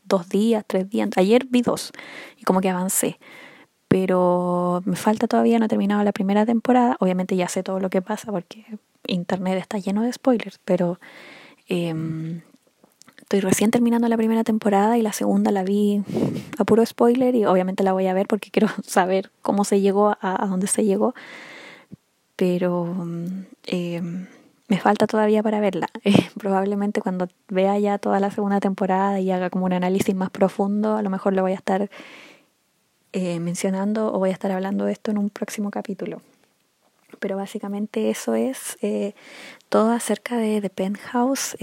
[0.05, 1.09] dos días, tres días.
[1.17, 1.93] Ayer vi dos
[2.37, 3.19] y como que avancé.
[3.89, 6.97] Pero me falta todavía, no he terminado la primera temporada.
[7.01, 8.65] Obviamente ya sé todo lo que pasa porque
[9.07, 10.99] internet está lleno de spoilers, pero
[11.69, 11.95] eh,
[13.27, 16.01] Estoy recién terminando la primera temporada y la segunda la vi
[16.59, 20.17] a puro spoiler y obviamente la voy a ver porque quiero saber cómo se llegó
[20.21, 21.13] a, dónde se llegó.
[22.37, 22.95] Pero
[23.65, 24.01] eh,
[24.69, 25.89] me falta todavía para verla.
[26.05, 30.31] Eh, probablemente cuando vea ya toda la segunda temporada y haga como un análisis más
[30.31, 31.91] profundo, a lo mejor lo voy a estar
[33.13, 36.23] eh, mencionando o voy a estar hablando de esto en un próximo capítulo.
[37.19, 38.79] Pero básicamente eso es
[39.69, 41.57] todo acerca de The Penthouse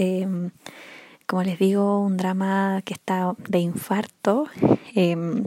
[1.26, 4.46] como les digo, un drama que está de infarto.
[4.94, 5.42] Em,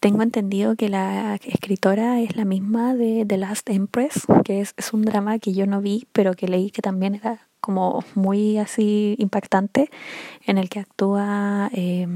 [0.00, 5.02] tengo entendido que la escritora es la misma de The Last Empress, que es, un
[5.02, 9.90] drama que yo no vi, pero que leí que también era como muy así impactante,
[10.46, 12.06] en el que actúa eh,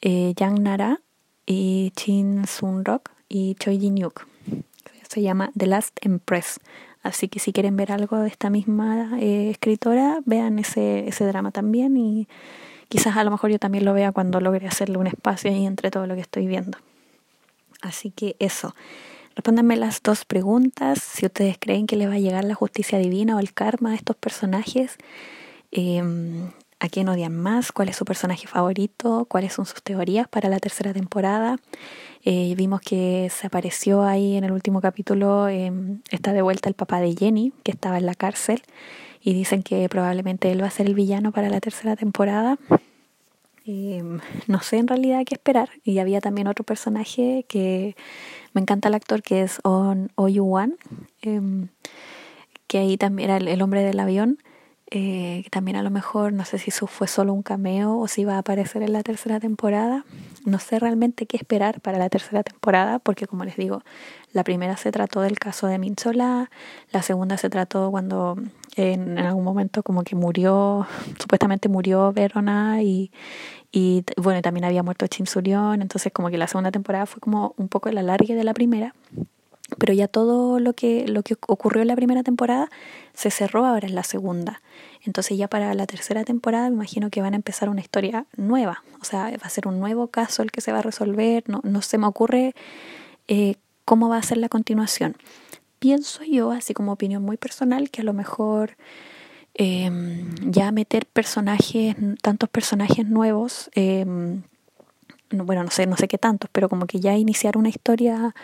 [0.00, 1.00] eh, Yang Nara
[1.46, 4.26] y Chin Sun Rock y Choi Jin Yuk.
[5.08, 6.60] Se llama The Last Empress.
[7.02, 11.50] Así que si quieren ver algo de esta misma eh, escritora, vean ese, ese drama
[11.50, 12.28] también y
[12.88, 15.90] quizás a lo mejor yo también lo vea cuando logre hacerle un espacio ahí entre
[15.90, 16.78] todo lo que estoy viendo.
[17.80, 18.74] Así que eso.
[19.34, 21.00] Respóndanme las dos preguntas.
[21.02, 23.94] Si ustedes creen que le va a llegar la justicia divina o el karma a
[23.94, 24.98] estos personajes.
[25.72, 26.02] Eh,
[26.82, 27.72] ¿A quién odian más?
[27.72, 29.26] ¿Cuál es su personaje favorito?
[29.28, 31.58] ¿Cuáles son sus teorías para la tercera temporada?
[32.24, 35.70] Eh, vimos que se apareció ahí en el último capítulo, eh,
[36.10, 38.62] está de vuelta el papá de Jenny, que estaba en la cárcel,
[39.20, 42.58] y dicen que probablemente él va a ser el villano para la tercera temporada.
[43.66, 44.02] Eh,
[44.46, 45.68] no sé en realidad qué esperar.
[45.84, 47.94] Y había también otro personaje que
[48.54, 50.76] me encanta el actor, que es On Oyuan,
[51.20, 51.68] em,
[52.66, 54.38] que ahí también era el hombre del avión
[54.92, 58.24] eh, también a lo mejor no sé si eso fue solo un cameo o si
[58.24, 60.04] va a aparecer en la tercera temporada.
[60.44, 63.82] No sé realmente qué esperar para la tercera temporada porque como les digo,
[64.32, 66.50] la primera se trató del caso de Minzola,
[66.92, 68.36] la segunda se trató cuando
[68.76, 70.86] en, algún momento como que murió,
[71.20, 73.12] supuestamente murió Verona y,
[73.70, 77.68] y bueno, también había muerto Surion, entonces como que la segunda temporada fue como un
[77.68, 78.94] poco el alargue de la primera
[79.78, 82.68] pero ya todo lo que, lo que ocurrió en la primera temporada
[83.14, 84.62] se cerró ahora en la segunda.
[85.04, 88.82] Entonces ya para la tercera temporada me imagino que van a empezar una historia nueva.
[89.00, 91.44] O sea, va a ser un nuevo caso el que se va a resolver.
[91.46, 92.54] No, no se me ocurre
[93.28, 95.16] eh, cómo va a ser la continuación.
[95.78, 98.76] Pienso yo, así como opinión muy personal, que a lo mejor
[99.54, 104.42] em, ya meter personajes, tantos personajes nuevos, em,
[105.30, 108.34] bueno, no sé, no sé qué tantos, pero como que ya iniciar una historia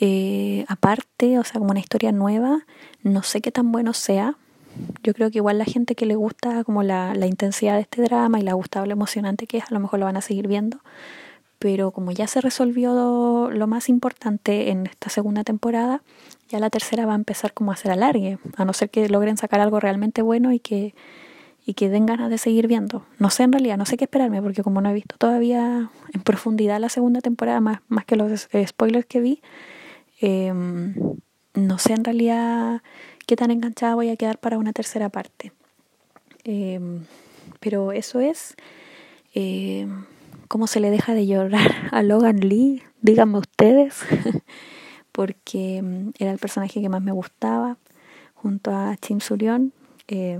[0.00, 2.60] eh, aparte, o sea, como una historia nueva,
[3.02, 4.36] no sé qué tan bueno sea.
[5.02, 8.02] Yo creo que igual la gente que le gusta como la, la intensidad de este
[8.02, 10.46] drama y le gusta lo emocionante que es, a lo mejor lo van a seguir
[10.46, 10.78] viendo.
[11.58, 16.02] Pero como ya se resolvió lo más importante en esta segunda temporada,
[16.48, 19.36] ya la tercera va a empezar como a ser alargue, a no ser que logren
[19.36, 20.94] sacar algo realmente bueno y que,
[21.66, 23.04] y den ganas de seguir viendo.
[23.18, 26.20] No sé en realidad, no sé qué esperarme, porque como no he visto todavía en
[26.22, 29.42] profundidad la segunda temporada, más, más que los spoilers que vi,
[30.20, 30.94] Em,
[31.54, 32.82] no sé en realidad
[33.26, 35.52] qué tan enganchada voy a quedar para una tercera parte.
[36.44, 37.04] Em,
[37.60, 38.56] pero eso es
[39.34, 40.04] em,
[40.48, 44.02] cómo se le deja de llorar a Logan Lee, díganme ustedes,
[45.12, 45.82] porque
[46.18, 47.76] era el personaje que más me gustaba
[48.34, 49.72] junto a Chim Surion.
[50.08, 50.38] Eh,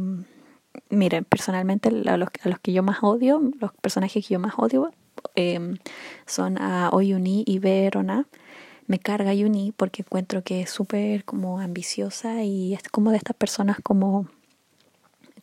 [0.91, 2.31] miren, personalmente a los,
[2.63, 4.93] que yo más odio, los personajes que yo más odio
[6.27, 8.27] son a Oyuni y Verona.
[8.89, 13.37] Me carga Yuni porque encuentro que es súper como ambiciosa y es como de estas
[13.37, 14.27] personas como,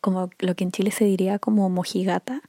[0.01, 2.41] como lo que en Chile se diría como mojigata,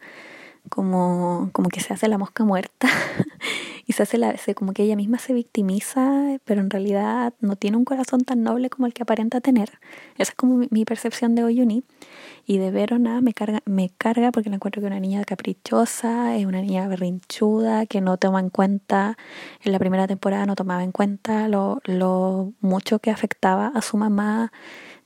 [0.68, 2.88] como, como que se hace la mosca muerta
[3.86, 7.76] y se hace la, como que ella misma se victimiza, pero en realidad no tiene
[7.76, 9.78] un corazón tan noble como el que aparenta tener.
[10.16, 11.84] Esa es como mi, percepción de Oyuni.
[12.48, 16.36] Y de Verona me carga, me carga porque la encuentro que es una niña caprichosa,
[16.36, 19.16] es una niña berrinchuda, que no toma en cuenta,
[19.64, 23.96] en la primera temporada no tomaba en cuenta lo, lo mucho que afectaba a su
[23.96, 24.52] mamá,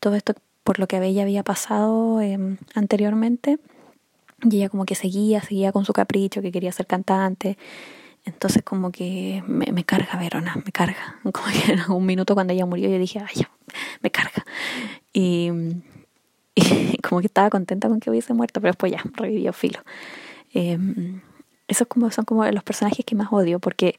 [0.01, 0.35] todo esto
[0.65, 3.59] por lo que ella había pasado em, anteriormente.
[4.43, 7.59] Y ella como que seguía, seguía con su capricho, que quería ser cantante,
[8.25, 11.19] entonces como que me, carga Verona, me carga.
[11.23, 13.47] Como que en algún minuto cuando ella murió yo dije, ay,
[14.03, 14.45] me carga.
[15.13, 15.51] Y,
[17.03, 19.81] como que estaba contenta con que hubiese muerto, pero después ya, revivió filo.
[20.53, 20.79] Eh,
[21.69, 23.99] esos como, son como los personajes que más odio, porque,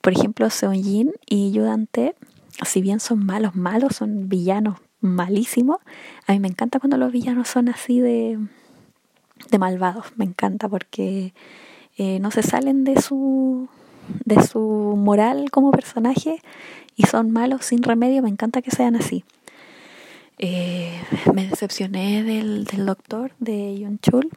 [0.00, 2.14] por ejemplo, Seonjin y Yudante,
[2.64, 5.78] si bien son malos, malos, son villanos malísimos,
[6.26, 8.38] a mí me encanta cuando los villanos son así de,
[9.50, 11.32] de malvados, me encanta porque
[11.96, 13.68] eh, no se salen de su,
[14.24, 14.60] de su
[14.96, 16.42] moral como personaje
[16.94, 19.24] y son malos sin remedio, me encanta que sean así.
[20.38, 20.92] Eh,
[21.32, 24.28] me decepcioné del, del doctor de Yun Chul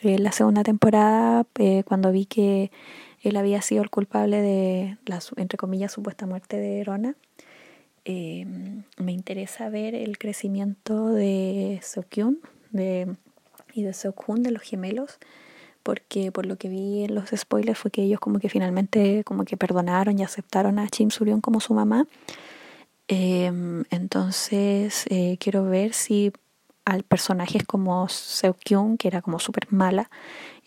[0.00, 2.72] en la segunda temporada eh, cuando vi que
[3.22, 7.14] él había sido el culpable de la, entre comillas, supuesta muerte de Rona.
[8.04, 12.40] me interesa ver el crecimiento de Seokyun
[12.70, 13.14] de,
[13.72, 15.18] y de Seokhun, de los gemelos,
[15.82, 19.44] porque por lo que vi en los spoilers fue que ellos como que finalmente como
[19.44, 22.06] que perdonaron y aceptaron a Chim Surion como su mamá.
[23.08, 26.30] Em, entonces eh, quiero ver si
[26.84, 28.06] al personaje como
[28.64, 30.10] Kyun que era como súper mala,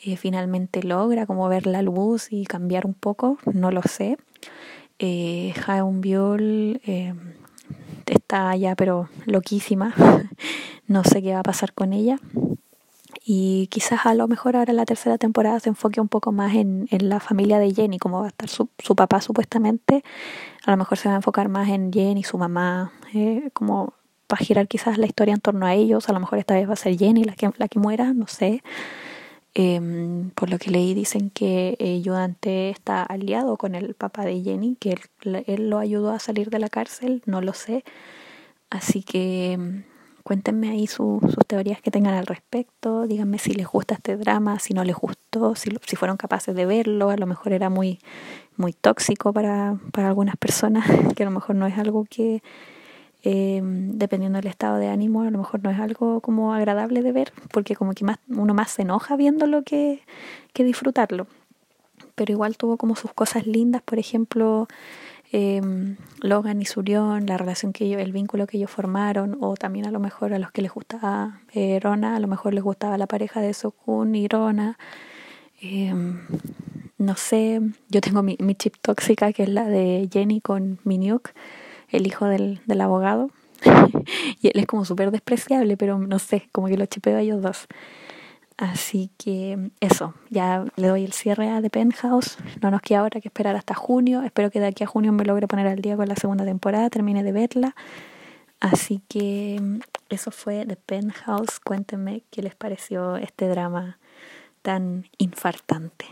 [0.04, 4.18] eh, finalmente logra como ver la luz y cambiar un poco, no lo sé.
[4.98, 7.34] Eh, Haeun Biol em,
[8.08, 9.94] está ya pero loquísima,
[10.88, 12.20] no sé qué va a pasar con ella
[13.24, 16.88] y quizás a lo mejor ahora la tercera temporada se enfoque un poco más en,
[16.90, 20.04] en la familia de Jenny, como va a estar su, su, papá supuestamente,
[20.66, 23.94] a lo mejor se va a enfocar más en Jenny, su mamá, eh, como
[24.32, 26.68] va a girar quizás la historia en torno a ellos, a lo mejor esta vez
[26.68, 28.64] va a ser Jenny la que, la que muera, no sé.
[29.54, 29.82] Eh,
[30.34, 34.98] por lo que leí dicen que Ayudante está aliado con el papá de Jenny, que
[35.24, 37.84] él, él lo ayudó a salir de la cárcel, no lo sé.
[38.70, 39.84] Así que
[40.24, 44.74] Cuéntenme ahí sus teorías que tengan al respecto, díganme si les gusta este drama, si
[44.74, 48.00] no les gustó, si, si fueron capaces de verlo, a lo mejor era muy,
[48.58, 50.86] muy tóxico para, para algunas personas,
[51.16, 52.44] que a lo mejor no es algo que,
[53.24, 57.12] eh, dependiendo del estado de ánimo, a lo mejor no es algo como agradable de
[57.12, 60.02] ver, porque como que más, uno más se enoja viéndolo que,
[60.54, 61.28] que disfrutarlo.
[62.16, 64.68] Pero igual tuvo como sus cosas lindas, por ejemplo,
[65.32, 65.62] eh,
[66.22, 69.92] Logan y Surión, la relación que ellos, el vínculo que ellos formaron, o también a
[69.92, 73.08] lo mejor a los que les gustaba eh, Rona, a lo mejor les gustaba la
[73.08, 74.78] pareja de Sokun y Rona.
[75.62, 75.94] Eh,
[76.98, 81.30] no sé, yo tengo mi, mi, chip tóxica que es la de Jenny con Miniuk,
[81.90, 83.32] el hijo del, del abogado.
[84.42, 87.42] y él es como súper despreciable, pero no sé, como que lo chipeo a ellos
[87.42, 87.68] dos.
[88.58, 92.38] Así que eso, ya le doy el cierre a The Penthouse.
[92.62, 94.22] No nos queda ahora que esperar hasta junio.
[94.22, 96.90] Espero que de aquí a junio me logre poner al día con la segunda temporada,
[96.90, 97.76] termine de verla.
[98.60, 99.60] Así que
[100.10, 101.60] eso fue The Penthouse.
[101.60, 103.98] Cuéntenme qué les pareció este drama
[104.62, 106.06] tan infartante.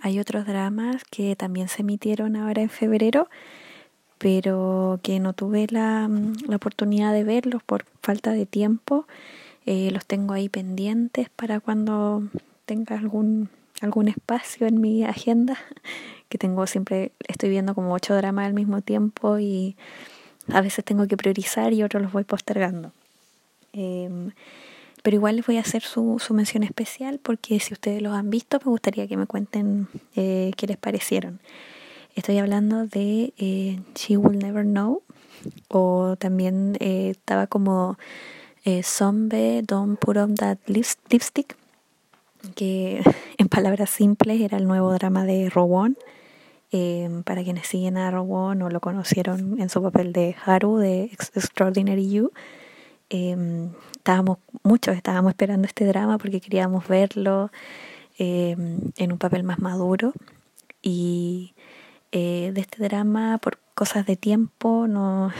[0.00, 3.28] Hay otros dramas que también se emitieron ahora en febrero,
[4.16, 6.08] pero que no tuve la,
[6.48, 9.06] la oportunidad de verlos por falta de tiempo.
[9.66, 12.22] Eh, los tengo ahí pendientes para cuando
[12.64, 13.50] tenga algún,
[13.80, 15.58] algún espacio en mi agenda,
[16.28, 19.76] que tengo siempre, estoy viendo como ocho dramas al mismo tiempo y
[20.52, 22.92] a veces tengo que priorizar y otros los voy postergando.
[23.72, 24.30] Eh,
[25.02, 28.28] pero igual les voy a hacer su, su, mención especial porque si ustedes los han
[28.28, 31.40] visto me gustaría que me cuenten eh, qué les parecieron.
[32.14, 35.02] Estoy hablando de eh, She Will Never Know
[35.68, 37.96] o también estaba como
[38.64, 41.56] eh, Zombie Don't Put On That Lipstick,
[42.54, 43.02] que
[43.38, 45.96] en palabras simples era el nuevo drama de Rowan.
[46.72, 51.04] Eh, para quienes siguen a Rowan o lo conocieron en su papel de Haru de
[51.34, 52.30] Extraordinary You,
[53.10, 57.50] eh, estábamos, muchos estábamos esperando este drama porque queríamos verlo
[58.18, 58.56] eh,
[58.96, 60.12] en un papel más maduro
[60.80, 61.54] y
[62.12, 65.30] Eh, de este drama, por cosas de tiempo, no,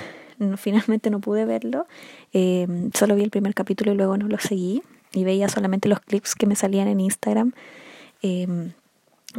[0.56, 1.86] finalmente no pude verlo.
[2.32, 4.82] Eh, solo vi el primer capítulo y luego no lo seguí.
[5.12, 7.52] Y veía solamente los clips que me salían en Instagram.
[8.22, 8.46] Eh,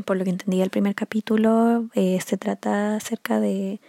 [0.05, 3.79] por lo que entendí el primer capítulo, se trata acerca de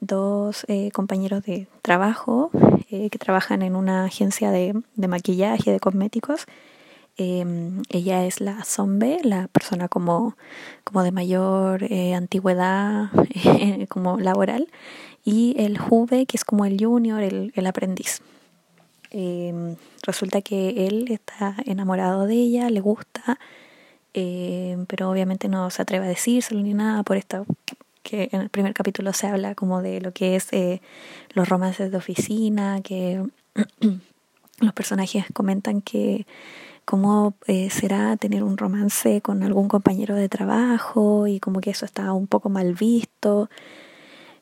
[0.00, 2.50] dos compañeros de trabajo
[2.88, 6.46] que trabajan en una agencia de, de maquillaje, de cosméticos
[7.16, 10.36] ella es la zombie, la persona como,
[10.84, 13.10] como de mayor eh, antigüedad
[13.88, 14.68] como laboral,
[15.24, 18.20] y el juve, que es como el junior, el, el aprendiz.
[19.10, 23.38] Em, resulta que él está enamorado de ella, le gusta,
[24.14, 27.46] em, pero obviamente no se atreve a decírselo ni nada por esto
[28.02, 30.80] que en el primer capítulo se habla como de lo que es eh,
[31.34, 33.22] los romances de oficina, que
[34.60, 36.26] los personajes comentan que
[36.84, 41.84] cómo eh, será tener un romance con algún compañero de trabajo y como que eso
[41.84, 43.48] está un poco mal visto.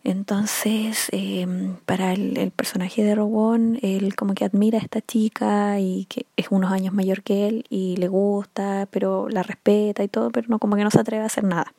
[0.08, 6.06] Entonces, em, para el, personaje de Robón, él como que admira a esta chica y
[6.06, 10.30] que es unos años mayor que él y le gusta, pero la respeta y todo,
[10.30, 11.74] pero no como que no se atreve a hacer nada.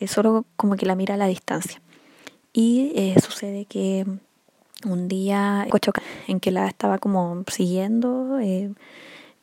[0.00, 1.82] Es solo como que la mira a la distancia.
[2.54, 4.06] Y eh, sucede que
[4.86, 5.66] un día
[6.28, 8.72] en que la estaba como siguiendo, eh,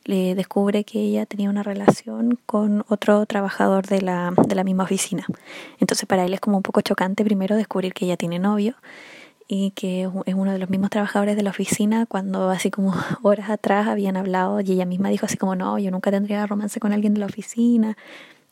[0.04, 4.84] le descubre que ella tenía una relación con otro trabajador de la, de la misma
[4.84, 5.26] oficina.
[5.80, 8.74] Entonces para él es como un poco chocante primero descubrir que ella tiene novio
[9.48, 13.50] y que es uno de los mismos trabajadores de la oficina cuando así como horas
[13.50, 16.92] atrás habían hablado y ella misma dijo así como no, yo nunca tendría romance con
[16.92, 17.96] alguien de la oficina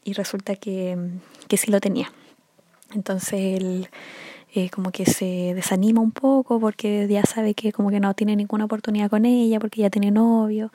[0.05, 0.99] y resulta que,
[1.49, 2.11] que sí lo tenía.
[2.95, 3.89] Entonces él
[4.55, 8.37] eh, como que se desanima un poco porque ya sabe que como que no tiene
[8.37, 10.73] ninguna oportunidad con ella porque ella tiene novio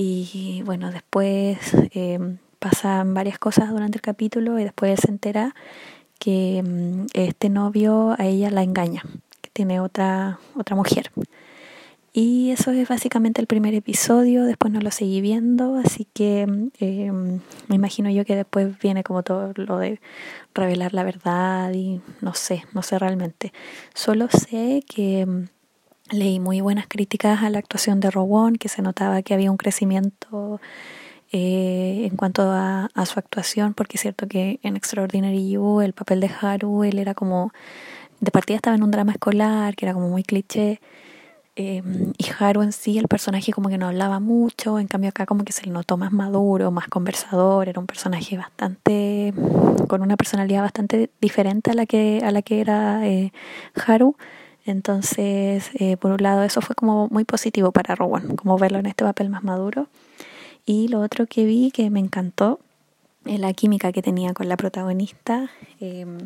[0.00, 1.58] y bueno, después
[1.90, 5.56] em, pasan varias cosas durante el capítulo y después se entera
[6.20, 9.02] que em, este novio a ella la engaña,
[9.40, 11.10] que tiene otra, otra mujer.
[12.12, 16.42] Y eso es básicamente el primer episodio, después no lo seguí viendo, así que
[16.78, 20.00] em, me imagino yo que después viene como todo lo de
[20.54, 23.52] revelar la verdad y no sé, no sé realmente.
[23.94, 25.48] Solo sé que
[26.10, 29.58] Leí muy buenas críticas a la actuación de Robón, que se notaba que había un
[29.58, 30.58] crecimiento
[31.32, 36.20] eh, en cuanto a, su actuación, porque es cierto que en Extraordinary You el papel
[36.20, 37.52] de Haru, él era como,
[38.20, 40.80] de partida estaba en un drama escolar, que era como muy cliché,
[41.56, 41.82] eh,
[42.16, 45.44] y Haru en sí, el personaje como que no hablaba mucho, en cambio acá como
[45.44, 49.34] que se le notó más maduro, más conversador, era un personaje bastante,
[49.88, 53.32] con una personalidad bastante diferente a la que, a la que era eh,
[53.86, 54.16] Haru.
[54.68, 58.86] Entonces, eh, por un lado, eso fue como muy positivo para Rowan, como verlo en
[58.86, 59.88] este papel más maduro.
[60.66, 62.60] Y lo otro que vi que me encantó
[63.24, 65.50] es la química que tenía con la protagonista.
[65.80, 66.18] Em,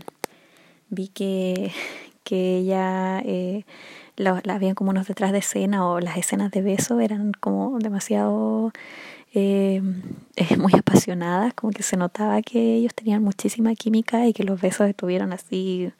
[0.90, 1.70] vi que,
[2.24, 3.64] que ella eh,
[4.16, 8.72] la, habían como unos detrás de escena o las escenas de beso eran como demasiado
[9.32, 10.02] em,
[10.36, 14.60] eh, muy apasionadas, como que se notaba que ellos tenían muchísima química y que los
[14.60, 15.92] besos estuvieron así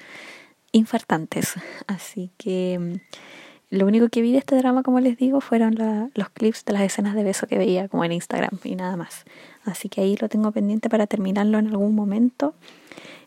[0.72, 1.54] infartantes.
[1.86, 5.76] Así que mm, lo único que vi de este drama, como les digo, fueron
[6.14, 9.24] los clips de las escenas de beso que veía como en Instagram y nada más.
[9.64, 12.54] Así que ahí lo tengo pendiente para terminarlo en algún momento.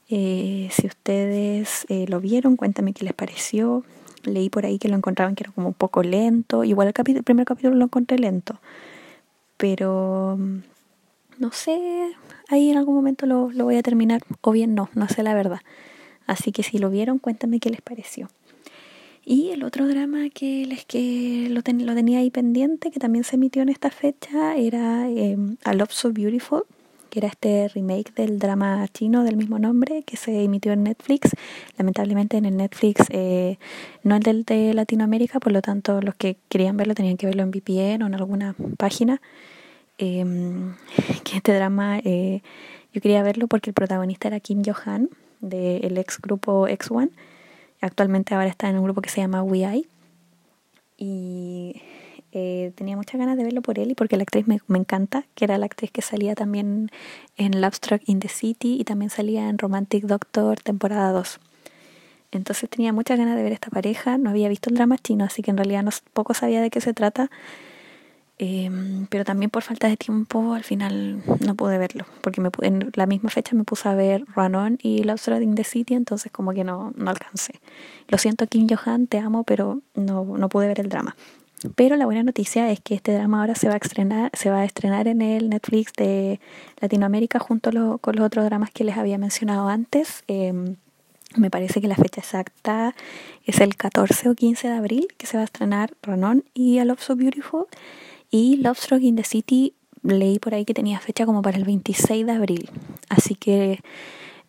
[0.07, 3.83] Eh, si ustedes eh, lo vieron, cuéntame qué les pareció.
[4.23, 6.63] Leí por ahí que lo encontraban que era como un poco lento.
[6.63, 8.59] Igual el, primer capítulo lo encontré lento.
[9.57, 10.59] Pero mm,
[11.39, 12.11] no sé,
[12.49, 14.21] ahí en algún momento lo, lo voy a terminar.
[14.41, 15.61] O bien no, no sé la verdad.
[16.27, 18.29] Así que si lo vieron, cuéntame qué les pareció.
[19.27, 23.37] Y el otro drama que les que lo, lo tenía ahí pendiente, que también se
[23.37, 26.63] emitió en esta fecha, era eh, A Love So Beautiful,
[27.09, 31.31] que era este remake del drama chino del mismo nombre que se emitió en Netflix.
[31.75, 33.57] Lamentablemente en el Netflix, eh,
[34.03, 37.41] no el del de Latinoamérica, por lo tanto los que querían verlo tenían que verlo
[37.41, 39.21] en VPN o en alguna página.
[39.97, 40.75] Em,
[41.23, 42.41] que este drama eh,
[42.93, 45.09] yo quería verlo porque el protagonista era Kim Jo-han
[45.49, 47.09] del ex grupo X1.
[47.81, 49.87] Actualmente ahora está en un grupo que se llama We I.
[50.97, 51.81] Y
[52.31, 55.25] eh, tenía muchas ganas de verlo por él y porque la actriz me, me, encanta,
[55.35, 56.89] que era la actriz que salía también
[57.37, 61.39] en Love Struck in the City y también salía en Romantic Doctor temporada 2.
[62.31, 65.41] Entonces tenía muchas ganas de ver esta pareja, no había visto el drama chino, así
[65.41, 67.29] que en realidad no, poco sabía de qué se trata
[68.37, 72.91] Em, pero también por falta de tiempo al final no pude verlo, porque me, en
[72.93, 76.33] la misma fecha me puse a ver Run On y Love in the City, entonces
[76.33, 77.61] como que no, no alcancé.
[78.09, 81.15] Lo siento Kim Johan, te amo, pero no, no pude ver el drama.
[81.75, 84.59] Pero la buena noticia es que este drama ahora se va a estrenar, se va
[84.59, 86.39] a estrenar en el Netflix de
[86.81, 90.23] Latinoamérica junto con los otros dramas que les había mencionado antes.
[90.27, 90.75] Em,
[91.37, 92.95] me parece que la fecha exacta
[93.45, 96.85] es el 14 o 15 de abril que se va a estrenar Ranon y A
[96.85, 97.65] Love So Beautiful.
[98.35, 101.63] Y Love Struck in the City leí por ahí que tenía fecha como para el
[101.63, 102.69] 26 de abril.
[103.07, 103.79] Así que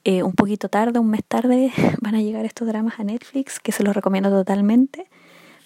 [0.03, 3.71] eh, un poquito tarde, un mes tarde, van a llegar estos dramas a Netflix, que
[3.71, 5.07] se los recomiendo totalmente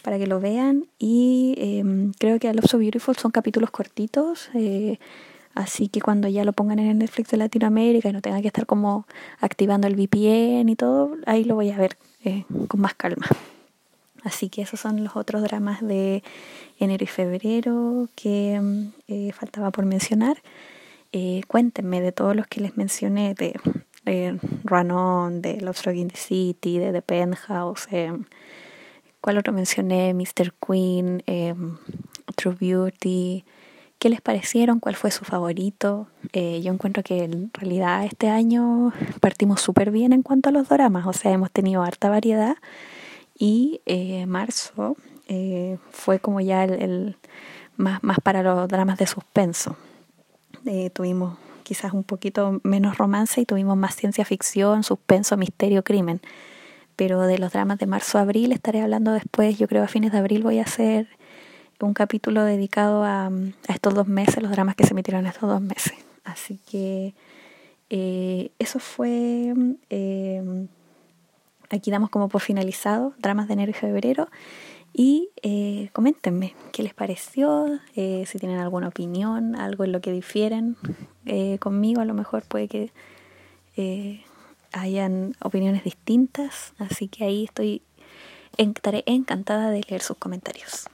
[0.02, 0.84] para que lo vean.
[0.98, 4.50] Y em, creo que A Love So Beautiful son capítulos cortitos.
[4.52, 4.98] Eh,
[5.54, 8.48] así que cuando ya lo pongan en el Netflix de Latinoamérica y no tenga que
[8.48, 9.06] estar como
[9.38, 13.26] activando el VPN y todo, ahí lo voy a ver eh, con más calma.
[14.24, 16.22] Así que esos son los otros dramas de
[16.78, 20.38] enero y febrero que em, eh, faltaba por mencionar.
[21.48, 23.54] cuéntenme de todos los que les mencioné, de
[24.06, 28.12] eh, Run On, de Love Struck in the City, de The Penthouse, eh,
[29.20, 30.14] ¿cuál otro mencioné?
[30.14, 30.52] Mr.
[30.66, 31.54] Queen, eh,
[32.36, 33.44] True Beauty.
[33.98, 34.80] ¿Qué les parecieron?
[34.80, 36.08] ¿Cuál fue su favorito?
[36.32, 40.68] Eh, yo encuentro que en realidad este año partimos súper bien en cuanto a los
[40.68, 42.56] dramas, o sea, hemos tenido harta variedad
[43.40, 44.96] y eh, marzo
[45.26, 47.16] eh, fue como ya el, el,
[47.76, 49.76] más, más para los dramas de suspenso.
[50.92, 56.20] tuvimos quizás un poquito menos romance y tuvimos más ciencia ficción, suspenso, misterio, crimen.
[56.96, 60.12] Pero de los dramas de marzo a abril estaré hablando después, yo creo a fines
[60.12, 61.08] de abril voy a hacer
[61.80, 65.62] un capítulo dedicado a, a estos dos meses, los dramas que se emitieron estos dos
[65.62, 65.94] meses.
[66.24, 67.14] Así que
[67.92, 69.52] eh, eso fue,
[69.90, 70.66] eh,
[71.70, 74.28] aquí damos como por finalizado, dramas de enero y febrero.
[74.92, 80.10] Y eh, coméntenme qué les pareció, eh, si tienen alguna opinión, algo en lo que
[80.10, 80.76] difieren
[81.26, 82.90] eh, conmigo, a lo mejor puede que
[83.76, 84.24] eh,
[84.72, 87.82] hayan opiniones distintas, así que ahí estoy,
[88.56, 90.86] estaré encantada de leer sus comentarios.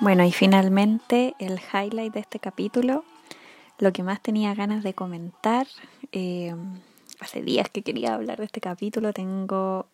[0.00, 3.04] Bueno, y finalmente el highlight de este capítulo,
[3.80, 5.66] lo que más tenía ganas de comentar,
[6.12, 6.54] eh,
[7.18, 9.88] hace días que quería hablar de este capítulo, tengo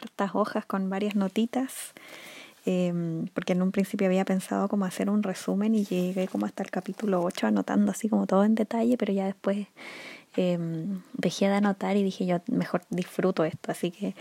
[0.00, 1.92] hartas hojas con varias notitas,
[2.66, 6.62] eh, porque en un principio había pensado como hacer un resumen y llegué como hasta
[6.62, 9.66] el capítulo 8 anotando así como todo en detalle, pero ya después
[10.36, 10.56] eh,
[11.14, 14.14] dejé de anotar y dije yo mejor disfruto esto, así que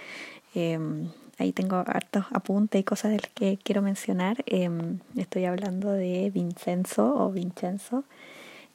[1.41, 4.43] Ahí tengo hartos apuntes y cosas de las que quiero mencionar.
[4.45, 8.03] Em, estoy hablando de Vincenzo o Vincenzo,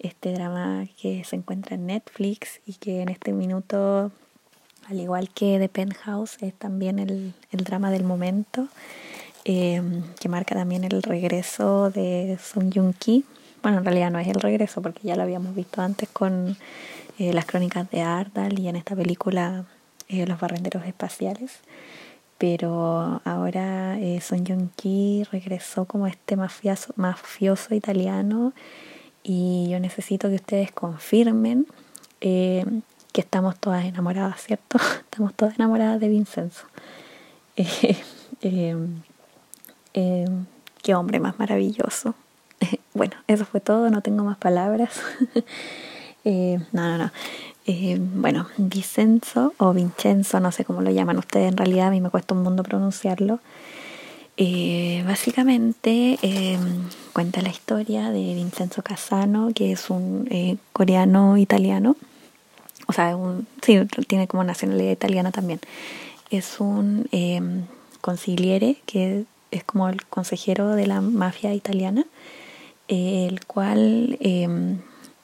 [0.00, 4.10] este drama que se encuentra en Netflix y que en este minuto,
[4.88, 8.66] al igual que The Penthouse, es también el, el drama del momento,
[9.44, 13.24] em, que marca también el regreso de Song Joong Ki.
[13.62, 16.56] Bueno, en realidad no es el regreso porque ya lo habíamos visto antes con
[17.20, 19.66] eh, las crónicas de Ardal y en esta película
[20.08, 21.60] eh, Los barrenderos espaciales
[22.38, 28.52] pero ahora eh, Son Joong Ki regresó como este mafioso, italiano
[29.22, 31.66] y yo necesito que ustedes confirmen
[32.20, 32.64] eh,
[33.12, 34.78] que estamos todas enamoradas, ¿cierto?
[35.00, 36.66] Estamos todas enamoradas de Vincenzo.
[39.98, 40.26] Eh,
[40.82, 42.14] qué hombre más maravilloso.
[42.92, 45.00] bueno, eso fue todo, no tengo más palabras.
[46.22, 47.10] no, no, no.
[47.68, 52.00] Eh, bueno, Vicenzo o Vincenzo, no sé cómo lo llaman ustedes, en realidad a mí
[52.00, 53.40] me cuesta un mundo pronunciarlo.
[54.36, 56.58] Eh, básicamente eh,
[57.12, 61.96] cuenta la historia de Vincenzo Casano, que es un eh, coreano italiano,
[62.86, 63.16] o sea,
[64.06, 65.58] tiene como nacionalidad italiana también.
[66.30, 67.40] Es un eh,
[68.00, 72.04] consigliere que es como el consejero de la mafia italiana,
[72.86, 74.18] el cual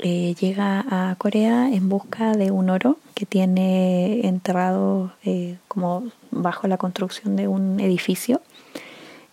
[0.02, 6.66] eh, llega a Corea en busca de un oro que tiene enterrado eh, como bajo
[6.66, 8.40] la construcción de un edificio.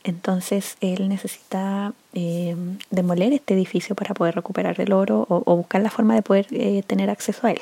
[0.03, 2.55] Entonces él necesita eh,
[2.91, 6.45] demoler este edificio para poder recuperar el oro o, o buscar la forma de poder
[6.51, 7.61] eh, tener acceso a él.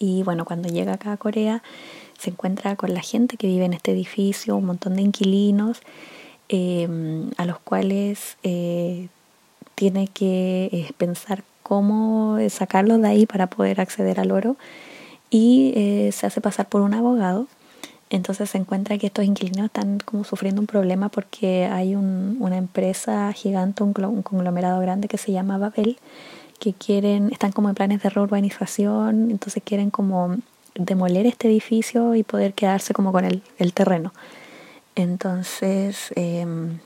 [0.00, 1.62] Y bueno, cuando llega acá a Corea
[2.18, 5.80] se encuentra con la gente que vive en este edificio, un montón de inquilinos
[7.36, 8.36] a los cuales
[9.76, 14.56] tiene que pensar cómo sacarlo de ahí para poder acceder al oro
[15.30, 17.46] y eh, se hace pasar por un abogado.
[18.10, 22.56] Entonces se encuentra que estos inquilinos están como sufriendo un problema porque hay un, una
[22.56, 25.96] empresa gigante, un, un, conglomerado grande que se llama Babel,
[26.58, 30.38] que quieren, están como en planes de reurbanización, entonces quieren como
[30.74, 34.12] demoler este edificio y poder quedarse como con el, el terreno.
[34.96, 36.80] Entonces, em,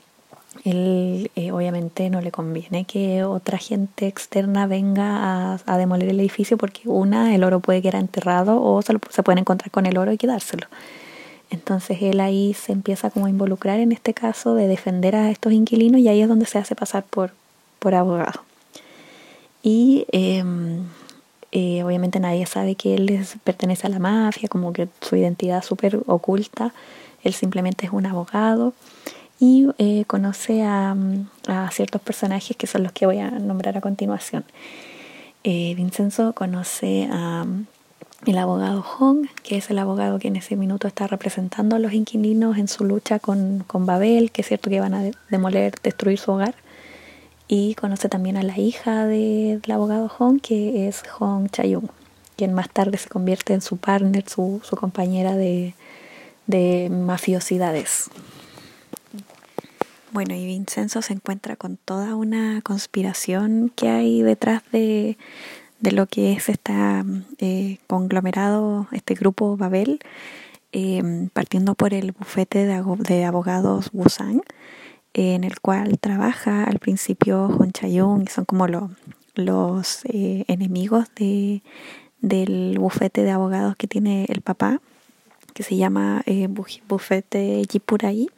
[0.63, 6.57] él eh, obviamente no le conviene que otra gente externa venga a, demoler el edificio
[6.57, 10.11] porque una, el oro puede quedar enterrado o se, se pueden encontrar con el oro
[10.11, 10.67] y quedárselo.
[11.49, 15.53] Entonces él ahí se empieza como a involucrar en este caso de defender a estos
[15.53, 17.31] inquilinos y ahí es donde se hace pasar por,
[17.79, 18.41] por abogado.
[19.61, 20.83] Y em,
[21.51, 25.99] eh, obviamente nadie sabe que él pertenece a la mafia, como que su identidad súper
[26.07, 26.73] oculta.
[27.23, 28.73] Él simplemente es un abogado
[29.39, 30.95] y eh, conoce a,
[31.47, 34.45] a, ciertos personajes que son los que voy a nombrar a continuación.
[35.43, 37.45] Eh, Vincenzo conoce a
[38.25, 41.93] el abogado Hong, que es el abogado que en ese minuto está representando a los
[41.93, 46.17] inquilinos en su lucha con, con Babel, que es cierto que van a demoler, destruir
[46.17, 46.55] su hogar.
[47.47, 51.89] Y conoce también a la hija del abogado Hong, que es Hong Chayung,
[52.35, 55.75] quien más tarde se convierte en su partner, su, su compañera de,
[56.47, 58.09] de mafiosidades.
[60.15, 65.17] Bueno, y Vincenzo se encuentra con toda una conspiración que hay detrás de,
[65.81, 69.99] de lo que es este conglomerado, este grupo Babel,
[70.71, 74.41] eh, partiendo por el bufete de, abogados Busan,
[75.13, 78.67] en el cual trabaja al principio Hon Chayung y son como
[79.35, 81.61] los eh, enemigos de,
[82.21, 84.79] del bufete de abogados que tiene el papá,
[85.53, 86.23] que se llama
[86.87, 88.29] bufete Jipurai.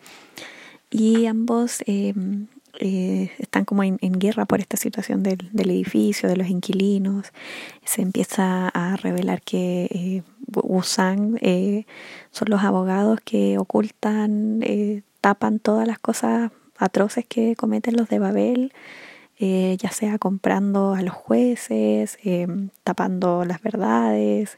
[0.90, 2.14] Y ambos eh,
[3.40, 7.28] están como en, guerra por esta situación del, del, edificio, de los inquilinos.
[7.84, 10.24] Se empieza a revelar que eh,
[11.42, 11.86] eh,
[12.32, 18.20] son los abogados que ocultan, eh, tapan todas las cosas atroces que cometen los de
[18.20, 18.74] Babel,
[19.40, 22.18] ya sea comprando a los jueces,
[22.84, 24.58] tapando las verdades.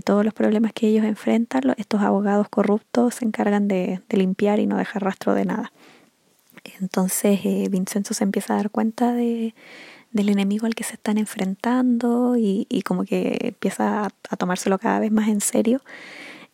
[0.00, 4.78] Todos los problemas que ellos enfrentan, estos abogados corruptos se encargan de limpiar y no
[4.78, 5.72] dejar rastro de nada.
[6.80, 9.54] Entonces eh, Vincenzo se empieza a dar cuenta de,
[10.12, 15.00] del enemigo al que se están enfrentando y, y como que empieza a, tomárselo cada
[15.00, 15.80] vez más en serio.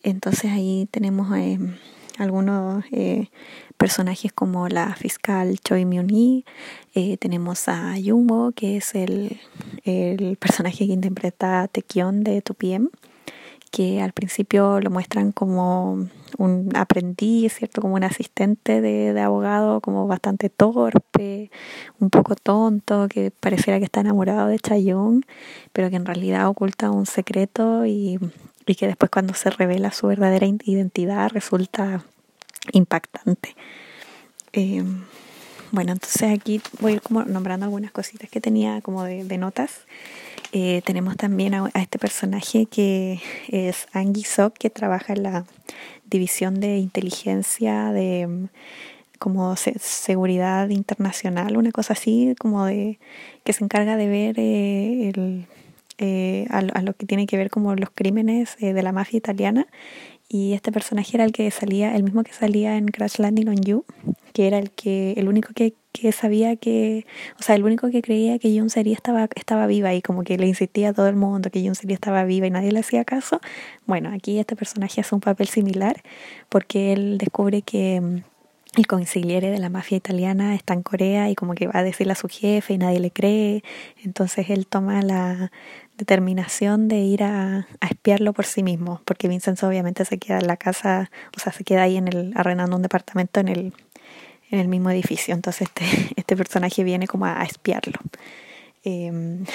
[0.02, 1.58] Entonces ahí tenemos eh,
[2.18, 3.28] algunos eh,
[3.76, 6.44] personajes como la fiscal Choi myung
[6.94, 9.40] eh, tenemos a Yumo, que es el,
[9.84, 12.90] el personaje que interpreta a Taekyon de 2PM,
[13.68, 16.08] que al principio lo muestran como
[16.38, 17.80] un aprendiz, ¿cierto?
[17.80, 21.50] Como un asistente de, de, abogado, como bastante torpe,
[22.00, 25.24] un poco tonto, que pareciera que está enamorado de Chayón,
[25.72, 28.18] pero que en realidad oculta un secreto y,
[28.66, 32.04] y que después cuando se revela su verdadera identidad resulta
[32.72, 33.56] impactante.
[34.52, 34.82] Eh,
[35.70, 39.82] bueno, entonces aquí voy como nombrando algunas cositas que tenía como de notas.
[40.52, 45.44] Eh, tenemos también a, este personaje que es Angie Sok, que trabaja en la
[46.06, 48.48] división de inteligencia de mm,
[49.18, 52.98] como seguridad internacional, una cosa así, como de
[53.44, 55.46] que se encarga de ver eh, el,
[55.98, 59.18] eh, a, a, lo que tiene que ver como los crímenes eh, de la mafia
[59.18, 59.66] italiana
[60.28, 63.62] y este personaje era el que salía, el mismo que salía en Crash Landing on
[63.62, 63.84] You,
[64.34, 67.06] que era el que, el único que, que sabía que,
[67.40, 70.36] o sea, el único que creía que Jun Seri estaba, estaba viva y como que
[70.36, 73.04] le insistía a todo el mundo que Jun Seri estaba viva y nadie le hacía
[73.04, 73.40] caso.
[73.86, 76.02] Bueno, aquí este personaje hace un papel similar
[76.50, 78.16] porque él descubre que mm,
[78.76, 82.12] el consigliere de la mafia italiana está en Corea y como que va a decirle
[82.12, 83.64] a su jefe y nadie le cree.
[84.04, 85.50] Entonces él toma la,
[85.98, 90.46] determinación de ir a, a, espiarlo por sí mismo, porque Vincenzo obviamente se queda en
[90.46, 93.72] la casa, o sea, se queda ahí en el, arrendando un departamento en el,
[94.50, 95.84] en el mismo edificio, entonces este,
[96.16, 97.98] este personaje viene como a, espiarlo.
[98.84, 99.10] Eh,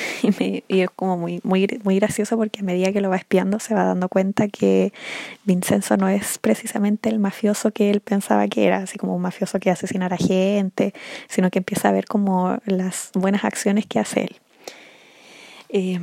[0.22, 3.16] y, me, y, es como muy, muy, muy gracioso porque a medida que lo va
[3.16, 4.92] espiando se va dando cuenta que
[5.46, 9.60] Vincenzo no es precisamente el mafioso que él pensaba que era, así como un mafioso
[9.62, 10.94] que asesinara gente,
[11.30, 14.43] sino que empieza a ver como las buenas acciones que hace él.
[15.74, 16.00] Eh,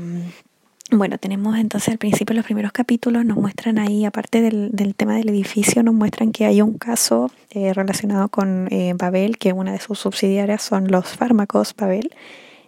[0.90, 5.28] bueno, tenemos entonces al principio los primeros capítulos, nos muestran ahí, aparte del, tema del
[5.28, 9.78] edificio, nos muestran que hay un caso eh, relacionado con eh, Babel, que una de
[9.78, 12.10] sus subsidiarias son los fármacos Babel,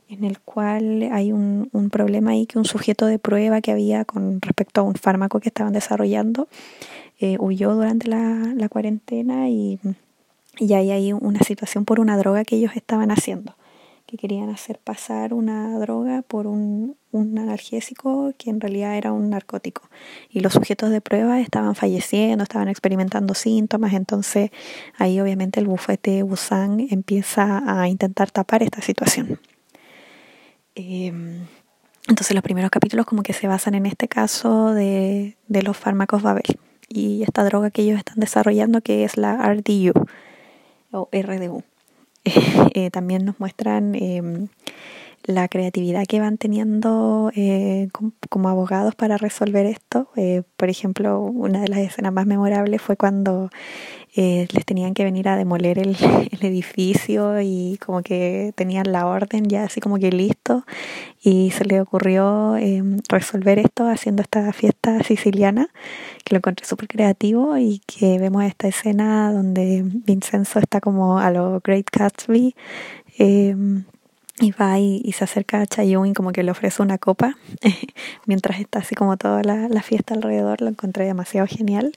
[0.09, 4.05] en el cual hay un, un problema ahí que un sujeto de prueba que había
[4.05, 6.47] con respecto a un fármaco que estaban desarrollando
[7.19, 9.81] eh, huyó durante la, la cuarentena y,
[10.59, 13.57] y hay ahí una situación por una droga que ellos estaban haciendo
[14.13, 19.31] que querían hacer pasar una droga por un, un analgésico que en realidad era un
[19.31, 19.89] narcótico.
[20.29, 24.51] Y los sujetos de prueba estaban falleciendo, estaban experimentando síntomas, entonces
[24.99, 29.41] ahí obviamente el bufete Busan empieza a intentar tapar esta situación.
[30.75, 31.11] Eh,
[32.07, 36.21] entonces los primeros capítulos como que se basan en este caso de, de los fármacos
[36.21, 36.59] Babel.
[36.87, 39.95] y esta droga que ellos están desarrollando que es la RDU
[40.91, 41.65] o RDU.
[42.75, 44.49] Eh, también nos muestran em,
[45.25, 47.89] la creatividad que van teniendo eh,
[48.29, 50.09] como, abogados para resolver esto.
[50.17, 53.51] Eh, por ejemplo, una de las escenas más memorables fue cuando
[54.15, 55.97] eh, les tenían que venir a demoler el,
[56.43, 60.65] edificio y como que tenían la orden ya así como que listo
[61.23, 65.69] y se le ocurrió em, resolver esto haciendo esta fiesta siciliana
[66.25, 71.31] que lo encontré súper creativo y que vemos esta escena donde Vincenzo está como a
[71.31, 72.55] lo Great Gatsby
[73.19, 73.85] em,
[74.41, 77.37] y va y, se acerca a Chayun y como que le ofrece una copa
[78.27, 80.61] mientras está así como toda la, la fiesta alrededor.
[80.63, 81.93] Lo encontré demasiado genial.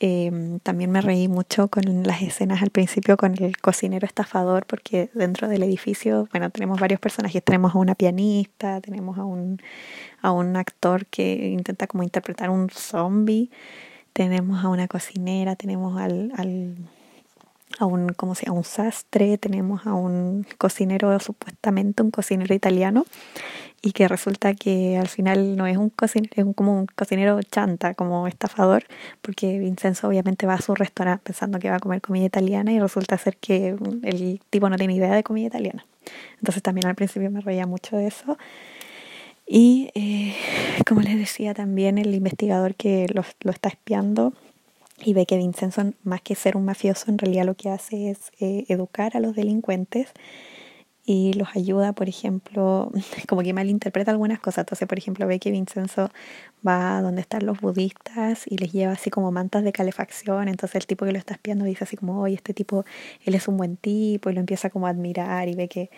[0.00, 5.08] Eh, también me reí mucho con las escenas al principio con el cocinero estafador porque
[5.14, 7.42] dentro del edificio, bueno, tenemos varios personajes.
[7.42, 9.60] Tenemos a una pianista, tenemos a un,
[10.20, 13.50] a un actor que intenta como interpretar un zombie,
[14.12, 16.76] tenemos a una cocinera, tenemos al, al
[17.78, 23.04] a un, como sea, un sastre, tenemos a un cocinero, supuestamente un cocinero italiano,
[23.82, 27.94] y que resulta que al final no es un cocinero, es como un cocinero chanta,
[27.94, 28.84] como estafador,
[29.20, 32.80] porque Vincenzo obviamente va a su restaurante pensando que va a comer comida italiana y
[32.80, 35.84] resulta ser que el tipo no tiene idea de comida italiana.
[36.38, 38.38] Entonces también al principio me reía mucho de eso.
[39.46, 40.34] Y eh,
[40.86, 44.32] como les decía también, el investigador que lo, lo está espiando
[45.02, 48.30] y ve que Vincenzo, más que ser un mafioso, en realidad lo que hace es
[48.40, 50.12] eh, educar a los delincuentes
[51.06, 52.90] y los ayuda, por ejemplo,
[53.28, 54.62] como que malinterpreta algunas cosas.
[54.62, 56.10] Entonces, por ejemplo, ve que Vincenzo
[56.66, 60.48] va a donde están los budistas y les lleva así como mantas de calefacción.
[60.48, 62.84] Entonces el tipo que lo está espiando dice así como, oye, este tipo,
[63.24, 65.90] él es un buen tipo y lo empieza como a admirar y ve que,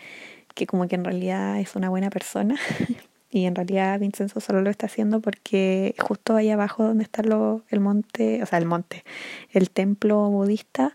[0.54, 2.56] que como que en realidad es una buena persona.
[3.30, 7.62] y en realidad Vincenzo solo lo está haciendo porque justo ahí abajo donde está lo,
[7.68, 9.04] el monte, o sea, el monte,
[9.50, 10.94] el templo budista,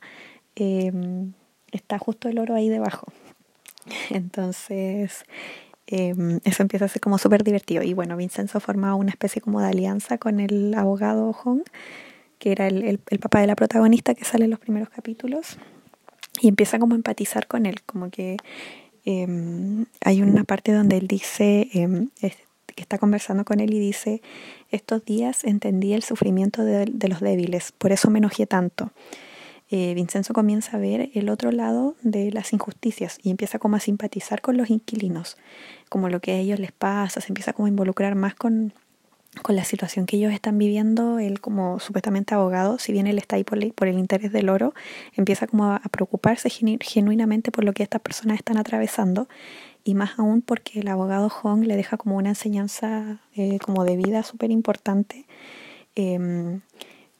[0.55, 1.33] em,
[1.71, 3.11] está justo el oro ahí debajo.
[4.09, 5.25] Entonces,
[5.87, 7.83] em, eso empieza a ser como súper divertido.
[7.83, 11.63] Y bueno, Vincenzo forma una especie como de alianza con el abogado Hong,
[12.39, 15.57] que era el, el, el papá de la protagonista que sale en los primeros capítulos.
[16.41, 18.37] Y empieza como a empatizar con él, como que
[19.05, 22.33] Em, hay una parte donde él dice, eh,
[22.67, 24.21] que está conversando con él y dice,
[24.69, 28.91] estos días entendí el sufrimiento de, de los débiles, por eso me enojé tanto.
[29.73, 33.79] Eh, Vincenzo comienza a ver el otro lado de las injusticias y empieza como a
[33.79, 35.37] simpatizar con los inquilinos,
[35.87, 38.73] como lo que a ellos les pasa, se empieza como a involucrar más con,
[39.41, 43.37] con la situación que ellos están viviendo, él como supuestamente abogado, si bien él está
[43.37, 44.73] ahí por, por el interés del oro,
[45.15, 49.29] empieza como a, preocuparse genuinamente por lo que estas personas están atravesando
[49.83, 53.95] y más aún porque el abogado Hong le deja como una enseñanza eh, como de
[53.95, 55.25] vida súper importante,
[55.95, 56.59] eh,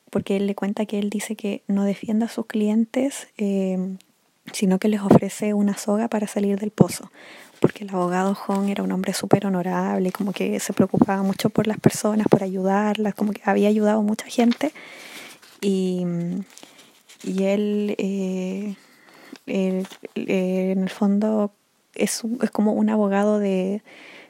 [0.10, 3.96] porque él le cuenta que él dice que no defienda a sus clientes, eh,
[4.52, 7.10] sino que les ofrece una soga para salir del pozo
[7.62, 11.68] porque el abogado Hong era un hombre súper honorable, como que se preocupaba mucho por
[11.68, 14.74] las personas, por ayudarlas, como que había ayudado a mucha gente.
[15.62, 16.04] Y,
[17.24, 18.76] y él, eh,
[19.46, 19.86] eh,
[20.16, 21.54] en el fondo,
[21.94, 23.84] es, es como un abogado de,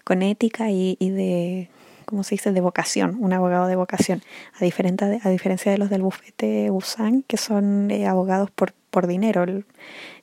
[0.03, 1.69] con ética y, y de
[2.03, 4.21] ¿cómo se dice?, de vocación, un abogado de vocación,
[4.59, 9.07] a, diferente, a diferencia de los del bufete Busan, que son eh, abogados por, por
[9.07, 9.43] dinero.
[9.43, 9.65] El,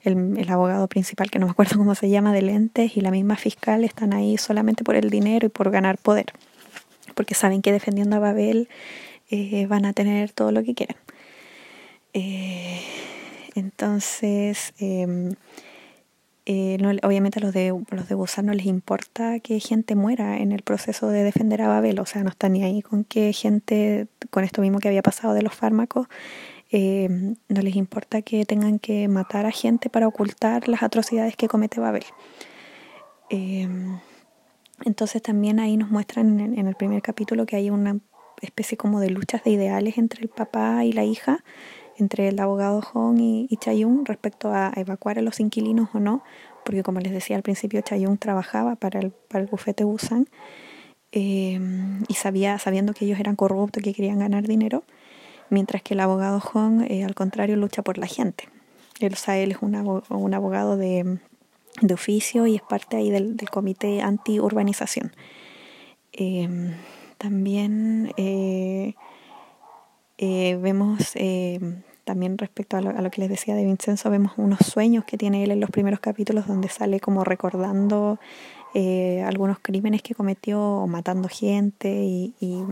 [0.05, 3.36] el, abogado principal, que no me acuerdo cómo se llama, de lentes, y la misma
[3.36, 6.27] fiscal están ahí solamente por el dinero y por ganar poder,
[7.15, 8.69] porque saben que defendiendo a Babel
[9.31, 10.97] eh, van a tener todo lo que quieran.
[12.15, 12.81] Eh,
[13.55, 15.35] entonces, em,
[16.47, 20.53] eh, obviamente a los de, los de Busan no les importa que gente muera en
[20.53, 24.45] el proceso de defender a Babel, o sea, no están ahí con que gente, con
[24.45, 26.07] esto mismo que había pasado de los fármacos,
[26.70, 31.49] eh, no les importa que tengan que matar a gente para ocultar las atrocidades que
[31.49, 32.05] comete Babel.
[33.31, 33.69] Eh,
[34.85, 37.99] entonces también ahí nos muestran en, el primer capítulo que hay una
[38.43, 41.43] especie como de luchas de ideales entre el papá y la hija,
[41.97, 46.23] entre el abogado Hong y, y Chayun respecto a, evacuar a los inquilinos o no,
[46.65, 50.28] porque como les decía al principio, Chayun trabajaba para el, para el bufete Busan
[51.11, 51.59] eh,
[52.07, 54.85] y sabía, sabiendo que ellos eran corruptos y que querían ganar dinero,
[55.51, 58.49] mientras que el abogado Hong, eh, al contrario, lucha por la gente.
[59.01, 59.75] Él, o sea, él es un,
[60.09, 61.19] un abogado de,
[61.81, 65.12] de, oficio y es parte ahí del, del comité anti-urbanización.
[66.12, 66.75] Eh,
[67.19, 68.95] también eh,
[70.19, 71.15] vemos
[72.09, 75.51] también respecto a lo, que les decía de Vincenzo, vemos unos sueños que tiene él
[75.51, 78.19] en los primeros capítulos donde sale como recordando
[78.73, 82.62] eh, algunos crímenes que cometió, matando gente y, y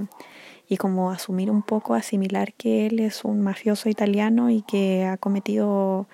[0.76, 6.08] como asumir un poco, asimilar que él es un mafioso italiano y que ha cometido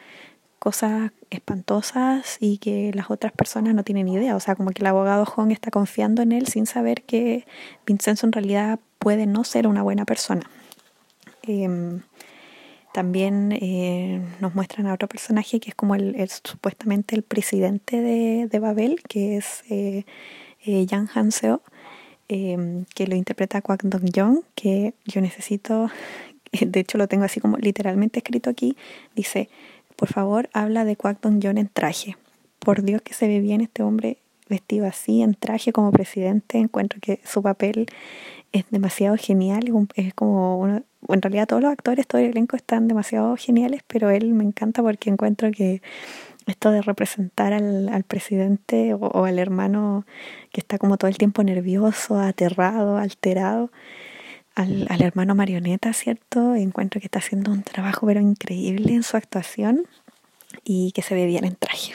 [0.58, 4.36] cosas espantosas y que las otras personas no tienen idea.
[4.36, 7.46] O sea, como que el abogado Hong está confiando en él sin saber que
[7.86, 10.48] Vincenzo en realidad puede no ser una buena persona.
[11.42, 12.02] Em,
[12.92, 16.14] también eh, nos muestran a otro personaje que es como el,
[16.44, 20.04] supuestamente el presidente de, Babel, que es eh,
[20.64, 21.08] eh, Yang
[22.34, 25.90] Em, que lo interpreta Kwak Dong Jong, que yo necesito,
[26.66, 28.74] de hecho lo tengo así como literalmente escrito aquí,
[29.14, 29.50] dice,
[29.96, 32.16] por favor habla de Kwak Dong Jong en traje.
[32.59, 34.16] Por Dios que se ve bien este hombre
[34.48, 37.84] vestido así, en traje como presidente, encuentro que su papel
[38.52, 42.88] es demasiado genial, es como uno, en realidad todos los actores, todo el elenco están
[42.88, 45.82] demasiado geniales, pero él me encanta porque encuentro que
[46.47, 50.06] esto de representar al, al presidente o, al hermano
[50.52, 53.70] que está como todo el tiempo nervioso, aterrado, alterado,
[54.55, 56.55] al, al hermano marioneta, ¿cierto?
[56.55, 59.86] Encuentro que está haciendo un trabajo pero increíble en su actuación
[60.64, 61.94] y que se ve bien en traje.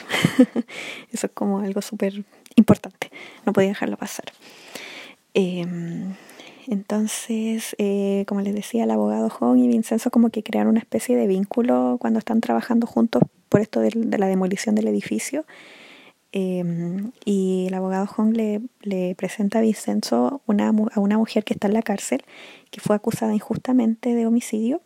[1.12, 2.24] Eso es como algo súper
[2.56, 3.10] importante,
[3.46, 4.26] no podía dejarlo pasar.
[5.34, 5.64] Eh,
[6.66, 11.16] entonces, eh, como les decía, el abogado Hong y Vincenzo como que crean una especie
[11.16, 15.44] de vínculo cuando están trabajando juntos por esto de, la demolición del edificio.
[16.30, 21.74] Em, y el abogado Hong le, presenta a Vincenzo a una mujer que está en
[21.74, 22.22] la cárcel,
[22.70, 24.80] que fue acusada injustamente de homicidio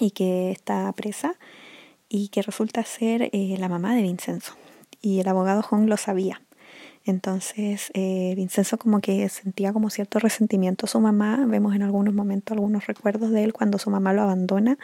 [0.00, 1.34] y que está presa
[2.08, 4.54] y que resulta ser eh, la mamá de Vincenzo.
[5.00, 6.42] Y el abogado Hong lo sabía.
[7.04, 11.44] Entonces, eh, Vincenzo como que sentía como cierto resentimiento a su mamá.
[11.48, 14.78] Vemos en algunos momentos algunos recuerdos de él cuando su mamá lo abandona.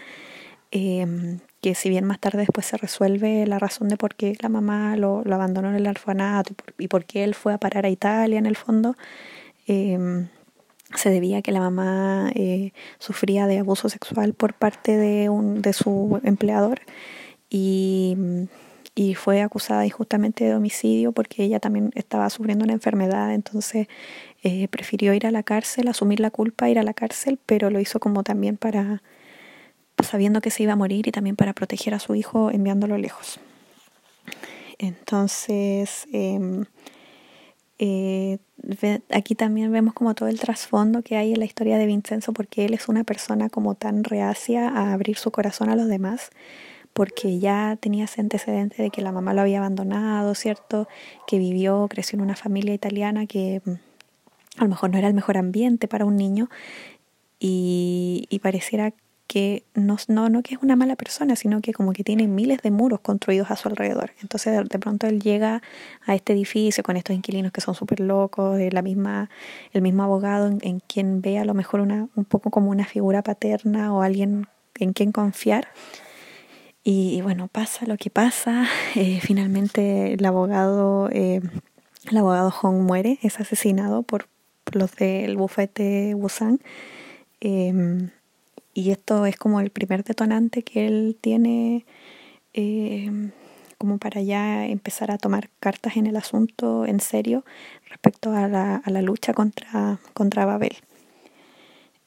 [0.70, 4.48] Em, que si bien más tarde después se resuelve la razón de por qué la
[4.48, 8.38] mamá lo, abandonó en el orfanato y por, qué él fue a parar a Italia
[8.38, 8.96] en el fondo,
[9.66, 10.28] em,
[10.94, 15.60] se debía a que la mamá eh, sufría de abuso sexual por parte de, un,
[15.62, 16.80] de su empleador
[17.50, 18.48] y
[18.98, 23.86] y fue acusada injustamente de homicidio porque ella también estaba sufriendo una enfermedad, entonces
[24.42, 27.78] eh, prefirió ir a la cárcel, asumir la culpa, ir a la cárcel, pero lo
[27.78, 29.00] hizo como también para,
[30.06, 33.40] sabiendo que se iba a morir y también para proteger a su hijo enviándolo lejos.
[34.78, 36.64] Entonces, em,
[37.78, 38.38] eh,
[39.10, 42.64] aquí también vemos como todo el trasfondo que hay en la historia de Vincenzo porque
[42.64, 46.30] él es una persona como tan reacia a abrir su corazón a los demás
[46.92, 50.88] porque ya tenía ese antecedente de que la mamá lo había abandonado, ¿cierto?
[51.28, 53.70] Que vivió, creció en una familia italiana que mm,
[54.58, 56.50] a lo mejor no era el mejor ambiente para un niño
[57.38, 58.92] y, pareciera
[59.28, 62.60] que no, no, no que es una mala persona, sino que como que tiene miles
[62.62, 64.10] de muros construidos a su alrededor.
[64.20, 65.62] Entonces de, pronto él llega
[66.04, 69.30] a este edificio con estos inquilinos que son súper locos, la misma,
[69.72, 72.86] el mismo abogado en, en, quien ve a lo mejor una, un poco como una
[72.86, 74.48] figura paterna o alguien
[74.80, 75.68] en quien confiar
[76.90, 78.66] y, bueno, pasa lo que pasa.
[78.96, 81.42] Eh, finalmente el abogado, eh,
[82.10, 84.28] el abogado Hong muere, es asesinado por,
[84.72, 86.60] los del bufete Wusan.
[87.40, 88.10] Em,
[88.78, 91.84] y esto es como el primer detonante que él tiene
[92.52, 93.32] em,
[93.76, 97.44] como para ya empezar a tomar cartas en el asunto en serio
[97.88, 100.76] respecto a la, lucha contra, contra Babel.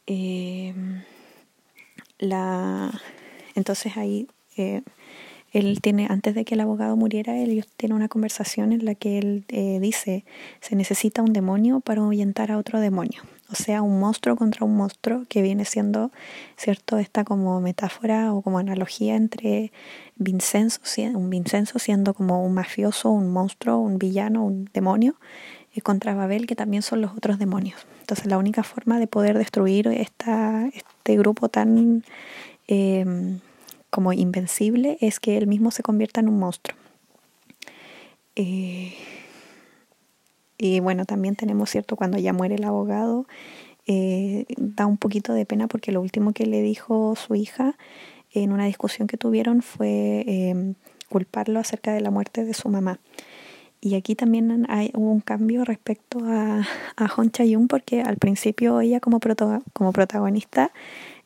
[0.06, 1.02] Em,
[2.20, 2.90] la,
[3.56, 4.82] entonces ahí eh,
[5.52, 9.18] él tiene, antes de que el abogado muriera, ellos tienen una conversación en la que
[9.18, 10.24] él eh, dice,
[10.62, 13.24] se necesita un demonio para ahuyentar a otro demonio.
[13.52, 16.12] O sea, un monstruo contra un monstruo que viene siendo,
[16.58, 16.98] ¿cierto?
[16.98, 19.72] Esta como metáfora o como analogía entre
[20.16, 20.80] Vincenzo,
[21.14, 25.16] un Vincenzo siendo como un mafioso, un monstruo, un villano, un demonio,
[25.74, 27.86] y contra Babel, que también son los otros demonios.
[28.02, 32.04] Entonces, la única forma de poder destruir esta, este grupo tan...
[32.68, 33.06] Eh,
[33.92, 36.76] como invencible es que él mismo se convierta en un monstruo.
[38.36, 38.96] Eh,
[40.64, 41.96] y bueno, también tenemos, ¿cierto?
[41.96, 43.26] Cuando ya muere el abogado,
[43.88, 47.76] eh, da un poquito de pena porque lo último que le dijo su hija
[48.32, 50.76] en una discusión que tuvieron fue em,
[51.10, 53.00] culparlo acerca de la muerte de su mamá.
[53.82, 56.62] Y aquí también hay, hubo un cambio respecto a,
[56.96, 59.20] a Hon Cha-young porque al principio ella como,
[59.74, 60.72] como protagonista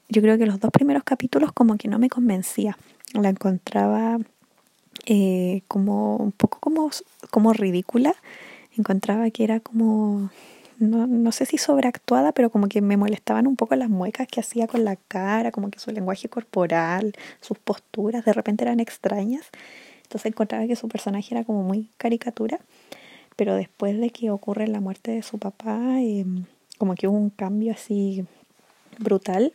[0.07, 2.77] yo creo que los dos primeros capítulos como que no me convencía.
[3.11, 4.17] La encontraba
[5.05, 6.89] eh, como un poco como,
[7.31, 8.15] como ridícula.
[8.77, 10.29] Encontraba que era como,
[10.79, 14.39] no, no sé si sobreactuada, pero como que me molestaban un poco las muecas que
[14.39, 19.45] hacía con la cara, como que su lenguaje corporal, sus posturas de repente eran extrañas.
[20.03, 22.59] Entonces encontraba que su personaje era como muy caricatura.
[23.35, 26.25] Pero después de que ocurre la muerte de su papá, eh,
[26.77, 28.25] como que hubo un cambio así
[28.97, 29.51] brutal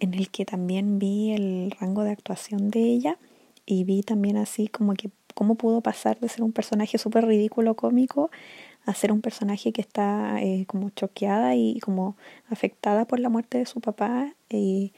[0.00, 3.18] en el que también vi el rango de actuación de ella
[3.66, 7.74] y vi también así como que cómo pudo pasar de ser un personaje súper ridículo
[7.74, 8.28] cómico
[8.86, 12.16] a ser un personaje que está eh, como choqueada y como
[12.50, 14.92] afectada por la muerte de su papá y,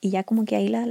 [0.00, 0.84] y ya como que ahí la,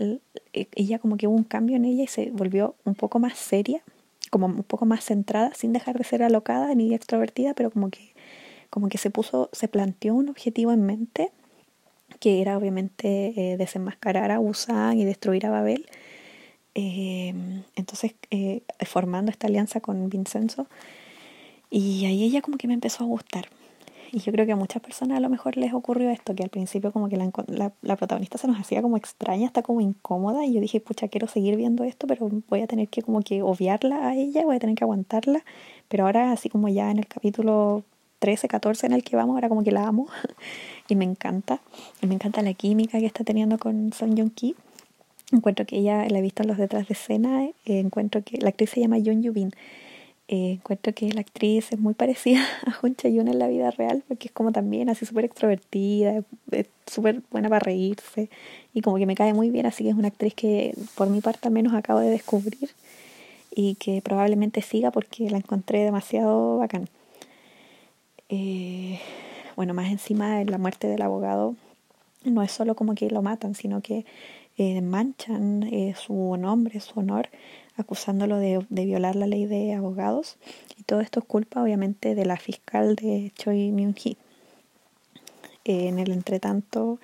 [0.53, 3.83] ella como que hubo un cambio en ella y se volvió un poco más seria
[4.29, 8.13] como un poco más centrada sin dejar de ser alocada ni extrovertida pero como que
[8.69, 11.33] como que se puso se planteó un objetivo en mente
[12.21, 15.85] que era obviamente eh, desenmascarar a Busan y destruir a Babel.
[16.75, 17.33] Eh,
[17.75, 20.67] entonces, eh, formando esta alianza con Vincenzo.
[21.69, 23.47] Y ahí ella como que me empezó a gustar.
[24.11, 26.49] Y yo creo que a muchas personas a lo mejor les ocurrió esto, que al
[26.49, 30.45] principio como que la, la, la, protagonista se nos hacía como extraña, está como incómoda,
[30.45, 33.41] y yo dije, pucha, quiero seguir viendo esto, pero voy a tener que como que
[33.41, 35.43] obviarla a ella, voy a tener que aguantarla,
[35.87, 37.83] pero ahora así como ya en el capítulo
[38.19, 40.07] 13, 14 en el que vamos, ahora como que la amo
[40.87, 41.59] y me encanta.
[41.99, 44.55] Y me encanta la química que está teniendo con Son Jong Ki.
[45.33, 48.49] Encuentro que ella, la he visto en los detrás de escena, eh, encuentro que la
[48.49, 49.51] actriz se llama Yoon Yubin.
[50.27, 54.03] Eh, encuentro que la actriz es muy parecida a Jun Chayun en la vida real,
[54.07, 58.29] porque es como también así súper extrovertida, es súper buena para reírse
[58.73, 61.19] y como que me cae muy bien, así que es una actriz que por mi
[61.19, 62.69] parte al menos acabo de descubrir
[63.53, 66.87] y que probablemente siga porque la encontré demasiado bacán.
[68.29, 68.99] Eh,
[69.55, 71.55] bueno, más encima la muerte del abogado,
[72.23, 74.05] no es solo como que lo matan, sino que
[74.57, 77.29] eh, manchan eh, su nombre, su honor,
[77.77, 80.37] acusándolo de, violar la ley de abogados.
[80.77, 84.17] Y todo esto es culpa, obviamente, de la fiscal de Choi Myung-hee.
[85.65, 86.99] en el entretanto,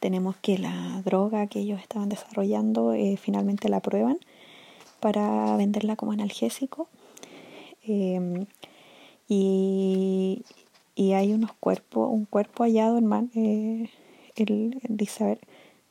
[0.00, 4.18] tenemos que la droga que ellos estaban desarrollando finalmente la prueban
[5.00, 6.88] para venderla como analgésico.
[9.28, 10.44] y,
[10.94, 13.88] y hay unos cuerpos, un cuerpo hallado en man, eh,
[14.36, 15.40] él dice, a ver,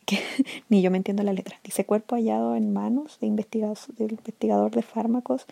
[0.05, 0.19] que
[0.69, 4.71] ni yo me entiendo la letra, dice cuerpo hallado en manos de investigador, del investigador
[4.71, 5.45] de fármacos.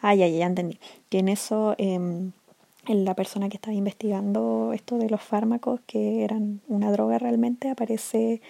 [0.00, 0.78] Ah, ya, ya, entendí.
[1.08, 1.98] Que en eso eh,
[2.88, 8.40] la persona que estaba investigando esto de los fármacos, que eran una droga realmente, aparece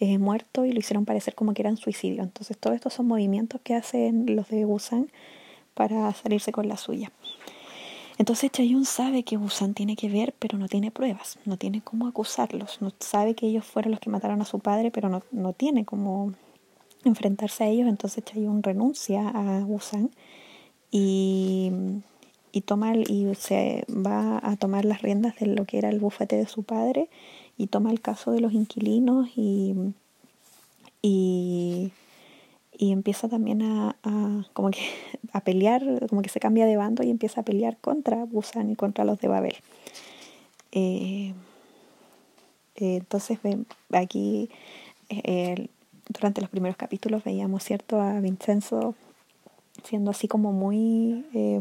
[0.00, 2.22] eh, muerto y lo hicieron parecer como que eran suicidio.
[2.22, 5.08] Entonces, todos estos son movimientos que hacen los de Busan
[5.74, 7.12] para salirse con la suya.
[8.18, 12.06] Entonces Chayun sabe que Busan tiene que ver, pero no tiene pruebas, no tiene cómo
[12.06, 15.52] acusarlos, no sabe que ellos fueron los que mataron a su padre, pero no, no
[15.52, 16.34] tiene cómo
[17.04, 20.10] enfrentarse a ellos, entonces Chayun renuncia a Busan
[20.90, 21.72] y,
[22.52, 26.36] y, toma, y se va a tomar las riendas de lo que era el bufete
[26.36, 27.08] de su padre
[27.56, 29.74] y toma el caso de los inquilinos y,
[31.00, 31.92] y
[32.82, 33.94] y empieza también a,
[34.54, 34.80] como que
[35.32, 38.74] a pelear, como que se cambia de bando y empieza a pelear contra Busan y
[38.74, 39.54] contra los de Babel.
[40.72, 41.32] Eh,
[42.74, 43.38] eh, entonces
[43.92, 44.50] aquí
[45.10, 45.68] eh,
[46.08, 48.96] durante los primeros capítulos veíamos cierto a Vincenzo
[49.84, 51.60] siendo así como muy eh,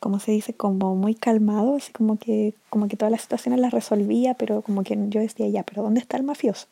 [0.00, 0.52] ¿cómo se dice?
[0.52, 4.82] como muy calmado así como que como que todas las situaciones las resolvía pero como
[4.82, 6.66] que yo decía ya pero ¿dónde está el mafioso?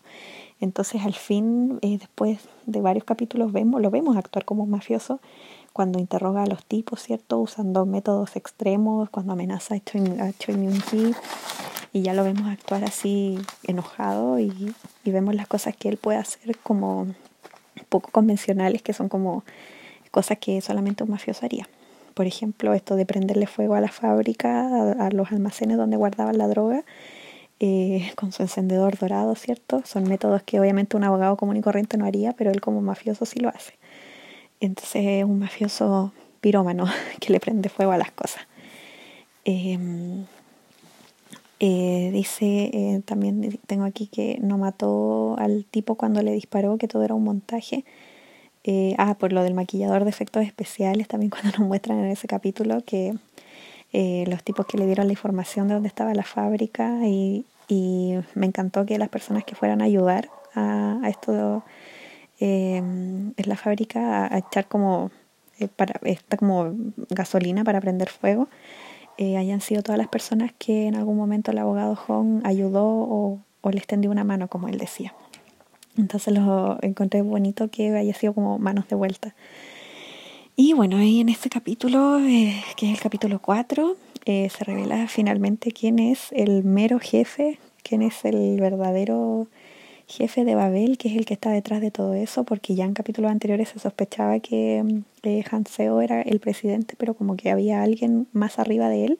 [0.63, 5.21] Entonces al fin, eh, después de varios capítulos, vemos, lo vemos actuar como un mafioso
[5.73, 7.39] cuando interroga a los tipos, ¿cierto?
[7.39, 11.15] Usando métodos extremos, cuando amenaza a Choi, Myung-hee
[11.93, 14.75] y ya lo vemos actuar así enojado y
[15.05, 17.09] vemos las cosas que él puede hacer como
[17.89, 19.45] poco convencionales, que son como
[20.13, 21.69] cosas que solamente un mafioso haría.
[22.15, 26.47] Por ejemplo, esto de prenderle fuego a la fábrica, a los almacenes donde guardaban la
[26.47, 26.85] droga,
[27.65, 29.83] eh, con su encendedor dorado, ¿cierto?
[29.85, 33.25] Son métodos que obviamente un abogado común y corriente no haría, pero él como mafioso
[33.25, 33.75] sí lo hace.
[34.59, 36.87] Entonces es un mafioso pirómano
[37.21, 38.43] que le prende fuego a las cosas.
[39.45, 40.25] Em,
[41.61, 46.89] eh, dice, eh, también tengo aquí que no mató al tipo cuando le disparó, que
[46.89, 47.85] todo era un montaje.
[48.99, 52.83] ah, por lo del maquillador de efectos especiales, también cuando nos muestran en ese capítulo
[52.85, 53.15] que
[53.93, 58.45] los tipos que le dieron la información de dónde estaba la fábrica y, y me
[58.45, 61.65] encantó que las personas que fueran a ayudar a, esto
[62.39, 65.11] em, en la fábrica a, echar como
[65.59, 65.69] eh,
[66.03, 66.75] esta como
[67.09, 68.49] gasolina para prender fuego
[69.17, 73.41] eh, hayan sido todas las personas que en algún momento el abogado Hong ayudó o,
[73.63, 75.15] o le extendió una mano como él decía.
[75.97, 79.35] Entonces lo encontré bonito que haya sido como manos de vuelta.
[80.57, 85.09] Y bueno, ahí en este capítulo, eh, que es el capítulo 4, eh, se revela
[85.09, 89.49] finalmente quién es el mero jefe, quién es el verdadero
[90.07, 92.95] jefe de Babel, que es el que está detrás de todo eso, porque ya en
[92.95, 94.85] capítulos anteriores se sospechaba que
[95.23, 99.19] eh, Hanseo era el presidente, pero como que había alguien más arriba de él.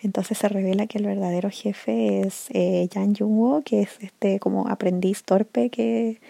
[0.00, 4.66] Entonces se revela que el verdadero jefe es eh, Yang Jung-woo, que es este como
[4.68, 6.20] aprendiz torpe que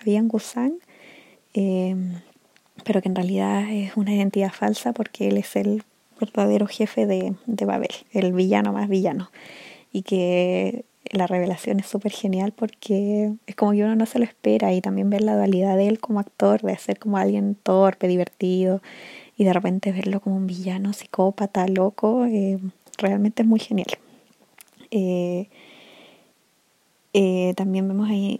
[0.00, 0.74] había en Gusan,
[1.54, 2.20] em,
[2.84, 5.82] pero que en realidad es una identidad falsa porque él es el
[6.26, 9.30] verdadero jefe de, de Babel, el villano más villano.
[9.92, 14.24] Y que la revelación es súper genial porque es como que uno no se lo
[14.24, 18.08] espera y también ver la dualidad de él como actor, de ser como alguien torpe,
[18.08, 18.80] divertido
[19.36, 22.58] y de repente verlo como un villano, psicópata, loco, eh,
[22.98, 23.88] realmente es muy genial.
[24.90, 25.48] Eh,
[27.14, 28.38] eh, también vemos ahí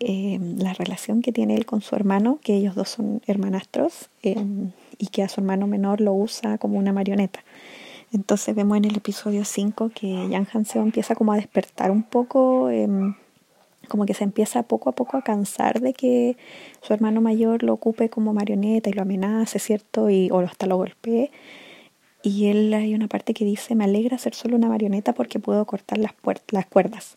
[0.57, 5.23] la relación que tiene él con su hermano, que ellos dos son hermanastros y que
[5.23, 7.45] a su hermano menor lo usa como una marioneta.
[8.13, 12.69] Entonces vemos en el episodio 5 que Jan Hanseo empieza como a despertar un poco,
[12.69, 13.15] em,
[13.89, 16.37] como que se empieza poco a poco a cansar de que
[16.83, 20.11] su hermano mayor lo ocupe como marioneta y lo amenace, ¿cierto?
[20.11, 21.31] Y, o hasta lo golpee.
[22.23, 25.65] Y él hay una parte que dice, me alegra ser solo una marioneta porque puedo
[25.67, 26.13] cortar las,
[26.51, 27.17] las cuerdas.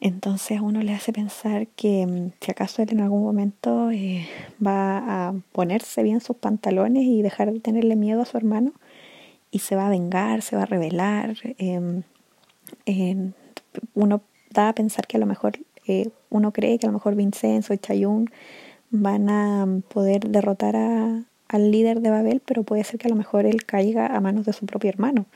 [0.00, 4.28] Entonces a uno le hace pensar que em, si acaso él en algún momento eh,
[4.64, 8.72] va a ponerse bien sus pantalones y dejar de tenerle miedo a su hermano
[9.50, 11.34] y se va a vengar, se va a rebelar.
[11.58, 12.02] Em,
[13.94, 17.14] uno da a pensar que a lo mejor, eh, uno cree que a lo mejor
[17.14, 18.30] Vincenzo y Chayun
[18.90, 23.16] van a poder derrotar a, al líder de Babel, pero puede ser que a lo
[23.16, 25.26] mejor él caiga a manos de su propio hermano,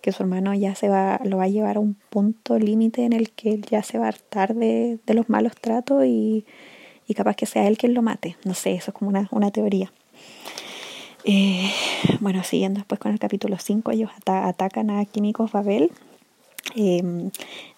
[0.00, 3.12] que su hermano ya se va, lo va a llevar a un punto límite en
[3.12, 6.44] el que él ya se va a hartar de, de los malos tratos y,
[7.06, 8.36] y capaz que sea él quien lo mate.
[8.44, 9.92] No sé, eso es como una, una teoría.
[11.24, 11.70] Eh,
[12.20, 15.90] bueno, siguiendo después con el capítulo 5, ellos atacan a Químicos Babel.
[16.74, 17.30] Em,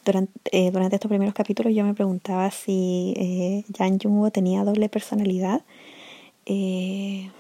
[0.04, 4.88] durante, eh, durante estos primeros capítulos yo me preguntaba si eh, Yang Jung tenía doble
[4.88, 5.62] personalidad.
[6.46, 7.30] Eh,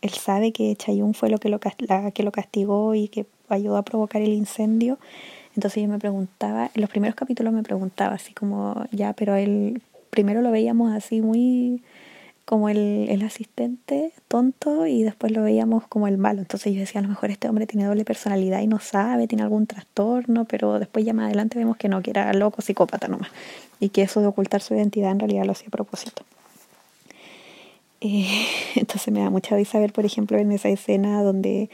[0.00, 3.76] él sabe que Chayun fue lo que lo, la, que lo castigó y que ayudó
[3.76, 4.98] a provocar el incendio.
[5.54, 9.82] Entonces yo me preguntaba, en los primeros capítulos me preguntaba así como, ya, pero él
[10.10, 11.82] primero lo veíamos así muy
[12.44, 16.40] como el, el, asistente tonto y después lo veíamos como el malo.
[16.40, 19.44] Entonces yo decía, a lo mejor este hombre tiene doble personalidad y no sabe, tiene
[19.44, 23.30] algún trastorno, pero después ya más adelante vemos que no, que era loco, psicópata nomás.
[23.80, 26.24] Y que eso de ocultar su identidad en realidad lo hacía a propósito.
[28.00, 28.26] Eh,
[28.74, 31.70] entonces me da mucha risa ver, por ejemplo, en esa escena donde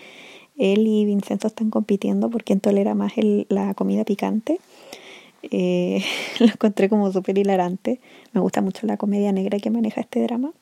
[0.59, 3.12] él y Vincenzo están compitiendo por quién tolera más
[3.49, 4.61] la comida picante.
[5.43, 6.05] Eh,
[6.40, 8.01] lo encontré como súper hilarante.
[8.32, 10.52] Me gusta mucho la comedia negra que maneja este drama.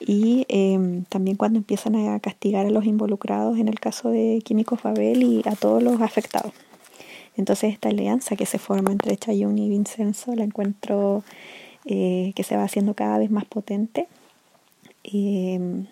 [0.00, 4.82] Y eh, también cuando empiezan a castigar a los involucrados en el caso de Químicos
[4.82, 6.52] Babel y a todos los afectados.
[7.36, 11.22] Entonces esta alianza que se forma entre Chayun y Vincenzo la encuentro
[11.84, 14.08] eh, que se va haciendo cada vez más potente.
[15.04, 15.86] Em,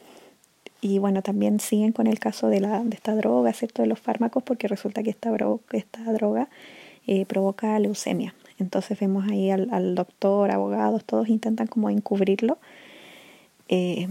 [0.81, 3.83] y bueno, también siguen con el caso de, la, de esta droga, ¿cierto?
[3.83, 5.31] De los fármacos, porque resulta que esta,
[5.73, 6.49] esta droga
[7.09, 8.35] eh, provoca leucemia.
[8.59, 12.59] Entonces vemos ahí al, al, doctor, abogados, todos intentan como encubrirlo.
[13.69, 14.07] Eh,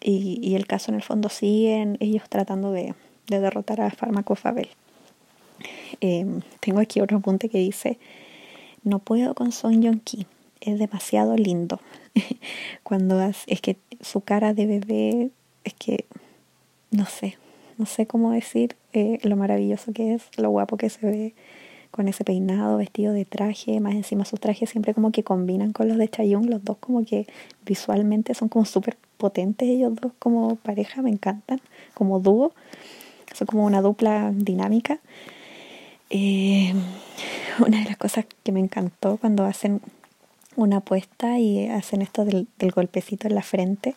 [0.00, 2.94] y, y, el caso en el fondo siguen ellos tratando de,
[3.28, 4.68] de derrotar a Farmacofabel.
[6.00, 6.26] Eh,
[6.60, 7.98] tengo aquí otro apunte que dice,
[8.82, 10.26] no puedo con Son Jong Ki,
[10.60, 11.80] es demasiado lindo.
[12.82, 15.30] Cuando es que su cara de bebé,
[15.64, 16.04] es que,
[16.90, 17.36] no sé,
[17.78, 21.34] no sé cómo decir eh, lo maravilloso que es, lo guapo que se ve
[21.96, 25.88] con ese peinado, vestido de traje, más encima sus trajes siempre como que combinan con
[25.88, 27.26] los de Chayun, los dos como que
[27.64, 31.60] visualmente son como súper potentes ellos dos como pareja, me encantan,
[31.94, 32.52] como dúo,
[33.34, 35.00] son como una dupla dinámica.
[36.10, 36.72] Eh,
[37.58, 39.80] una de las cosas que me encantó cuando hacen
[40.54, 43.94] una apuesta y hacen esto del, golpecito en la frente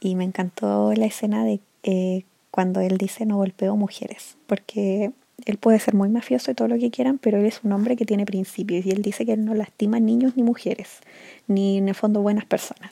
[0.00, 5.12] y me encantó la escena de eh, cuando él dice no golpeo mujeres, porque
[5.44, 7.96] él puede ser muy mafioso y todo lo que quieran, pero él es un hombre
[7.96, 11.00] que tiene principios y él dice que él no lastima niños ni mujeres,
[11.46, 12.90] ni en el fondo buenas personas.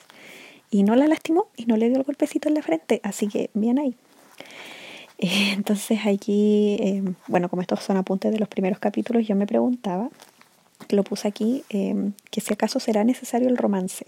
[0.70, 3.50] Y no la lastimó y no le dio el golpecito en la frente, así que
[3.54, 3.94] bien ahí.
[5.18, 10.10] Entonces aquí, eh, bueno, como estos son apuntes de los primeros capítulos, yo me preguntaba,
[10.90, 14.06] lo puse aquí, eh, que si acaso será necesario el romance,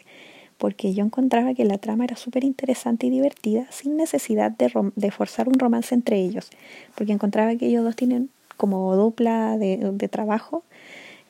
[0.65, 5.47] porque yo encontraba que la trama era súper interesante y divertida sin necesidad de, forzar
[5.47, 6.49] un romance entre ellos,
[6.95, 10.65] porque encontraba que ellos dos tienen como dupla de, trabajo,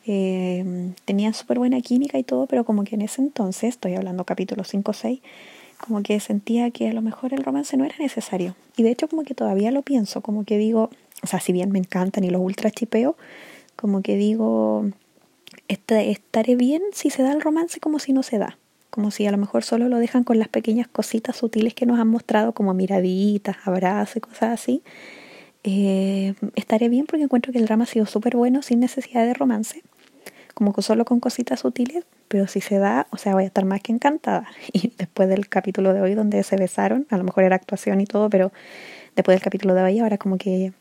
[0.06, 4.22] eh, tenían súper buena química y todo, pero como que en ese entonces, estoy hablando
[4.22, 5.20] capítulo 5 o 6,
[5.84, 8.54] como que sentía que a lo mejor el romance no era necesario.
[8.76, 10.90] Y de hecho como que todavía lo pienso, como que digo,
[11.24, 13.16] o sea, si bien me encantan y los ultra chipeo,
[13.74, 14.84] como que digo,
[15.66, 18.58] estaré bien si se da el romance como si no se da
[18.94, 21.98] como si a lo mejor solo lo dejan con las pequeñas cositas sutiles que nos
[21.98, 24.82] han mostrado, como miraditas, abrazos y cosas así.
[25.64, 29.34] eh, estaré bien porque encuentro que el drama ha sido súper bueno sin necesidad de
[29.34, 29.82] romance,
[30.54, 33.64] como que solo con cositas sutiles, pero si se da, o sea, voy a estar
[33.64, 34.46] más que encantada.
[34.72, 38.06] Y después del capítulo de hoy donde se besaron, a lo mejor era actuación y
[38.06, 38.52] todo, pero
[39.16, 40.72] después del capítulo de hoy ahora como que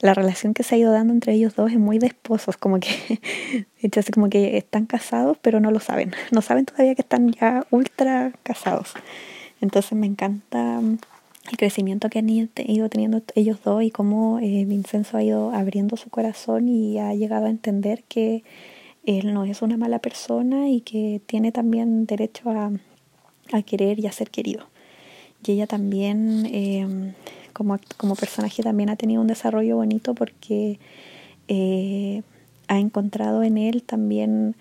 [0.00, 2.78] la relación que se ha ido dando entre ellos dos es muy de esposos, como
[2.80, 2.88] que,
[3.80, 7.66] entonces como que están casados, pero no lo saben, no saben todavía que están ya
[7.70, 8.94] ultra casados.
[9.60, 10.98] Entonces me encanta mm,
[11.50, 15.96] el crecimiento que han ido teniendo ellos dos y cómo eh, Vincenzo ha ido abriendo
[15.96, 18.42] su corazón y ha llegado a entender que
[19.06, 22.72] él no es una mala persona y que tiene también derecho a,
[23.52, 24.66] a querer y a ser querido.
[25.46, 27.14] Y ella también eh,
[27.56, 30.78] como, como personaje también ha tenido un desarrollo bonito porque
[31.48, 32.22] eh,
[32.68, 34.56] ha encontrado en él también,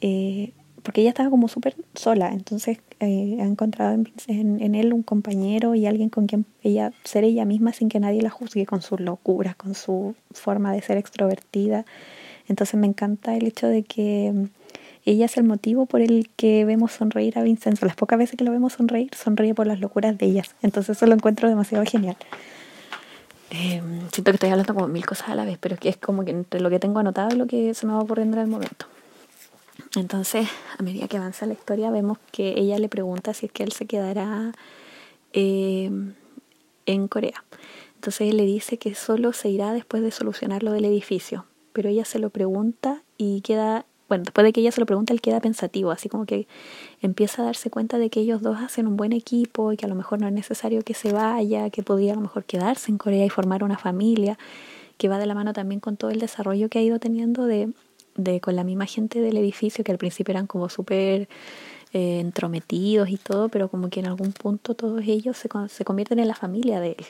[0.00, 0.50] eh,
[0.82, 5.76] porque ella estaba como súper sola, entonces eh, ha encontrado en, en, él un compañero
[5.76, 8.98] y alguien con quien ella ser ella misma sin que nadie la juzgue con sus
[8.98, 11.84] locuras, con su forma de ser extrovertida.
[12.48, 14.48] Entonces me encanta el hecho de que
[15.04, 17.86] ella es el motivo por el que vemos sonreír a Vincenzo.
[17.86, 20.54] Las pocas veces que lo vemos sonreír, sonríe por las locuras de ellas.
[20.62, 22.16] Entonces eso lo encuentro demasiado genial.
[23.50, 23.82] Eh,
[24.12, 26.24] siento que estoy hablando como mil cosas a la vez, pero es que es como
[26.24, 28.48] que entre lo que tengo anotado y lo que se me va ocurriendo en el
[28.48, 28.86] momento.
[29.96, 30.46] Entonces,
[30.78, 33.72] a medida que avanza la historia, vemos que ella le pregunta si es que él
[33.72, 34.52] se quedará
[35.32, 35.90] eh,
[36.86, 37.44] en Corea.
[37.96, 41.88] Entonces él le dice que solo se irá después de solucionar lo del edificio, pero
[41.88, 45.20] ella se lo pregunta y queda bueno, después de que ella se lo pregunta, él
[45.20, 46.48] queda pensativo, así como que
[47.00, 49.88] empieza a darse cuenta de que ellos dos hacen un buen equipo y que a
[49.88, 52.98] lo mejor no es necesario que se vaya, que podría a lo mejor quedarse en
[52.98, 54.36] Corea y formar una familia,
[54.98, 57.70] que va de la mano también con todo el desarrollo que ha ido teniendo de,
[58.16, 61.28] de con la misma gente del edificio, que al principio eran como súper
[61.92, 66.18] eh, entrometidos y todo, pero como que en algún punto todos ellos se, se convierten
[66.18, 67.06] en la familia de él.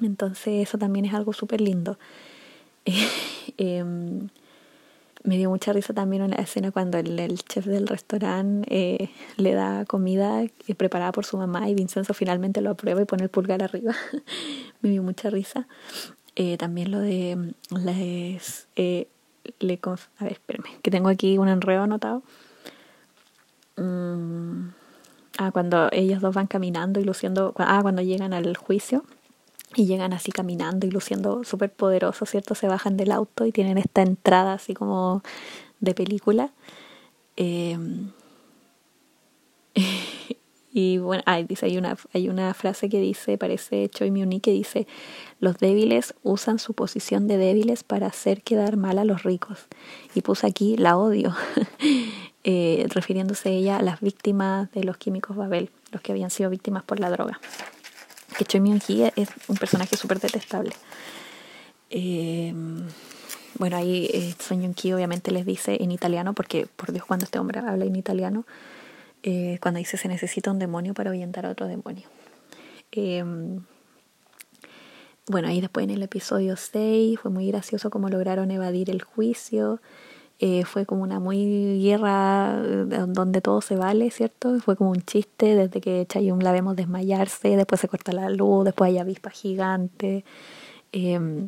[0.00, 1.98] Entonces eso también es algo súper lindo.
[3.58, 3.84] eh,
[5.24, 9.84] me dio mucha risa también una escena cuando el, chef del restaurante eh, le da
[9.84, 10.42] comida
[10.76, 13.94] preparada por su mamá y Vincenzo finalmente lo aprueba y pone el pulgar arriba.
[14.80, 15.68] me dio mucha risa.
[16.34, 18.66] Eh, también lo de mm, las...
[18.76, 19.08] Eh,
[19.58, 22.22] le a ver, espérame, que tengo aquí un enredo anotado.
[23.76, 24.68] Mm,
[25.38, 27.54] ah, cuando ellos dos van caminando y luciendo...
[27.58, 29.04] Ah, cuando llegan al juicio
[29.74, 32.54] y llegan así caminando y luciendo súper poderosos, ¿cierto?
[32.54, 35.22] Se bajan del auto y tienen esta entrada así como
[35.80, 36.50] de película.
[37.36, 37.78] Eh,
[40.72, 44.86] y bueno, dice, hay, una, hay una frase que dice, parece Choi Myuni, que dice,
[45.40, 49.66] los débiles usan su posición de débiles para hacer quedar mal a los ricos.
[50.14, 51.34] Y puse aquí la odio,
[52.44, 56.82] eh, refiriéndose ella a las víctimas de los químicos Babel, los que habían sido víctimas
[56.82, 57.40] por la droga
[58.36, 58.80] que Choi myung
[59.16, 60.72] es un personaje súper detestable.
[61.90, 62.54] Eh,
[63.58, 64.62] bueno, ahí eh, Son
[64.94, 68.44] obviamente les dice en italiano, porque por Dios, cuando este hombre habla en italiano,
[69.22, 72.08] eh, cuando dice se necesita un demonio para ahuyentar a otro demonio.
[72.92, 73.24] Eh,
[75.28, 79.80] bueno, ahí después en el episodio 6 fue muy gracioso cómo lograron evadir el juicio.
[80.44, 84.58] Eh, fue como una muy guerra eh, donde todo se vale, ¿cierto?
[84.58, 88.64] Fue como un chiste desde que Chayun la vemos desmayarse, después se corta la luz,
[88.64, 90.24] después hay avispa gigante.
[90.90, 91.46] Eh,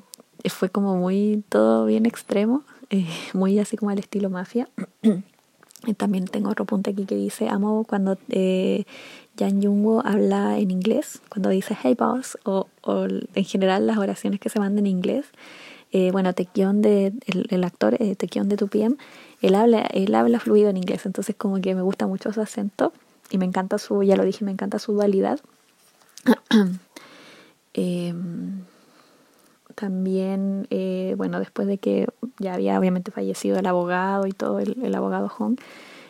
[0.49, 4.69] fue como muy todo bien extremo, eh, muy así como al estilo mafia.
[5.97, 8.85] También tengo otro punto aquí que dice, amo cuando eh,
[9.37, 14.39] Jan Jungwo habla en inglés, cuando dice hey boss, o, o en general las oraciones
[14.39, 15.27] que se mandan en inglés
[15.95, 18.97] eh, bueno, Tequion de, el, actor eh, de Tupiem,
[19.41, 22.93] él habla, él habla fluido en inglés, entonces como que me gusta mucho su acento
[23.31, 25.39] y me encanta su, ya lo dije, me encanta su dualidad.
[27.75, 28.13] eh,
[29.77, 32.09] también, eh, bueno, después de que
[32.41, 35.55] ya había obviamente fallecido el abogado y todo, el, el abogado Hong,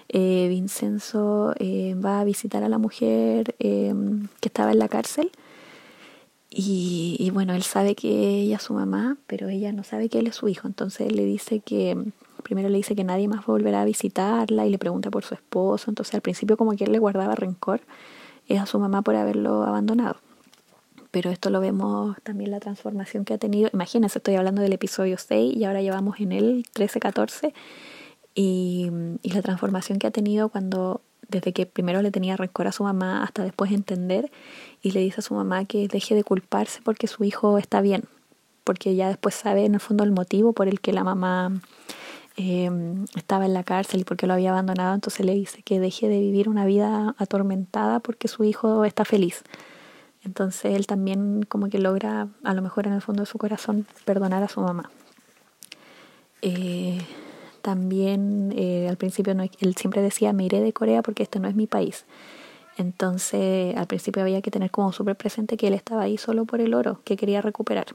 [0.09, 5.31] eh, Vincenzo eh, va a visitar a la mujer em, que estaba en la cárcel
[6.57, 10.21] y, y, bueno, él sabe que ella es su mamá, pero ella no sabe que
[10.21, 10.69] él es su hijo.
[10.69, 11.97] Entonces le dice que,
[12.45, 15.91] primero le dice que nadie más volverá a visitarla y le pregunta por su esposo.
[15.91, 17.81] Entonces al principio como que él le guardaba rencor
[18.47, 20.19] es a su mamá por haberlo abandonado.
[21.11, 23.69] Pero esto lo vemos también la transformación que ha tenido.
[23.73, 27.53] Imagínense, estoy hablando del episodio 6 y ahora llevamos en el 13-14.
[28.37, 28.91] Y,
[29.23, 32.85] y la transformación que ha tenido cuando desde que primero le tenía rencor a su
[32.85, 34.31] mamá hasta después entender
[34.83, 38.05] y le dice a su mamá que deje de culparse porque su hijo está bien,
[38.65, 41.53] porque ya después sabe en el fondo el motivo por el que la mamá
[42.37, 42.71] eh,
[43.17, 46.19] estaba en la cárcel y porque lo había abandonado, entonces le dice que deje de
[46.19, 49.43] vivir una vida atormentada porque su hijo está feliz.
[50.25, 53.87] Entonces él también como que logra, a lo mejor en el fondo de su corazón,
[54.05, 54.91] perdonar a su mamá.
[56.41, 56.99] Eh,
[57.65, 61.55] también eh, al principio él siempre decía, me iré de Corea porque este no es
[61.55, 62.05] mi país.
[62.77, 66.61] Entonces al principio había que tener como súper presente que él estaba ahí solo por
[66.61, 67.87] el oro que quería recuperar.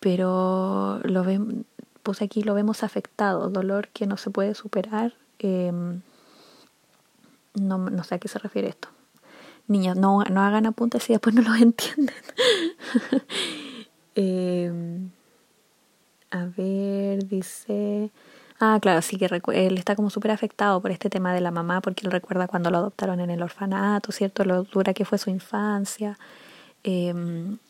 [0.00, 1.66] Pero lo ven,
[2.02, 5.12] puse aquí, lo vemos afectado, dolor que no se puede superar.
[5.40, 6.00] Em,
[7.52, 8.88] no, no sé a qué se refiere esto.
[9.66, 12.14] Niños, no, no hagan apuntes y después no los entienden.
[14.14, 15.10] Em,
[16.30, 18.10] a ver, dice...
[18.60, 21.80] Ah, claro, sí que él está como súper afectado por este tema de la mamá,
[21.80, 24.44] porque él recuerda cuando lo adoptaron en el orfanato, ¿cierto?
[24.44, 26.18] Lo dura que fue su infancia.
[26.82, 27.14] Eh,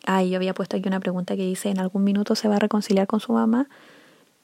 [0.07, 2.59] ah, yo había puesto aquí una pregunta que dice, ¿en algún minuto se va a
[2.59, 3.69] reconciliar con su mamá?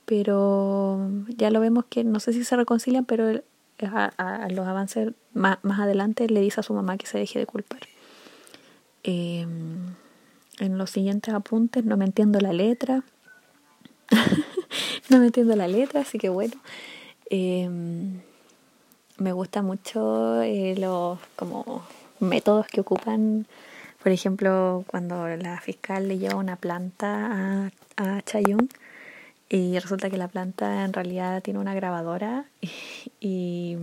[0.05, 3.43] Pero ya lo vemos que no sé si se reconcilian, pero
[3.83, 7.47] a, los avances más, más, adelante le dice a su mamá que se deje de
[7.47, 7.81] culpar.
[9.03, 9.47] Eh,
[10.59, 13.03] en los siguientes apuntes no me entiendo la letra.
[15.09, 16.55] no me entiendo la letra, así que bueno.
[17.31, 18.21] Em,
[19.19, 21.87] me gusta mucho eh, los como
[22.21, 23.47] métodos que ocupan,
[24.03, 28.69] por ejemplo, cuando la fiscal le lleva una planta a, a Chayun
[29.49, 32.47] y resulta que la planta en realidad tiene una grabadora
[33.21, 33.77] y,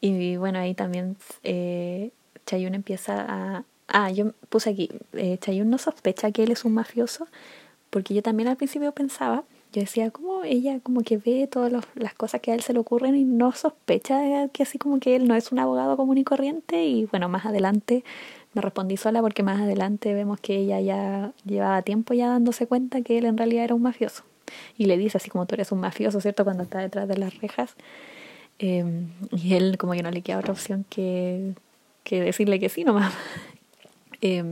[0.00, 2.10] y, bueno, ahí también eh,
[2.46, 3.64] Chayun empieza a...
[3.88, 7.28] Ah, yo puse aquí, eh, Chayun no sospecha que él es un mafioso,
[7.90, 12.14] porque yo también al principio pensaba, yo decía, como ella como que ve todas las
[12.14, 15.28] cosas que a él se le ocurren y no sospecha que así como que él
[15.28, 18.04] no es un abogado común y corriente y bueno, más adelante
[18.54, 23.02] me respondí sola porque más adelante vemos que ella ya llevaba tiempo ya dándose cuenta
[23.02, 24.24] que él en realidad era un mafioso.
[24.78, 26.44] Y le dice así como tú eres un mafioso, ¿cierto?
[26.44, 27.74] Cuando está detrás de las rejas.
[28.58, 31.52] Em, y él como que no le queda otra opción que,
[32.02, 33.12] que decirle que sí nomás.
[34.22, 34.42] eh,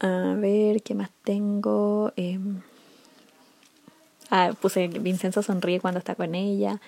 [0.00, 2.12] a ver, ¿qué más tengo?
[2.16, 2.38] Eh,
[4.30, 6.80] ah, puse Vincenzo sonríe cuando está con ella.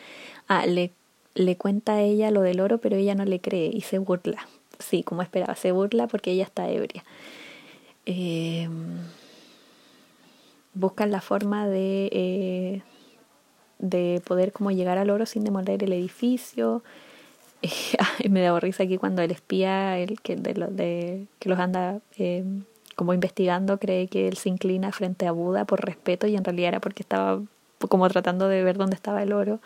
[0.48, 0.92] Ah, le,
[1.34, 4.46] le cuenta a ella lo del oro, pero ella no le cree y se burla.
[4.78, 7.04] Sí, como esperaba, se burla porque ella está ebria.
[8.06, 8.68] Eh,
[10.74, 12.82] buscan la forma de, eh,
[13.78, 16.82] de poder como llegar al oro sin demoler el edificio.
[18.30, 22.44] me da risa aquí cuando el espía, el que, de, de, que los anda eh,
[23.00, 26.68] como investigando, cree que él se inclina frente a Buda por respeto y en realidad
[26.68, 27.40] era porque estaba
[27.78, 29.58] como tratando de ver dónde estaba el oro.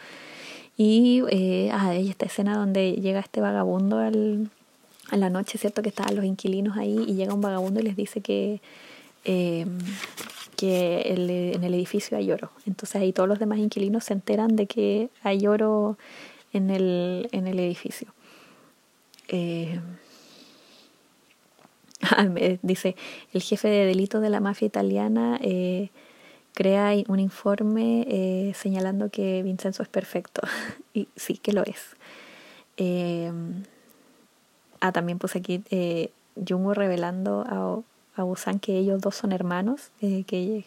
[0.77, 4.51] Y eh, ah, esta escena donde llega este vagabundo al,
[5.11, 5.83] a la noche, ¿cierto?
[5.83, 8.61] Que estaban los inquilinos ahí y llega un vagabundo y les dice que,
[9.25, 9.67] eh,
[10.57, 12.53] que el, en el edificio hay oro.
[12.67, 15.99] Entonces ahí todos los demás inquilinos se enteran de que hay oro
[16.53, 18.15] en el, en el edificio.
[19.27, 19.81] Eh,
[22.63, 22.97] dice,
[23.33, 25.91] el jefe de delito de la mafia italiana eh,
[26.55, 30.41] crea un informe eh, señalando que Vincenzo es perfecto.
[30.95, 31.97] y sí que lo es.
[32.77, 33.31] Eh,
[34.81, 36.11] ah, también puse aquí eh,
[36.49, 40.65] Jungo revelando a, a Busan que ellos dos son hermanos, que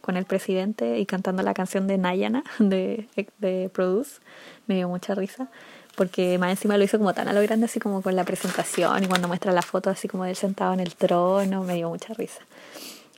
[0.00, 4.20] con el presidente y cantando la canción de Nayana de, de Produce.
[4.66, 5.48] Me dio mucha risa
[5.96, 9.04] porque más encima lo hizo como tan a lo grande, así como con la presentación
[9.04, 11.88] y cuando muestra la foto así como de él sentado en el trono, me dio
[11.88, 12.40] mucha risa.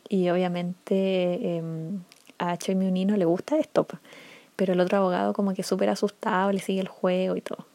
[0.09, 1.62] Y obviamente eh,
[2.39, 3.86] a Choi Myung le gusta esto,
[4.55, 7.66] pero el otro abogado como que súper asustado, le sigue el juego y todo.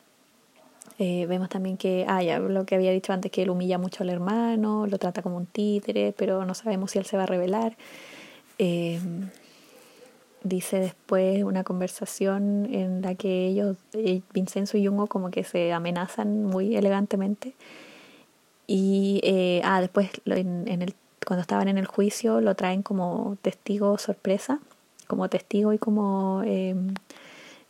[0.99, 4.03] Eh, vemos también que, ah, ya lo que había dicho antes, que él humilla mucho
[4.03, 7.25] al hermano, lo trata como un títere, pero no sabemos si él se va a
[7.25, 7.75] revelar.
[8.59, 8.99] Eh,
[10.43, 15.73] dice después una conversación en la que ellos, eh, Vincenzo y Jungo, como que se
[15.73, 17.53] amenazan muy elegantemente.
[18.67, 20.95] Y eh, ah, después en, en, el,
[21.25, 24.59] cuando estaban en el juicio lo traen como testigo sorpresa,
[25.07, 26.93] como testigo y como, em,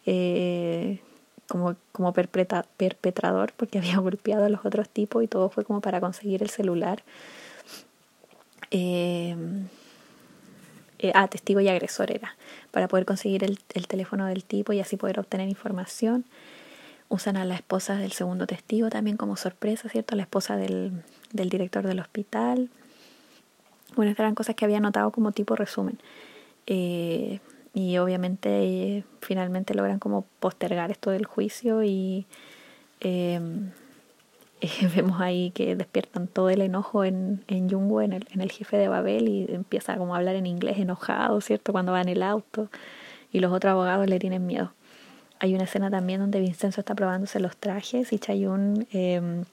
[0.06, 0.99] eh,
[1.48, 5.99] como, como perpetrador, porque había golpeado a los otros tipos y todo fue como para
[5.99, 7.03] conseguir el celular.
[8.69, 9.35] Eh,
[11.01, 12.35] eh, ah, testigo y agresor era,
[12.69, 16.25] para poder conseguir el, el, teléfono del tipo y así poder obtener información.
[17.09, 20.15] Usan a la esposa del segundo testigo también como sorpresa, ¿cierto?
[20.15, 21.03] La esposa del,
[21.33, 22.69] director del hospital.
[23.95, 25.97] Bueno, estas eran cosas que había notado como tipo resumen.
[26.67, 27.39] Eh,
[27.73, 32.27] y obviamente eh, finalmente logran como postergar esto del juicio y
[34.95, 38.77] vemos ahí que despiertan todo el enojo en, en Jungwoo, en el, en el jefe
[38.77, 41.71] de Babel, y empieza como a hablar en inglés enojado, ¿cierto?
[41.71, 42.69] Cuando va en el auto,
[43.31, 44.73] y los otros abogados le tienen miedo.
[45.39, 49.43] Hay una escena también donde Vincenzo está probándose los trajes y Chayun eh,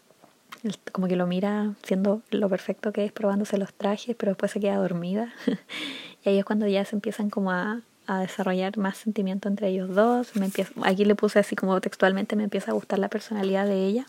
[0.92, 4.60] como que lo mira siendo lo perfecto que es, probándose los trajes, pero después se
[4.60, 5.32] queda dormida.
[6.24, 9.94] y ahí es cuando ya se empiezan como a, a desarrollar más sentimiento entre ellos
[9.94, 10.34] dos.
[10.36, 13.86] Me empieza, aquí le puse así como textualmente, me empieza a gustar la personalidad de
[13.86, 14.06] ella.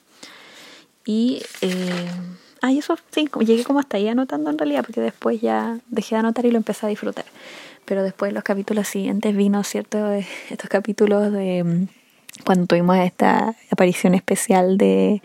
[1.05, 2.09] Y, eh,
[2.61, 6.19] ay, eso sí, llegué como hasta ahí anotando en realidad, porque después ya dejé de
[6.19, 7.26] anotar y lo empecé a disfrutar.
[7.85, 10.11] Pero después los capítulos siguientes vino, ¿cierto?
[10.11, 11.88] Estos capítulos de mm,
[12.45, 15.21] cuando tuvimos esta aparición especial de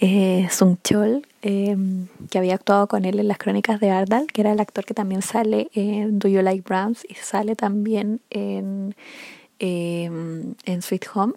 [0.00, 4.42] eh, Sung Chol, em, que había actuado con él en las crónicas de Ardal, que
[4.42, 8.94] era el actor que también sale en Do You Like Browns y sale también en,
[9.58, 11.34] em, en Sweet Home.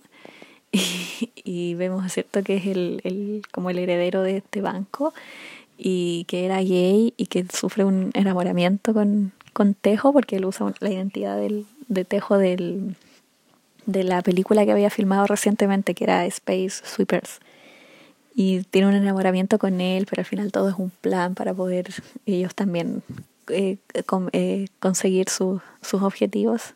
[1.43, 5.13] Y, vemos, ¿cierto?, que es el, el, como el heredero de este banco
[5.77, 10.73] y que era gay y que sufre un enamoramiento con, con Tejo porque él usa
[10.79, 12.95] la identidad del, de Tejo del,
[13.85, 17.39] de la película que había filmado recientemente que era Space Sweepers
[18.35, 21.87] y tiene un enamoramiento con él, pero al final todo es un plan para poder
[22.25, 23.03] ellos también
[23.49, 23.77] eh,
[24.31, 26.73] eh, conseguir sus objetivos.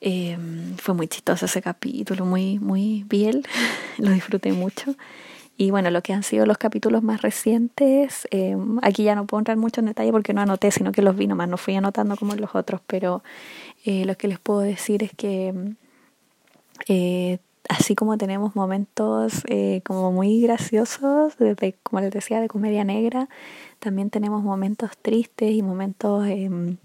[0.00, 3.42] Em, fue muy chistoso ese capítulo, muy, muy bien,
[3.98, 4.94] lo disfruté mucho.
[5.58, 9.40] Y bueno, lo que han sido los capítulos más recientes, em, aquí ya no puedo
[9.40, 12.16] entrar mucho en detalle porque no anoté, sino que los vi nomás, no fui anotando
[12.16, 13.22] como los otros, pero
[13.84, 15.74] eh, lo que les puedo decir es que
[17.68, 23.28] así como tenemos momentos eh, como muy graciosos, desde, como les decía, de comedia negra,
[23.78, 26.76] también tenemos momentos tristes y momentos em,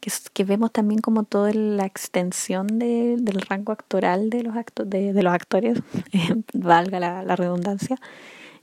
[0.00, 4.84] que, que, vemos también como toda la extensión de, del rango actoral de los, acto,
[4.84, 5.78] de, de los actores,
[6.52, 7.96] valga la, la redundancia.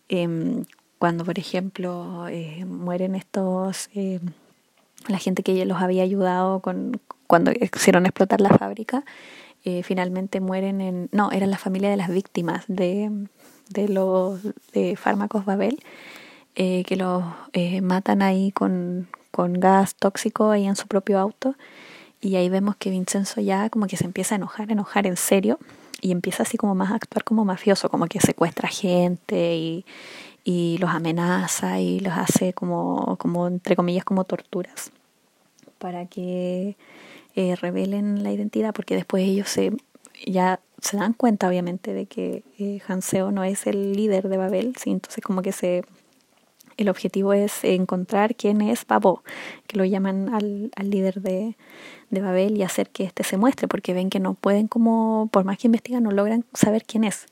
[0.09, 0.65] Em,
[0.99, 4.21] cuando, por ejemplo, eh, mueren estos, em,
[5.07, 9.03] la gente que los había ayudado con, cuando hicieron explotar la fábrica,
[9.67, 11.09] eh, finalmente mueren en...
[11.11, 13.11] No, eran la familia de las víctimas de,
[13.67, 14.39] de los
[14.71, 15.83] de fármacos Babel,
[16.55, 17.21] eh, que los
[17.51, 21.55] eh, matan ahí con, con gas tóxico ahí en su propio auto.
[22.21, 25.59] Y ahí vemos que Vincenzo ya como que se empieza a enojar, enojar en serio,
[25.99, 29.85] y empieza así como más a actuar como mafioso, como que secuestra gente y,
[30.45, 34.91] y los amenaza y los hace como, como, entre comillas, como torturas
[35.77, 36.75] para que
[37.37, 39.71] eh, revelen la identidad, porque después ellos se
[40.25, 44.75] ya se dan cuenta obviamente de que eh, Hanseo no es el líder de Babel,
[44.75, 44.89] ¿sí?
[44.89, 45.83] entonces como que se
[46.77, 49.23] el objetivo es encontrar quién es Babo,
[49.67, 51.55] que lo llaman al, al líder de,
[52.09, 55.43] de Babel y hacer que éste se muestre, porque ven que no pueden como, por
[55.43, 57.25] más que investigan, no logran saber quién es.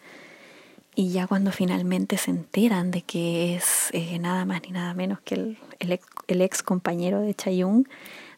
[0.96, 5.20] Y ya cuando finalmente se enteran de que es eh, nada más ni nada menos
[5.22, 7.86] que el, el, ex, el ex compañero de Chayung,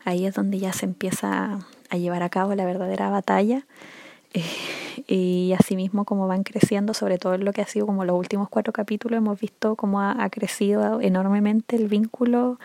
[0.08, 3.66] ahí es donde ya se empieza a llevar a cabo la verdadera batalla.
[4.34, 4.42] Eh,
[5.08, 8.72] y asimismo como van creciendo, sobre todo lo que ha sido como los últimos cuatro
[8.72, 12.58] capítulos, hemos visto cómo ha, crecido enormemente el vínculo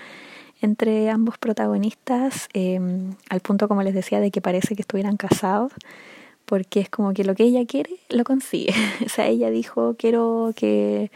[0.60, 5.72] entre ambos protagonistas, em, al punto, como les decía, de que parece que estuvieran casados,
[6.44, 8.72] porque es como que lo que ella quiere, lo consigue.
[9.04, 11.10] o sea, ella dijo, quiero que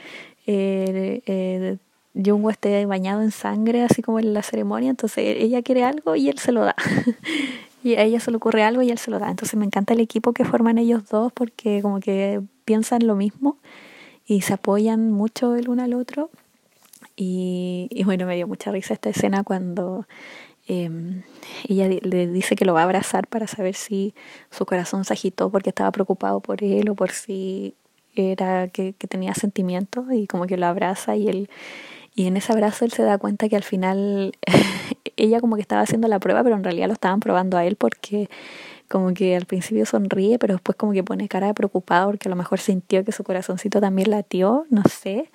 [0.49, 1.79] eh, eh,
[2.17, 6.29] Jungwoo esté bañado en sangre, así como en la ceremonia, entonces ella quiere algo y
[6.29, 6.75] él se lo da.
[7.85, 9.31] y a ella se le ocurre algo y él se lo da.
[9.31, 13.59] Entonces me encanta el equipo que forman ellos dos porque como que piensan lo mismo
[14.27, 16.31] y se apoyan mucho el uno al otro.
[17.19, 20.07] Y, bueno, me dio mucha risa esta escena cuando
[20.69, 20.91] eh,
[21.69, 24.15] ella le dice que lo va a abrazar para saber si
[24.51, 27.75] su corazón se agitó porque estaba preocupado por él o por si
[28.15, 31.51] era que tenía sentimientos y como que lo abraza y él
[32.17, 34.33] y en ese abrazo él se da cuenta que al final
[35.17, 37.77] ella como que estaba haciendo la prueba, pero en realidad lo estaban probando a él
[37.77, 38.31] porque
[38.89, 42.31] como que al principio sonríe, pero después como que pone cara de preocupado porque a
[42.31, 45.31] lo mejor sintió que su corazoncito también latió, no sé.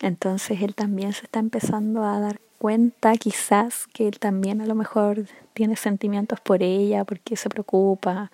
[0.00, 4.76] Entonces él también se está empezando a dar cuenta quizás que él también a lo
[4.76, 8.30] mejor tiene sentimientos por ella, porque se preocupa.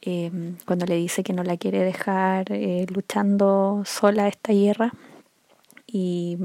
[0.00, 0.30] Eh,
[0.64, 4.94] cuando le dice que no la quiere dejar eh, luchando sola esta guerra
[5.86, 6.38] y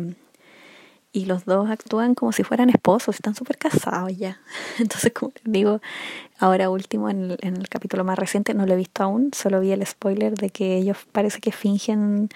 [1.16, 4.40] y los dos actúan como si fueran esposos, están súper casados ya.
[4.80, 5.82] Entonces, como les digo,
[6.40, 9.62] ahora último, en el, en el, capítulo más reciente, no lo he visto aún, solo
[9.62, 12.30] vi el spoiler de que ellos parece que fingen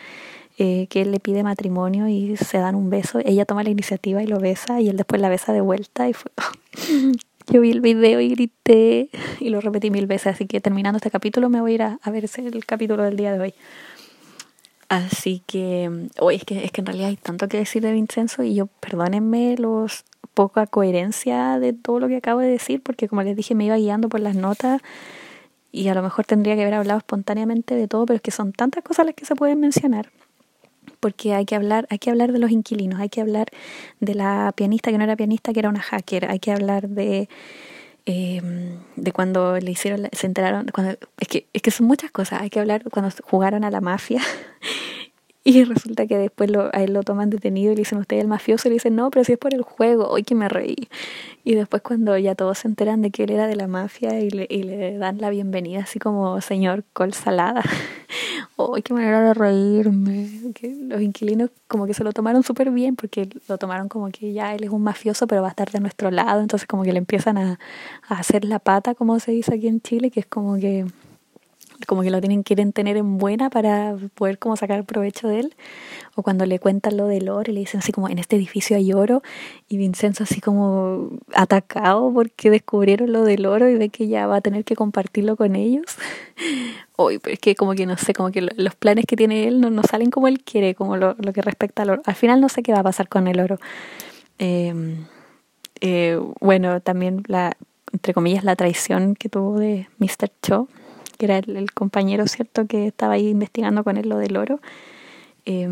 [0.58, 3.20] eh, que él le pide matrimonio y se dan un beso.
[3.24, 6.14] Ella toma la iniciativa y lo besa y él después la besa de vuelta y
[6.14, 6.32] fue...
[7.52, 9.10] Yo vi el video y grité
[9.40, 12.00] y lo repetí mil veces, así que terminando este capítulo me voy a ir a,
[12.04, 13.54] a ver el capítulo del día de hoy.
[14.90, 18.42] Así que, hoy es que es que en realidad hay tanto que decir de Vincenzo
[18.44, 20.04] y yo perdónenme los
[20.34, 23.76] poca coherencia de todo lo que acabo de decir porque como les dije me iba
[23.78, 24.82] guiando por las notas
[25.72, 28.52] y a lo mejor tendría que haber hablado espontáneamente de todo, pero es que son
[28.52, 30.10] tantas cosas las que se pueden mencionar
[31.00, 33.48] porque hay que hablar, hay que hablar de los inquilinos, hay que hablar
[34.00, 37.30] de la pianista que no era pianista, que era una hacker, hay que hablar de
[38.12, 38.42] eh,
[38.96, 42.50] de cuando le hicieron, se enteraron, cuando, es que es que son muchas cosas, hay
[42.50, 44.20] que hablar cuando jugaron a la mafia
[45.44, 48.24] y resulta que después lo, a él lo toman detenido y le dicen, usted es
[48.24, 50.50] el mafioso, y le dicen, no, pero si es por el juego, hoy que me
[50.50, 50.90] reí.
[51.46, 54.30] Y después cuando ya todos se enteran de que él era de la mafia y
[54.30, 57.64] le, y le dan la bienvenida así como señor col salada,
[58.58, 60.30] hoy qué manera de reírme.
[60.54, 64.34] Que los inquilinos como que se lo tomaron súper bien porque lo tomaron como que
[64.34, 66.92] ya él es un mafioso pero va a estar de nuestro lado, entonces como que
[66.92, 67.60] le empiezan a,
[68.10, 70.86] a hacer la pata, como se dice aquí en Chile, que es como que
[71.88, 75.56] como que lo tienen quieren tener en buena para poder como sacar provecho de él.
[76.16, 78.76] O cuando le cuentan lo del oro y le dicen así como en este edificio
[78.76, 79.22] hay oro
[79.68, 84.38] y Vincenzo así como atacado porque descubrieron lo del oro y ve que ya va
[84.38, 85.86] a tener que compartirlo con ellos.
[86.96, 89.62] Hoy pero es que como que no sé como que los planes que tiene él
[89.62, 92.02] no, no salen como él quiere como lo, lo que respecta al oro.
[92.06, 93.58] Al final no sé qué va a pasar con el oro.
[94.40, 94.74] Eh,
[95.82, 97.56] eh, bueno también la
[97.92, 100.32] entre comillas la traición que tuvo de Mr.
[100.42, 100.68] Cho
[101.20, 104.62] que era el, compañero, ¿cierto?, que estaba ahí investigando con él lo del oro.
[105.46, 105.68] Eh,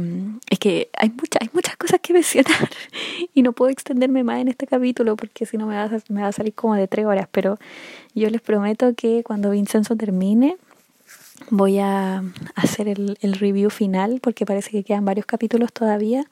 [0.50, 2.70] es que hay, mucha, hay muchas cosas que mencionar
[3.34, 6.22] y no puedo extenderme más en este capítulo porque si no me va, a, me
[6.22, 7.60] va a salir como de tres horas, pero
[8.14, 10.58] yo les prometo que cuando Vincenzo termine
[11.50, 12.24] voy a
[12.56, 16.26] hacer el, el review final porque parece que quedan varios capítulos todavía.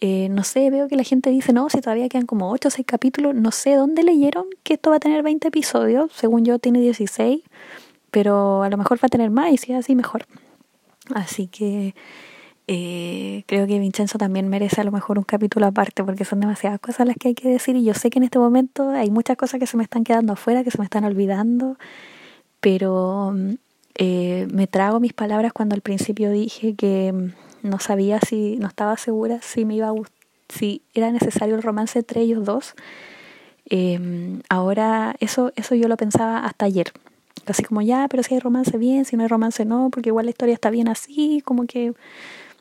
[0.00, 2.70] Eh, no sé, veo que la gente dice, no, si todavía quedan como 8 o
[2.70, 6.58] 6 capítulos, no sé dónde leyeron que esto va a tener 20 episodios, según yo
[6.58, 7.42] tiene 16
[8.10, 10.26] pero a lo mejor va a tener más y si es así mejor.
[11.14, 11.94] Así que
[12.68, 16.80] eh, creo que Vincenzo también merece a lo mejor un capítulo aparte porque son demasiadas
[16.80, 19.36] cosas las que hay que decir y yo sé que en este momento hay muchas
[19.36, 21.76] cosas que se me están quedando afuera, que se me están olvidando,
[22.60, 23.34] pero
[23.94, 27.14] eh, me trago mis palabras cuando al principio dije que
[27.62, 29.94] no sabía si, no estaba segura si me iba a
[30.48, 32.74] si era necesario el romance entre ellos dos.
[33.68, 36.92] Eh, ahora eso, eso yo lo pensaba hasta ayer
[37.46, 40.26] así como ya, pero si hay romance bien, si no hay romance no, porque igual
[40.26, 41.92] la historia está bien así, como que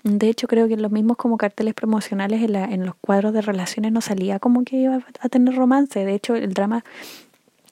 [0.03, 3.33] de hecho creo que en los mismos como carteles promocionales en, la, en los cuadros
[3.33, 6.83] de relaciones no salía como que iba a tener romance, de hecho el drama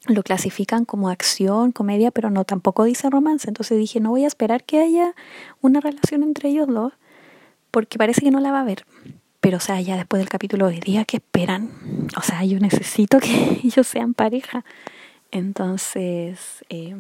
[0.07, 4.27] lo clasifican como acción, comedia, pero no tampoco dice romance, entonces dije, no voy a
[4.27, 5.13] esperar que haya
[5.61, 6.93] una relación entre ellos dos,
[7.71, 8.85] porque parece que no la va a haber.
[9.39, 11.69] Pero, o sea, ya después del capítulo de día, que esperan?
[12.17, 14.63] O sea, yo necesito que ellos sean pareja.
[15.33, 16.95] Entonces, eh,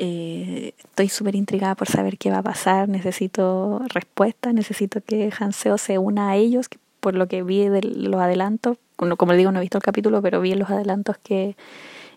[0.00, 2.88] eh, estoy súper intrigada por saber qué va a pasar.
[2.88, 8.20] Necesito respuestas, necesito que Hanseo se una a ellos, por lo que vi de los
[8.20, 8.76] adelantos.
[8.96, 11.54] Como le digo, no he visto el capítulo, pero vi en los adelantos que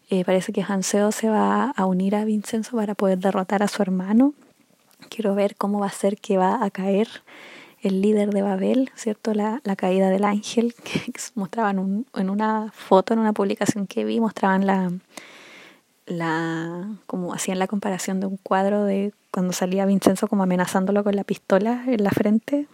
[0.09, 3.83] eh, parece que Hanseo se va a unir a Vincenzo para poder derrotar a su
[3.83, 4.33] hermano.
[5.09, 7.07] Quiero ver cómo va a ser que va a caer
[7.81, 9.33] el líder de Babel, ¿cierto?
[9.33, 14.65] La, caída del ángel, que mostraban en una foto, en una publicación que vi, mostraban
[14.65, 14.91] la,
[16.05, 21.15] la, como hacían la comparación de un cuadro de cuando salía Vincenzo como amenazándolo con
[21.15, 22.67] la pistola en la frente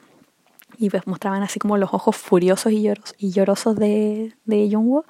[0.77, 5.05] y pues mostraban así como los ojos furiosos y, lloros, y llorosos de, de Jungwoo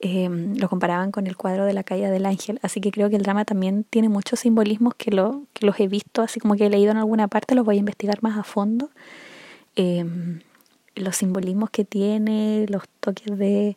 [0.00, 2.58] eh, lo comparaban con el cuadro de la caída del ángel.
[2.62, 5.88] Así que creo que el drama también tiene muchos simbolismos que, lo, que los he
[5.88, 8.42] visto, así como que he leído en alguna parte, los voy a investigar más a
[8.42, 8.90] fondo.
[9.76, 10.04] Eh,
[10.96, 13.76] los simbolismos que tiene, los toques de,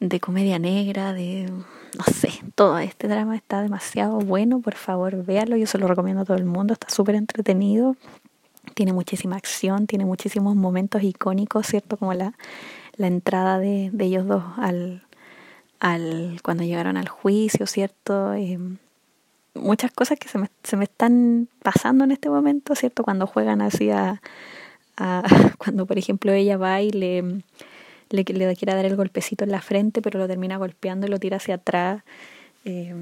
[0.00, 1.50] de comedia negra, de
[1.96, 6.22] no sé, todo este drama está demasiado bueno, por favor véalo, yo se lo recomiendo
[6.22, 7.96] a todo el mundo, está súper entretenido,
[8.74, 11.96] tiene muchísima acción, tiene muchísimos momentos icónicos, ¿cierto?
[11.96, 12.34] Como la,
[12.96, 15.05] la entrada de, de ellos dos al,
[15.80, 18.34] al cuando llegaron al juicio, ¿cierto?
[18.34, 18.58] Eh,
[19.54, 23.02] muchas cosas que se me, se me están pasando en este momento, ¿cierto?
[23.02, 24.20] Cuando juegan así a,
[25.58, 27.42] cuando por ejemplo ella va y le,
[28.10, 31.36] le, quiere dar el golpecito en la frente, pero lo termina golpeando y lo tira
[31.36, 32.02] hacia atrás.
[32.64, 32.94] Eh,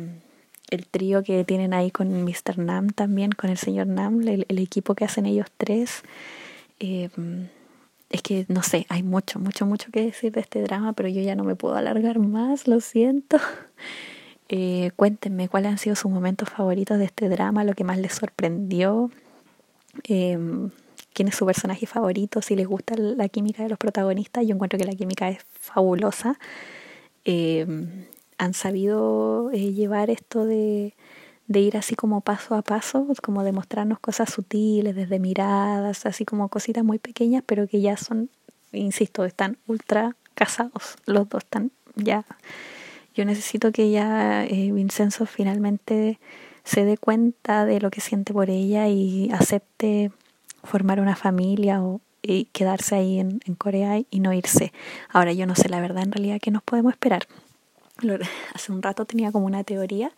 [0.71, 2.59] el trío que tienen ahí con Mr.
[2.59, 6.03] Nam también, con el señor Nam, el, el equipo que hacen ellos tres.
[6.81, 7.11] Eh,
[8.11, 11.21] es que no sé, hay mucho, mucho, mucho que decir de este drama, pero yo
[11.23, 13.39] ya no me puedo alargar más, lo siento.
[14.51, 18.13] Eh, cuéntenme cuáles han sido sus momentos favoritos de este drama, lo que más les
[18.13, 19.11] sorprendió,
[20.07, 20.39] eh,
[21.15, 24.47] quién es su personaje favorito, si les gusta la química de los protagonistas.
[24.47, 26.39] Yo encuentro que la química es fabulosa.
[27.25, 27.67] Eh,
[28.37, 30.95] han sabido eh, llevar esto de
[31.47, 36.25] de ir así como paso a paso, como de mostrarnos cosas sutiles, desde miradas, así
[36.25, 38.31] como cositas muy pequeñas, pero que ya son,
[38.73, 42.25] insisto, están ultra casados, los dos están ya.
[43.15, 46.19] Yo necesito que ya eh, Vincenzo finalmente
[46.65, 50.11] se dé cuenta de lo que siente por ella y acepte
[50.63, 54.73] formar una familia o y quedarse ahí en, en, Corea y no irse.
[55.11, 57.27] Ahora yo no sé la verdad en realidad qué nos podemos esperar.
[58.55, 60.11] Hace un rato tenía como una teoría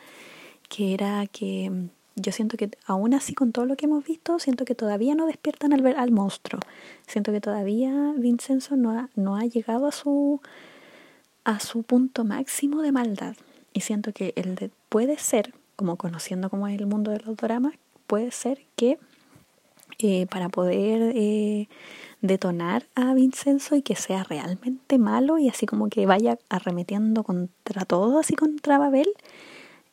[0.68, 4.38] que era que mm, yo siento que aún así con todo lo que hemos visto,
[4.38, 6.60] siento que todavía no despiertan al ver al monstruo.
[7.06, 10.40] Siento que todavía Vincenzo no ha, no ha llegado a su
[11.46, 13.36] a su punto máximo de maldad.
[13.72, 17.36] Y siento que el de, puede ser, como conociendo cómo es el mundo de los
[17.36, 17.74] dramas,
[18.08, 18.98] puede ser que
[20.00, 21.68] eh, para poder eh,
[22.20, 27.84] detonar a Vincenzo y que sea realmente malo y así como que vaya arremetiendo contra
[27.84, 29.08] todo, así contra Babel,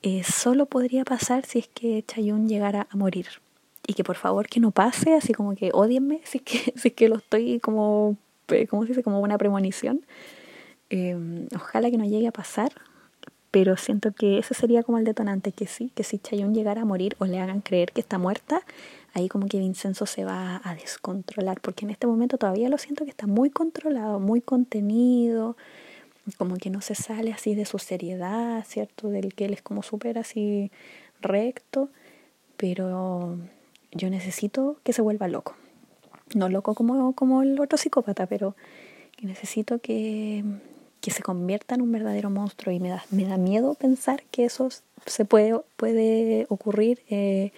[0.04, 3.28] eh, solo podría pasar si es que Chayun llegara a morir.
[3.88, 6.92] Y que por favor que no pase, así como que odienme si es que, si
[6.92, 8.18] que lo estoy como,
[8.70, 9.04] ¿cómo se dice?
[9.04, 10.06] Como una premonición.
[10.90, 12.74] Em, ojalá que no llegue a pasar,
[13.50, 16.86] pero siento que ese sería como el detonante, que sí, que si Chayun llegara a
[16.86, 18.62] morir o le hagan creer que está muerta,
[19.14, 23.06] ahí como que Vincenzo se va a descontrolar, porque en este momento todavía lo siento
[23.06, 25.56] que está muy controlado, muy contenido,
[26.38, 29.10] como que no se sale así de su seriedad, ¿cierto?
[29.10, 30.72] Del que él es como súper así
[31.22, 31.90] recto,
[32.58, 33.38] pero
[33.92, 35.56] yo necesito que se vuelva loco.
[36.36, 38.56] No loco como, como el otro psicópata, pero
[39.22, 40.44] necesito que,
[41.02, 44.46] que se convierta en un verdadero monstruo y me da, me da miedo pensar que
[44.46, 44.70] eso
[45.06, 47.02] se puede, puede ocurrir.
[47.10, 47.52] Eh,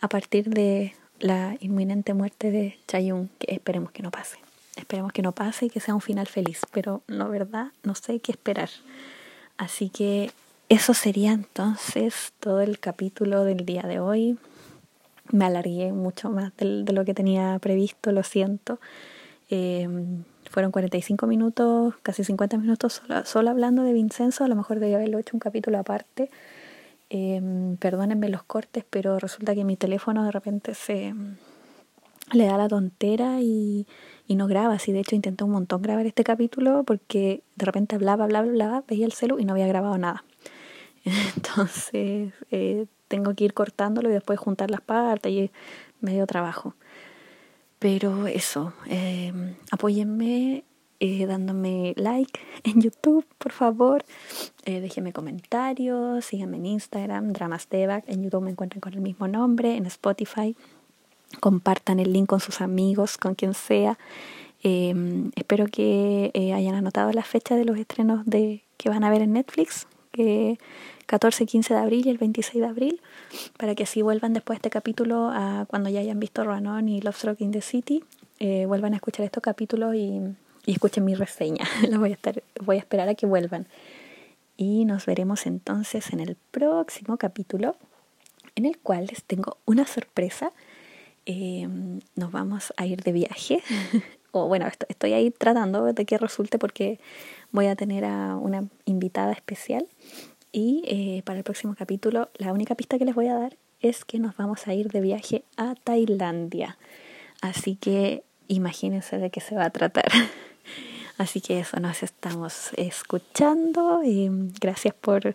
[0.00, 4.38] a partir de la inminente muerte de Chayun, que esperemos que no pase.
[4.76, 8.20] Esperemos que no pase y que sea un final feliz, pero la verdad no sé
[8.20, 8.70] qué esperar.
[9.56, 10.30] Así que
[10.68, 14.38] eso sería entonces todo el capítulo del día de hoy.
[15.32, 18.80] Me alargué mucho más de, lo que tenía previsto, lo siento.
[19.48, 24.44] Em, fueron 45 minutos, casi 50 minutos solo, solo hablando de Vincenzo.
[24.44, 26.30] A lo mejor debía haberlo hecho un capítulo aparte
[27.10, 31.12] eh, perdónenme los cortes, pero resulta que mi teléfono de repente se
[32.32, 33.86] le da la tontera y,
[34.30, 34.74] y no graba.
[34.74, 38.84] Así de hecho intenté un montón grabar este capítulo porque de repente hablaba, hablaba, hablaba,
[38.86, 40.22] veía el celu y no había grabado nada.
[41.34, 45.50] Entonces eh, tengo que ir cortándolo y después juntar las partes y
[46.00, 46.76] medio trabajo.
[47.80, 49.32] Pero eso, eh,
[49.72, 50.62] apóyenme
[51.26, 54.04] dándome like en YouTube, por favor.
[54.64, 59.76] Eh, déjenme comentarios, síganme en Instagram, Dramas En YouTube me encuentran con el mismo nombre,
[59.76, 60.54] en Spotify.
[61.38, 63.98] Compartan el link con sus amigos, con quien sea.
[64.62, 69.10] Em, espero que eh, hayan anotado la fecha de los estrenos de que van a
[69.10, 70.58] ver en Netflix, que
[71.06, 73.00] 14 y 15 de abril y el 26 de abril,
[73.56, 77.00] para que así vuelvan después de este capítulo a cuando ya hayan visto Ranon y
[77.00, 78.04] Love Stroke in the City,
[78.38, 80.20] eh, vuelvan a escuchar estos capítulos y
[80.66, 81.64] y escuchen mi reseña.
[81.98, 83.66] voy a, estar, voy a esperar a que vuelvan.
[84.56, 87.76] Y nos veremos entonces en el próximo capítulo,
[88.54, 90.52] en el cual les tengo una sorpresa.
[91.26, 93.62] Em, nos vamos a ir de viaje.
[94.32, 97.00] o bueno, estoy ahí tratando de que resulte porque
[97.52, 99.86] voy a tener a una invitada especial.
[100.52, 104.04] Y eh, para el próximo capítulo, la única pista que les voy a dar es
[104.04, 106.76] que nos vamos a ir de viaje a Tailandia.
[107.40, 110.10] Así que imagínense de qué se va a tratar.
[111.18, 114.02] Así que eso, nos estamos escuchando.
[114.02, 115.34] Y gracias por,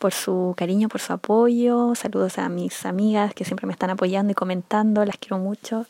[0.00, 1.94] por su cariño, por su apoyo.
[1.94, 5.04] Saludos a mis amigas que siempre me están apoyando y comentando.
[5.04, 5.86] Las quiero mucho.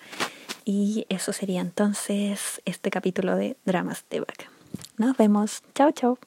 [0.66, 4.50] Y eso sería entonces este capítulo de Dramas de Back.
[4.98, 5.62] Nos vemos.
[5.74, 6.18] Chao, chao.